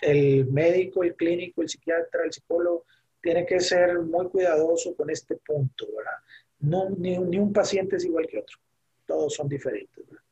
el 0.00 0.46
médico, 0.46 1.02
el 1.02 1.16
clínico, 1.16 1.62
el 1.62 1.68
psiquiatra, 1.68 2.24
el 2.24 2.32
psicólogo, 2.32 2.84
tiene 3.20 3.44
que 3.44 3.58
ser 3.58 3.98
muy 3.98 4.28
cuidadoso 4.28 4.94
con 4.94 5.10
este 5.10 5.36
punto, 5.36 5.86
¿verdad? 5.96 6.18
No, 6.60 6.88
ni, 6.90 7.18
ni 7.18 7.38
un 7.38 7.52
paciente 7.52 7.96
es 7.96 8.04
igual 8.04 8.28
que 8.28 8.38
otro. 8.38 8.58
Todos 9.04 9.34
son 9.34 9.48
diferentes, 9.48 10.06
¿verdad? 10.06 10.22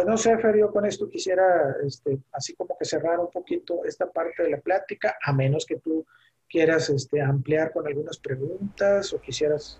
Pues 0.00 0.08
no 0.08 0.16
sé, 0.16 0.38
Fer, 0.38 0.56
yo 0.56 0.70
con 0.72 0.86
esto 0.86 1.10
quisiera, 1.10 1.76
este, 1.86 2.18
así 2.32 2.54
como 2.54 2.74
que 2.78 2.86
cerrar 2.86 3.20
un 3.20 3.30
poquito 3.30 3.84
esta 3.84 4.10
parte 4.10 4.44
de 4.44 4.48
la 4.48 4.58
plática, 4.58 5.18
a 5.22 5.30
menos 5.30 5.66
que 5.66 5.76
tú 5.76 6.06
quieras 6.48 6.88
este, 6.88 7.20
ampliar 7.20 7.70
con 7.70 7.86
algunas 7.86 8.16
preguntas 8.16 9.12
o 9.12 9.20
quisieras 9.20 9.78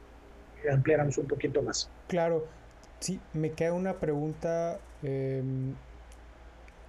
que 0.61 0.69
ampliáramos 0.69 1.17
un 1.17 1.27
poquito 1.27 1.63
más. 1.63 1.91
Claro, 2.07 2.45
sí, 2.99 3.19
me 3.33 3.53
queda 3.53 3.73
una 3.73 3.99
pregunta 3.99 4.79
em, 5.03 5.75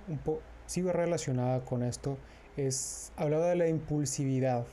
un 0.10 0.18
poco, 0.26 0.42
sigo 0.66 0.92
relacionada 0.92 1.64
con 1.64 1.84
esto, 1.84 2.18
es, 2.58 3.14
hablaba 3.16 3.48
de 3.48 3.56
la 3.56 3.70
impulsividad. 3.70 4.66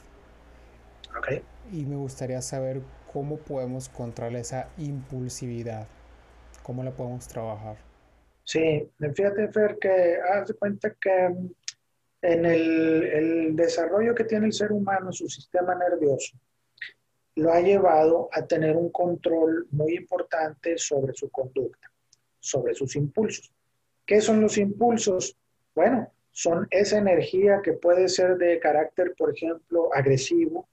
Ok. 1.17 1.45
Y 1.71 1.87
me 1.87 1.95
gustaría 1.95 2.43
saber 2.43 2.81
cómo 3.13 3.37
podemos 3.37 3.89
controlar 3.89 4.41
esa 4.41 4.69
impulsividad, 4.79 5.87
cómo 6.65 6.83
la 6.83 6.91
podemos 6.91 7.29
trabajar. 7.29 7.88
Sí, 8.49 8.91
fíjate, 9.15 9.53
Fer, 9.53 9.77
que 9.79 10.17
haz 10.33 10.49
de 10.49 10.55
cuenta 10.55 10.95
que 10.95 11.29
mm, 11.29 11.51
en 12.23 12.47
el, 12.47 13.55
desarrollo 13.55 14.15
que 14.15 14.25
tiene 14.25 14.47
el 14.47 14.55
ser 14.55 14.73
humano, 14.73 15.13
su 15.13 15.29
sistema 15.29 15.75
nervioso, 15.75 16.35
lo 17.35 17.53
ha 17.53 17.61
llevado 17.61 18.31
a 18.33 18.47
tener 18.47 18.75
un 18.75 18.91
control 18.91 19.67
muy 19.71 19.97
importante 19.97 20.79
sobre 20.79 21.13
su 21.13 21.29
conducta, 21.29 21.93
sobre 22.41 22.73
sus 22.73 22.97
impulsos. 22.97 23.53
¿Qué 24.07 24.23
son 24.23 24.41
los 24.41 24.57
impulsos? 24.57 25.37
Bueno, 25.75 26.11
son 26.31 26.67
esa 26.71 26.97
energía 26.97 27.61
que 27.63 27.75
puede 27.75 28.09
ser 28.09 28.39
de 28.39 28.59
carácter, 28.59 29.15
por 29.19 29.37
ejemplo, 29.37 29.91
agresivo, 29.93 30.71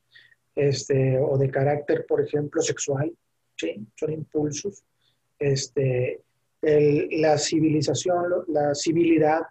este, 0.56 1.20
o 1.20 1.38
de 1.38 1.52
carácter, 1.52 2.06
por 2.08 2.22
ejemplo, 2.22 2.62
sexual, 2.62 3.14
¿sí? 3.58 3.86
Son 3.96 4.14
impulsos. 4.14 4.82
Este, 5.38 6.22
la 6.66 7.38
civilización, 7.38 8.44
la 8.48 8.74
civilidad 8.74 9.42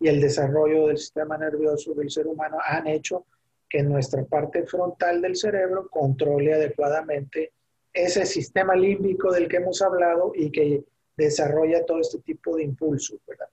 y 0.00 0.08
el 0.08 0.20
desarrollo 0.20 0.88
del 0.88 0.98
sistema 0.98 1.38
nervioso 1.38 1.94
del 1.94 2.10
ser 2.10 2.26
humano 2.26 2.58
han 2.64 2.86
hecho 2.88 3.26
que 3.68 3.82
nuestra 3.82 4.24
parte 4.24 4.64
frontal 4.64 5.22
del 5.22 5.36
cerebro 5.36 5.88
controle 5.88 6.54
adecuadamente 6.54 7.52
ese 7.92 8.26
sistema 8.26 8.74
límbico 8.74 9.32
del 9.32 9.48
que 9.48 9.56
hemos 9.56 9.80
hablado 9.80 10.32
y 10.34 10.50
que 10.50 10.84
desarrolla 11.16 11.84
todo 11.84 12.00
este 12.00 12.18
tipo 12.18 12.56
de 12.56 12.64
impulsos, 12.64 13.18
¿verdad? 13.26 13.48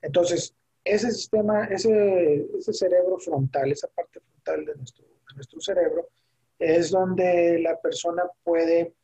Entonces, 0.00 0.54
ese 0.84 1.10
sistema, 1.10 1.64
ese, 1.64 2.46
ese 2.56 2.72
cerebro 2.72 3.18
frontal, 3.18 3.72
esa 3.72 3.88
parte 3.88 4.20
frontal 4.20 4.64
de 4.64 4.76
nuestro, 4.76 5.04
de 5.04 5.34
nuestro 5.34 5.60
cerebro, 5.60 6.08
es 6.58 6.90
donde 6.90 7.58
la 7.60 7.78
persona 7.80 8.22
puede 8.44 8.94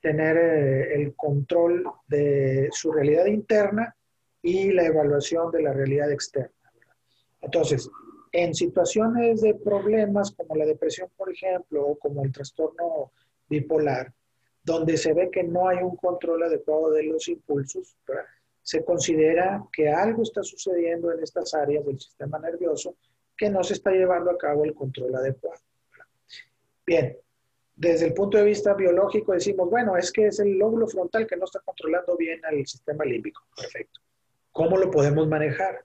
tener 0.00 0.36
eh, 0.36 0.94
el 0.94 1.14
control 1.14 1.84
de 2.06 2.68
su 2.72 2.92
realidad 2.92 3.26
interna 3.26 3.94
y 4.42 4.72
la 4.72 4.86
evaluación 4.86 5.50
de 5.50 5.62
la 5.62 5.72
realidad 5.72 6.10
externa. 6.10 6.50
Entonces, 7.40 7.90
en 8.32 8.54
situaciones 8.54 9.40
de 9.40 9.54
problemas 9.54 10.32
como 10.32 10.54
la 10.56 10.64
depresión, 10.64 11.08
por 11.16 11.30
ejemplo, 11.30 11.86
o 11.86 11.98
como 11.98 12.24
el 12.24 12.32
trastorno 12.32 13.12
bipolar, 13.48 14.12
donde 14.62 14.96
se 14.96 15.12
ve 15.12 15.30
que 15.30 15.42
no 15.42 15.68
hay 15.68 15.78
un 15.78 15.96
control 15.96 16.42
adecuado 16.44 16.90
de 16.90 17.04
los 17.04 17.28
impulsos, 17.28 17.96
se 18.62 18.84
considera 18.84 19.64
que 19.72 19.88
algo 19.88 20.22
está 20.22 20.42
sucediendo 20.42 21.10
en 21.12 21.22
estas 21.22 21.54
áreas 21.54 21.84
del 21.84 21.98
sistema 21.98 22.38
nervioso 22.38 22.94
que 23.36 23.48
no 23.48 23.64
se 23.64 23.72
está 23.72 23.90
llevando 23.90 24.30
a 24.30 24.38
cabo 24.38 24.64
el 24.64 24.74
control 24.74 25.14
adecuado. 25.14 25.60
Bien, 26.86 27.16
desde 27.80 28.08
el 28.08 28.12
punto 28.12 28.36
de 28.36 28.44
vista 28.44 28.74
biológico 28.74 29.32
decimos, 29.32 29.70
bueno, 29.70 29.96
es 29.96 30.12
que 30.12 30.26
es 30.26 30.38
el 30.38 30.58
lóbulo 30.58 30.86
frontal 30.86 31.26
que 31.26 31.34
no 31.34 31.46
está 31.46 31.60
controlando 31.60 32.14
bien 32.14 32.38
al 32.44 32.66
sistema 32.66 33.06
límbico. 33.06 33.42
Perfecto. 33.56 34.00
¿Cómo 34.52 34.76
lo 34.76 34.90
podemos 34.90 35.26
manejar? 35.26 35.82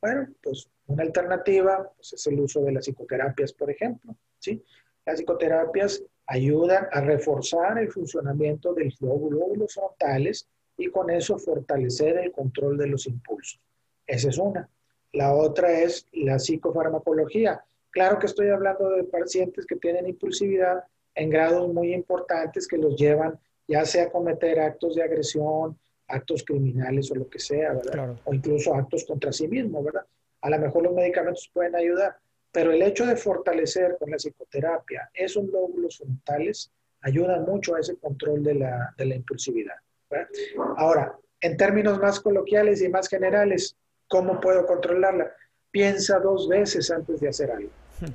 Bueno, 0.00 0.26
pues 0.42 0.68
una 0.88 1.04
alternativa 1.04 1.92
pues, 1.94 2.14
es 2.14 2.26
el 2.26 2.40
uso 2.40 2.62
de 2.62 2.72
las 2.72 2.86
psicoterapias, 2.86 3.52
por 3.52 3.70
ejemplo. 3.70 4.16
¿sí? 4.40 4.64
Las 5.06 5.18
psicoterapias 5.18 6.02
ayudan 6.26 6.88
a 6.90 7.02
reforzar 7.02 7.78
el 7.78 7.92
funcionamiento 7.92 8.74
de 8.74 8.86
los 8.86 9.00
lóbulos 9.00 9.74
frontales 9.74 10.48
y 10.76 10.88
con 10.88 11.08
eso 11.08 11.38
fortalecer 11.38 12.18
el 12.18 12.32
control 12.32 12.76
de 12.76 12.88
los 12.88 13.06
impulsos. 13.06 13.60
Esa 14.08 14.28
es 14.28 14.38
una. 14.38 14.68
La 15.12 15.32
otra 15.32 15.70
es 15.70 16.04
la 16.14 16.40
psicofarmacología. 16.40 17.64
Claro 17.90 18.18
que 18.18 18.26
estoy 18.26 18.48
hablando 18.48 18.90
de 18.90 19.04
pacientes 19.04 19.66
que 19.66 19.76
tienen 19.76 20.08
impulsividad 20.08 20.82
en 21.18 21.30
grados 21.30 21.72
muy 21.72 21.92
importantes 21.92 22.68
que 22.68 22.78
los 22.78 22.96
llevan 22.96 23.38
ya 23.66 23.84
sea 23.84 24.04
a 24.04 24.10
cometer 24.10 24.58
actos 24.60 24.94
de 24.94 25.02
agresión, 25.02 25.78
actos 26.06 26.42
criminales 26.42 27.10
o 27.10 27.16
lo 27.16 27.28
que 27.28 27.38
sea, 27.38 27.74
¿verdad? 27.74 28.16
O 28.24 28.32
incluso 28.32 28.74
actos 28.74 29.04
contra 29.04 29.30
sí 29.30 29.46
mismo, 29.46 29.82
¿verdad? 29.82 30.06
A 30.40 30.48
lo 30.48 30.58
mejor 30.58 30.84
los 30.84 30.94
medicamentos 30.94 31.50
pueden 31.52 31.76
ayudar, 31.76 32.16
pero 32.50 32.72
el 32.72 32.80
hecho 32.80 33.04
de 33.04 33.16
fortalecer 33.16 33.96
con 33.98 34.10
la 34.10 34.16
psicoterapia 34.16 35.10
esos 35.12 35.44
lóbulos 35.44 35.98
frontales 35.98 36.70
ayuda 37.02 37.40
mucho 37.40 37.74
a 37.74 37.80
ese 37.80 37.96
control 37.96 38.42
de 38.42 38.54
la, 38.54 38.94
de 38.96 39.04
la 39.04 39.16
impulsividad. 39.16 39.74
¿verdad? 40.08 40.28
Ahora, 40.76 41.18
en 41.40 41.56
términos 41.56 41.98
más 41.98 42.20
coloquiales 42.20 42.80
y 42.80 42.88
más 42.88 43.08
generales, 43.08 43.76
¿cómo 44.06 44.40
puedo 44.40 44.64
controlarla? 44.66 45.30
Piensa 45.70 46.20
dos 46.20 46.48
veces 46.48 46.90
antes 46.90 47.20
de 47.20 47.28
hacer 47.28 47.50
algo. 47.50 47.70
Hmm. 48.00 48.14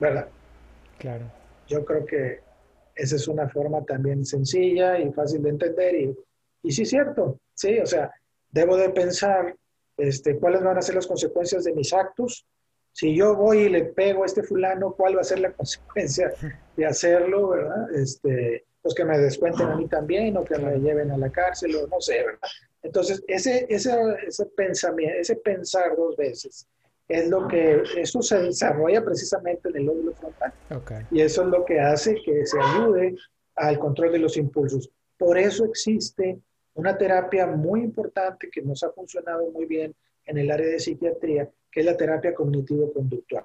¿Verdad? 0.00 0.28
Claro. 0.98 1.39
Yo 1.70 1.84
creo 1.84 2.04
que 2.04 2.40
esa 2.96 3.16
es 3.16 3.28
una 3.28 3.48
forma 3.48 3.84
también 3.84 4.26
sencilla 4.26 4.98
y 4.98 5.12
fácil 5.12 5.42
de 5.42 5.50
entender 5.50 5.94
y, 5.94 6.16
y 6.64 6.72
sí 6.72 6.84
cierto, 6.84 7.38
sí, 7.54 7.78
o 7.78 7.86
sea, 7.86 8.12
debo 8.50 8.76
de 8.76 8.90
pensar 8.90 9.56
este, 9.96 10.36
cuáles 10.36 10.62
van 10.62 10.76
a 10.76 10.82
ser 10.82 10.96
las 10.96 11.06
consecuencias 11.06 11.64
de 11.64 11.72
mis 11.72 11.92
actos. 11.92 12.44
Si 12.92 13.14
yo 13.14 13.36
voy 13.36 13.58
y 13.58 13.68
le 13.68 13.84
pego 13.84 14.24
a 14.24 14.26
este 14.26 14.42
fulano, 14.42 14.94
¿cuál 14.94 15.16
va 15.16 15.20
a 15.20 15.24
ser 15.24 15.38
la 15.38 15.52
consecuencia 15.56 16.32
de 16.76 16.86
hacerlo, 16.86 17.50
verdad? 17.50 17.94
Este, 17.94 18.64
pues 18.82 18.92
que 18.94 19.04
me 19.04 19.18
descuenten 19.18 19.68
a 19.68 19.76
mí 19.76 19.86
también 19.86 20.36
o 20.36 20.44
que 20.44 20.58
me 20.58 20.78
lleven 20.80 21.12
a 21.12 21.18
la 21.18 21.30
cárcel 21.30 21.76
o 21.76 21.86
no 21.86 22.00
sé, 22.00 22.24
¿verdad? 22.24 22.48
Entonces, 22.82 23.22
ese, 23.28 23.66
ese, 23.68 23.94
ese 24.26 24.46
pensamiento, 24.56 25.20
ese 25.20 25.36
pensar 25.36 25.94
dos 25.96 26.16
veces, 26.16 26.66
es 27.10 27.28
lo 27.28 27.48
que, 27.48 27.82
eso 27.96 28.22
se 28.22 28.38
desarrolla 28.40 29.04
precisamente 29.04 29.68
en 29.68 29.76
el 29.78 29.86
lóbulo 29.86 30.14
frontal. 30.14 30.52
Y 31.10 31.20
eso 31.20 31.42
es 31.42 31.48
lo 31.48 31.64
que 31.64 31.80
hace 31.80 32.14
que 32.24 32.46
se 32.46 32.58
ayude 32.60 33.16
al 33.56 33.80
control 33.80 34.12
de 34.12 34.20
los 34.20 34.36
impulsos. 34.36 34.88
Por 35.18 35.36
eso 35.36 35.64
existe 35.64 36.38
una 36.74 36.96
terapia 36.96 37.48
muy 37.48 37.80
importante 37.80 38.48
que 38.48 38.62
nos 38.62 38.84
ha 38.84 38.92
funcionado 38.92 39.50
muy 39.50 39.66
bien 39.66 39.92
en 40.24 40.38
el 40.38 40.52
área 40.52 40.68
de 40.68 40.78
psiquiatría, 40.78 41.50
que 41.72 41.80
es 41.80 41.86
la 41.86 41.96
terapia 41.96 42.32
cognitivo-conductual. 42.32 43.44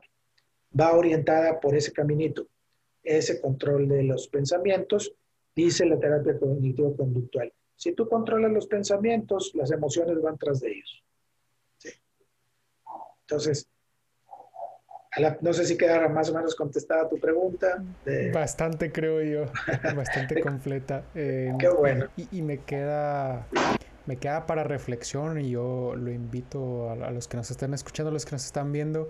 Va 0.79 0.95
orientada 0.95 1.59
por 1.59 1.75
ese 1.75 1.91
caminito, 1.91 2.47
ese 3.01 3.41
control 3.41 3.87
de 3.87 4.03
los 4.03 4.27
pensamientos, 4.27 5.11
dice 5.55 5.87
la 5.87 5.99
terapia 5.99 6.37
cognitivo-conductual. 6.37 7.51
Si 7.75 7.93
tú 7.93 8.07
controlas 8.07 8.51
los 8.51 8.67
pensamientos, 8.67 9.51
las 9.55 9.71
emociones 9.71 10.21
van 10.21 10.37
tras 10.37 10.59
de 10.59 10.69
ellos. 10.69 11.03
Entonces, 13.27 13.67
no 15.41 15.53
sé 15.53 15.65
si 15.65 15.77
quedara 15.77 16.09
más 16.09 16.29
o 16.29 16.33
menos 16.33 16.55
contestada 16.55 17.09
tu 17.09 17.19
pregunta. 17.19 17.83
Bastante, 18.33 18.91
creo 18.91 19.21
yo. 19.21 19.51
Bastante 19.95 20.41
completa. 20.41 21.03
Eh, 21.15 21.53
Qué 21.57 21.69
bueno. 21.69 22.07
Y, 22.31 22.41
me 22.41 22.59
queda. 22.59 23.47
Me 24.05 24.17
queda 24.17 24.45
para 24.45 24.63
reflexión 24.63 25.39
y 25.39 25.49
yo 25.49 25.95
lo 25.95 26.11
invito 26.11 26.91
a, 26.91 27.09
los 27.09 27.27
que 27.27 27.37
nos 27.37 27.49
están 27.49 27.73
escuchando, 27.73 28.11
a 28.11 28.13
los 28.13 28.23
que 28.23 28.33
nos 28.33 28.45
están 28.45 28.71
viendo, 28.71 29.09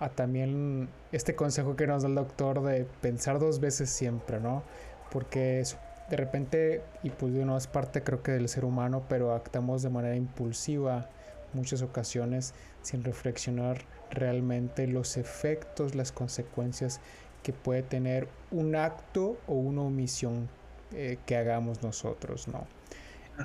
a 0.00 0.08
también 0.08 0.88
este 1.12 1.34
consejo 1.34 1.76
que 1.76 1.86
nos 1.86 2.04
da 2.04 2.08
el 2.08 2.14
doctor 2.14 2.62
de 2.62 2.86
pensar 3.02 3.38
dos 3.38 3.60
veces 3.60 3.90
siempre, 3.90 4.40
¿no? 4.40 4.62
Porque 5.10 5.62
de 6.08 6.16
repente, 6.16 6.80
y 7.02 7.10
pues 7.10 7.34
de 7.34 7.44
no 7.44 7.58
es 7.58 7.66
parte 7.66 8.02
creo 8.02 8.22
que 8.22 8.32
del 8.32 8.48
ser 8.48 8.64
humano, 8.64 9.04
pero 9.10 9.34
actuamos 9.34 9.82
de 9.82 9.90
manera 9.90 10.16
impulsiva 10.16 11.06
muchas 11.54 11.82
ocasiones 11.82 12.54
sin 12.82 13.04
reflexionar 13.04 13.82
realmente 14.10 14.86
los 14.86 15.16
efectos, 15.16 15.94
las 15.94 16.12
consecuencias 16.12 17.00
que 17.42 17.52
puede 17.52 17.82
tener 17.82 18.28
un 18.50 18.74
acto 18.76 19.36
o 19.46 19.54
una 19.54 19.82
omisión 19.82 20.48
eh, 20.92 21.18
que 21.26 21.36
hagamos 21.36 21.82
nosotros, 21.82 22.48
¿no? 22.48 22.66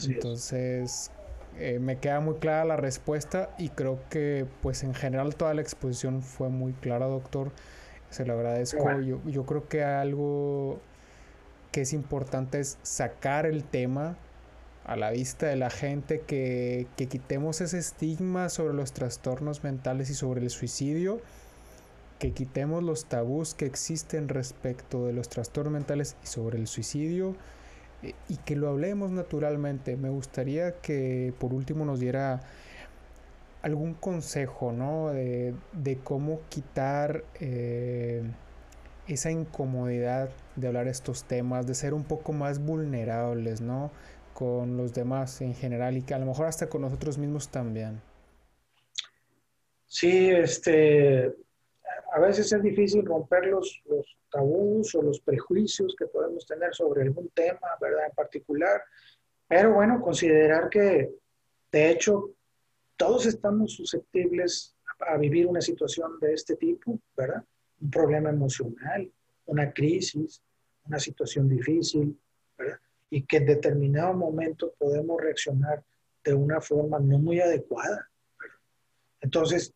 Entonces, 0.04 1.12
eh, 1.58 1.80
me 1.80 1.98
queda 1.98 2.20
muy 2.20 2.36
clara 2.36 2.64
la 2.64 2.78
respuesta 2.78 3.50
y 3.58 3.70
creo 3.70 4.00
que, 4.10 4.46
pues 4.62 4.84
en 4.84 4.94
general, 4.94 5.36
toda 5.36 5.54
la 5.54 5.62
exposición 5.62 6.22
fue 6.22 6.50
muy 6.50 6.74
clara, 6.74 7.08
doctor. 7.08 7.52
Se 8.10 8.26
lo 8.26 8.34
agradezco. 8.34 9.02
Yo, 9.02 9.20
yo 9.26 9.46
creo 9.46 9.68
que 9.68 9.84
algo 9.84 10.80
que 11.72 11.82
es 11.82 11.94
importante 11.94 12.60
es 12.60 12.78
sacar 12.82 13.46
el 13.46 13.64
tema 13.64 14.18
a 14.90 14.96
la 14.96 15.12
vista 15.12 15.46
de 15.46 15.56
la 15.56 15.70
gente, 15.70 16.22
que, 16.22 16.88
quitemos 16.98 17.62
ese 17.62 17.78
estigma 17.78 18.50
sobre 18.50 18.74
los 18.74 18.92
trastornos 18.92 19.64
mentales 19.64 20.10
y 20.10 20.16
sobre 20.16 20.42
el 20.42 20.50
suicidio, 20.50 21.22
que 22.18 22.32
quitemos 22.32 22.82
los 22.84 23.06
tabús 23.06 23.54
que 23.54 23.68
existen 23.68 24.30
respecto 24.30 25.06
de 25.06 25.14
los 25.14 25.30
trastornos 25.30 25.74
mentales 25.74 26.16
y 26.24 26.28
sobre 26.28 26.58
el 26.58 26.66
suicidio 26.66 27.36
eh, 28.02 28.16
y 28.30 28.38
que 28.38 28.56
lo 28.56 28.68
hablemos 28.68 29.12
naturalmente. 29.12 29.96
Me 29.96 30.10
gustaría 30.10 30.72
que 30.82 31.36
por 31.38 31.54
último 31.54 31.86
nos 31.86 32.00
diera 32.00 32.42
algún 33.62 33.94
consejo, 33.94 34.72
¿no? 34.72 35.10
De, 35.10 35.54
cómo 36.04 36.40
quitar 36.50 37.24
eh, 37.40 38.24
esa 39.08 39.30
incomodidad 39.30 40.32
de 40.56 40.68
hablar 40.68 40.88
estos 40.88 41.26
temas, 41.26 41.68
de 41.68 41.76
ser 41.76 41.94
un 41.94 42.06
poco 42.06 42.34
más 42.34 42.58
vulnerables, 42.58 43.62
¿no? 43.62 43.92
Con 44.40 44.78
los 44.78 44.94
demás 44.94 45.42
en 45.42 45.54
general 45.54 45.98
y 45.98 46.02
que 46.02 46.14
a 46.14 46.20
lo 46.20 46.26
mejor 46.26 46.48
hasta 46.48 46.70
con 46.70 46.82
nosotros 46.82 47.18
mismos 47.18 47.50
también. 47.50 48.02
Sí, 49.86 50.30
este, 50.30 51.36
a 52.14 52.20
veces 52.20 52.54
es 52.54 52.64
difícil 52.64 53.06
romper 53.06 53.48
los, 53.48 53.82
los 53.86 54.18
tabús 54.32 54.96
o 54.96 55.02
los 55.02 55.20
prejuicios 55.20 55.94
que 56.00 56.06
podemos 56.06 56.48
tener 56.48 56.74
sobre 56.74 57.02
algún 57.02 57.28
tema, 57.30 57.68
¿verdad? 57.82 58.06
En 58.08 58.16
particular, 58.16 58.82
pero 59.46 59.74
bueno, 59.74 60.02
considerar 60.02 60.70
que 60.70 61.12
de 61.70 61.92
hecho 61.92 62.32
todos 62.96 63.26
estamos 63.26 63.74
susceptibles 63.74 64.74
a 65.00 65.18
vivir 65.18 65.48
una 65.48 65.62
situación 65.62 66.18
de 66.22 66.34
este 66.34 66.56
tipo, 66.56 66.98
¿verdad? 67.18 67.44
Un 67.82 67.92
problema 67.92 68.30
emocional, 68.30 69.12
una 69.48 69.74
crisis, 69.74 70.42
una 70.86 71.00
situación 71.00 71.50
difícil. 71.50 72.18
Y 73.10 73.26
que 73.26 73.38
en 73.38 73.46
determinado 73.46 74.14
momento 74.14 74.74
podemos 74.78 75.20
reaccionar 75.20 75.84
de 76.24 76.34
una 76.34 76.62
forma 76.62 77.00
no 77.00 77.18
muy 77.18 77.40
adecuada. 77.40 78.10
Entonces, 79.22 79.74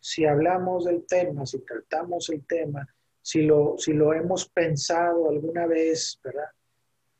si 0.00 0.24
hablamos 0.24 0.86
del 0.86 1.06
tema, 1.06 1.44
si 1.44 1.58
tratamos 1.60 2.30
el 2.30 2.44
tema, 2.46 2.88
si 3.20 3.42
lo, 3.42 3.74
si 3.76 3.92
lo 3.92 4.14
hemos 4.14 4.48
pensado 4.48 5.28
alguna 5.28 5.66
vez, 5.66 6.18
¿verdad? 6.24 6.48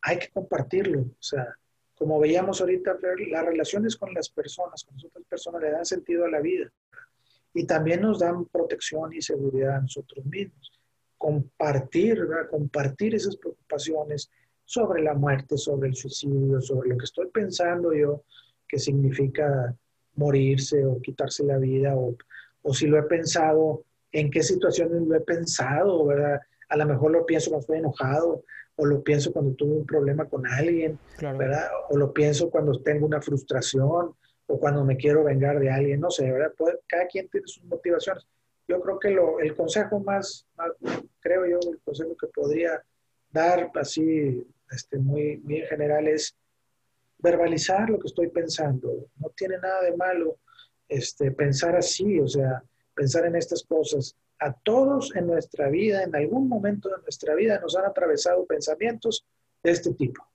Hay 0.03 0.19
que 0.19 0.31
compartirlo. 0.31 1.01
O 1.03 1.23
sea, 1.23 1.55
como 1.95 2.19
veíamos 2.19 2.61
ahorita, 2.61 2.97
las 3.31 3.45
relaciones 3.45 3.97
con 3.97 4.15
las 4.15 4.31
personas, 4.31 4.85
con 4.85 4.95
las 4.97 5.05
otras 5.05 5.25
personas, 5.27 5.61
le 5.61 5.71
dan 5.71 5.85
sentido 5.85 6.25
a 6.25 6.31
la 6.31 6.41
vida. 6.41 6.73
Y 7.53 7.67
también 7.67 8.01
nos 8.01 8.21
dan 8.21 8.47
protección 8.47 9.13
y 9.13 9.21
seguridad 9.21 9.77
a 9.77 9.81
nosotros 9.83 10.25
mismos. 10.25 10.73
Compartir, 11.19 12.25
¿verdad? 12.25 12.49
Compartir 12.49 13.15
esas 13.15 13.37
preocupaciones, 13.37 14.31
sobre 14.71 15.03
la 15.03 15.15
muerte, 15.15 15.59
sobre 15.59 15.89
el 15.89 15.97
suicidio, 15.97 16.61
sobre 16.61 16.91
lo 16.91 16.97
que 16.97 17.05
estoy 17.05 17.27
pensando 17.27 17.93
yo, 17.93 18.23
que 18.69 18.79
significa 18.79 19.75
morirse 20.15 20.87
o 20.87 21.01
quitarse 21.03 21.43
la 21.43 21.59
vida, 21.59 21.97
o, 21.97 22.17
o 22.63 22.73
si 22.73 22.87
lo 22.87 22.97
he 22.97 23.03
pensado, 23.03 23.83
en 24.13 24.31
qué 24.31 24.45
situaciones 24.45 25.03
lo 25.09 25.17
he 25.17 25.23
pensado, 25.23 26.07
¿verdad? 26.07 26.41
A 26.69 26.77
lo 26.77 26.87
mejor 26.87 27.11
lo 27.11 27.27
pienso 27.27 27.51
cuando 27.51 27.63
estoy 27.63 27.79
enojado, 27.79 28.45
o 28.77 28.87
lo 28.87 29.03
pienso 29.03 29.33
cuando 29.33 29.55
tuve 29.55 29.73
un 29.73 29.87
problema 29.87 30.27
con 30.27 30.47
alguien, 30.47 31.01
¿verdad? 31.21 31.69
O 31.89 31.97
lo 31.97 32.13
pienso 32.13 32.49
cuando 32.49 32.81
tengo 32.81 33.07
una 33.07 33.21
frustración, 33.21 34.15
o 34.47 34.61
cuando 34.61 34.85
me 34.85 34.97
quiero 34.97 35.25
vengar 35.25 35.59
de 35.59 35.69
alguien, 35.69 35.99
no 35.99 36.11
sé, 36.11 36.31
¿verdad? 36.31 36.53
cada 36.87 37.09
quien 37.09 37.29
tiene 37.29 37.49
sus 37.49 37.65
motivaciones. 37.65 38.25
Yo 38.69 38.81
creo 38.81 39.01
que 39.01 39.11
lo, 39.11 39.41
el 39.41 39.53
consejo 39.57 39.99
más, 39.99 40.47
más, 40.57 40.71
creo 41.19 41.45
yo, 41.45 41.59
el 41.73 41.81
consejo 41.85 42.17
que 42.17 42.29
podría 42.29 42.81
dar 43.33 43.73
así 43.75 44.47
este, 44.71 44.99
muy, 44.99 45.39
muy 45.39 45.61
en 45.61 45.67
general 45.67 46.09
es 46.09 46.37
verbalizar 47.19 47.91
lo 47.91 47.99
que 47.99 48.09
estoy 48.09 48.29
pensando. 48.29 49.09
No 49.17 49.31
tiene 49.31 49.59
nada 49.59 49.83
de 49.83 49.97
malo 49.97 50.39
este, 50.89 51.31
pensar 51.33 51.77
así, 51.77 52.19
o 52.19 52.27
sea, 52.27 52.63
pensar 52.95 53.27
en 53.27 53.37
estas 53.37 53.65
cosas. 53.65 54.17
A 54.39 54.53
todos 54.53 55.15
en 55.15 55.27
nuestra 55.27 55.69
vida, 55.69 56.03
en 56.03 56.15
algún 56.17 56.49
momento 56.49 56.89
de 56.89 57.03
nuestra 57.03 57.35
vida, 57.35 57.61
nos 57.61 57.77
han 57.77 57.85
atravesado 57.85 58.47
pensamientos 58.47 59.27
de 59.63 59.71
este 59.71 59.93
tipo. 59.95 60.27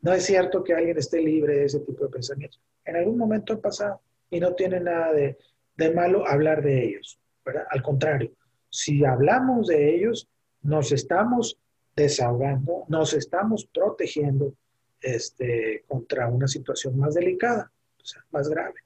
No 0.00 0.12
es 0.12 0.24
cierto 0.24 0.62
que 0.62 0.74
alguien 0.74 0.96
esté 0.96 1.20
libre 1.20 1.56
de 1.56 1.64
ese 1.64 1.80
tipo 1.80 2.04
de 2.04 2.10
pensamientos. 2.10 2.60
En 2.84 2.96
algún 2.96 3.18
momento 3.18 3.52
han 3.52 3.60
pasado 3.60 4.00
y 4.30 4.38
no 4.38 4.54
tiene 4.54 4.78
nada 4.78 5.12
de, 5.12 5.36
de 5.76 5.90
malo 5.92 6.26
hablar 6.28 6.62
de 6.62 6.84
ellos. 6.84 7.18
¿verdad? 7.44 7.66
Al 7.70 7.82
contrario, 7.82 8.30
si 8.70 9.04
hablamos 9.04 9.66
de 9.66 9.94
ellos, 9.94 10.28
nos 10.62 10.92
estamos 10.92 11.58
desahogando, 11.98 12.84
nos 12.88 13.12
estamos 13.12 13.66
protegiendo 13.66 14.54
este, 15.00 15.84
contra 15.88 16.28
una 16.28 16.46
situación 16.46 16.96
más 16.96 17.14
delicada, 17.14 17.70
o 18.00 18.04
sea, 18.04 18.24
más 18.30 18.48
grave. 18.48 18.80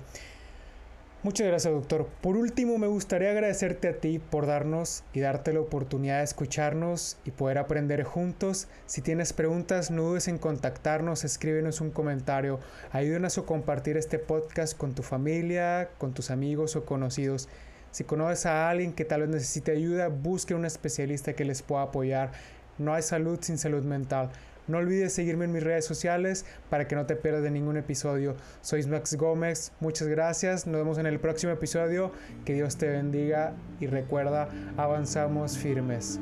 Muchas 1.23 1.45
gracias, 1.45 1.71
doctor. 1.71 2.07
Por 2.21 2.35
último, 2.35 2.79
me 2.79 2.87
gustaría 2.87 3.29
agradecerte 3.29 3.89
a 3.89 3.97
ti 3.99 4.17
por 4.17 4.47
darnos 4.47 5.03
y 5.13 5.19
darte 5.19 5.53
la 5.53 5.59
oportunidad 5.59 6.17
de 6.17 6.23
escucharnos 6.23 7.17
y 7.25 7.29
poder 7.29 7.59
aprender 7.59 8.03
juntos. 8.03 8.67
Si 8.87 9.03
tienes 9.03 9.31
preguntas, 9.31 9.91
no 9.91 10.01
dudes 10.01 10.27
en 10.27 10.39
contactarnos, 10.39 11.23
escríbenos 11.23 11.79
un 11.79 11.91
comentario, 11.91 12.59
ayúdenos 12.91 13.37
a 13.37 13.43
compartir 13.43 13.97
este 13.97 14.17
podcast 14.17 14.75
con 14.75 14.95
tu 14.95 15.03
familia, 15.03 15.91
con 15.99 16.15
tus 16.15 16.31
amigos 16.31 16.75
o 16.75 16.85
conocidos. 16.85 17.49
Si 17.91 18.03
conoces 18.03 18.47
a 18.47 18.71
alguien 18.71 18.91
que 18.91 19.05
tal 19.05 19.21
vez 19.21 19.29
necesite 19.29 19.73
ayuda, 19.73 20.07
busque 20.07 20.55
un 20.55 20.65
especialista 20.65 21.33
que 21.33 21.45
les 21.45 21.61
pueda 21.61 21.83
apoyar. 21.83 22.31
No 22.79 22.95
hay 22.95 23.03
salud 23.03 23.37
sin 23.43 23.59
salud 23.59 23.83
mental. 23.83 24.31
No 24.67 24.77
olvides 24.77 25.13
seguirme 25.13 25.45
en 25.45 25.51
mis 25.51 25.63
redes 25.63 25.85
sociales 25.85 26.45
para 26.69 26.87
que 26.87 26.95
no 26.95 27.05
te 27.05 27.15
pierdas 27.15 27.43
de 27.43 27.51
ningún 27.51 27.77
episodio. 27.77 28.35
Soy 28.61 28.85
Max 28.85 29.15
Gómez, 29.15 29.71
muchas 29.79 30.07
gracias. 30.07 30.67
Nos 30.67 30.77
vemos 30.77 30.97
en 30.97 31.05
el 31.05 31.19
próximo 31.19 31.51
episodio. 31.51 32.11
Que 32.45 32.53
Dios 32.53 32.77
te 32.77 32.87
bendiga 32.87 33.53
y 33.79 33.87
recuerda, 33.87 34.49
avanzamos 34.77 35.57
firmes. 35.57 36.19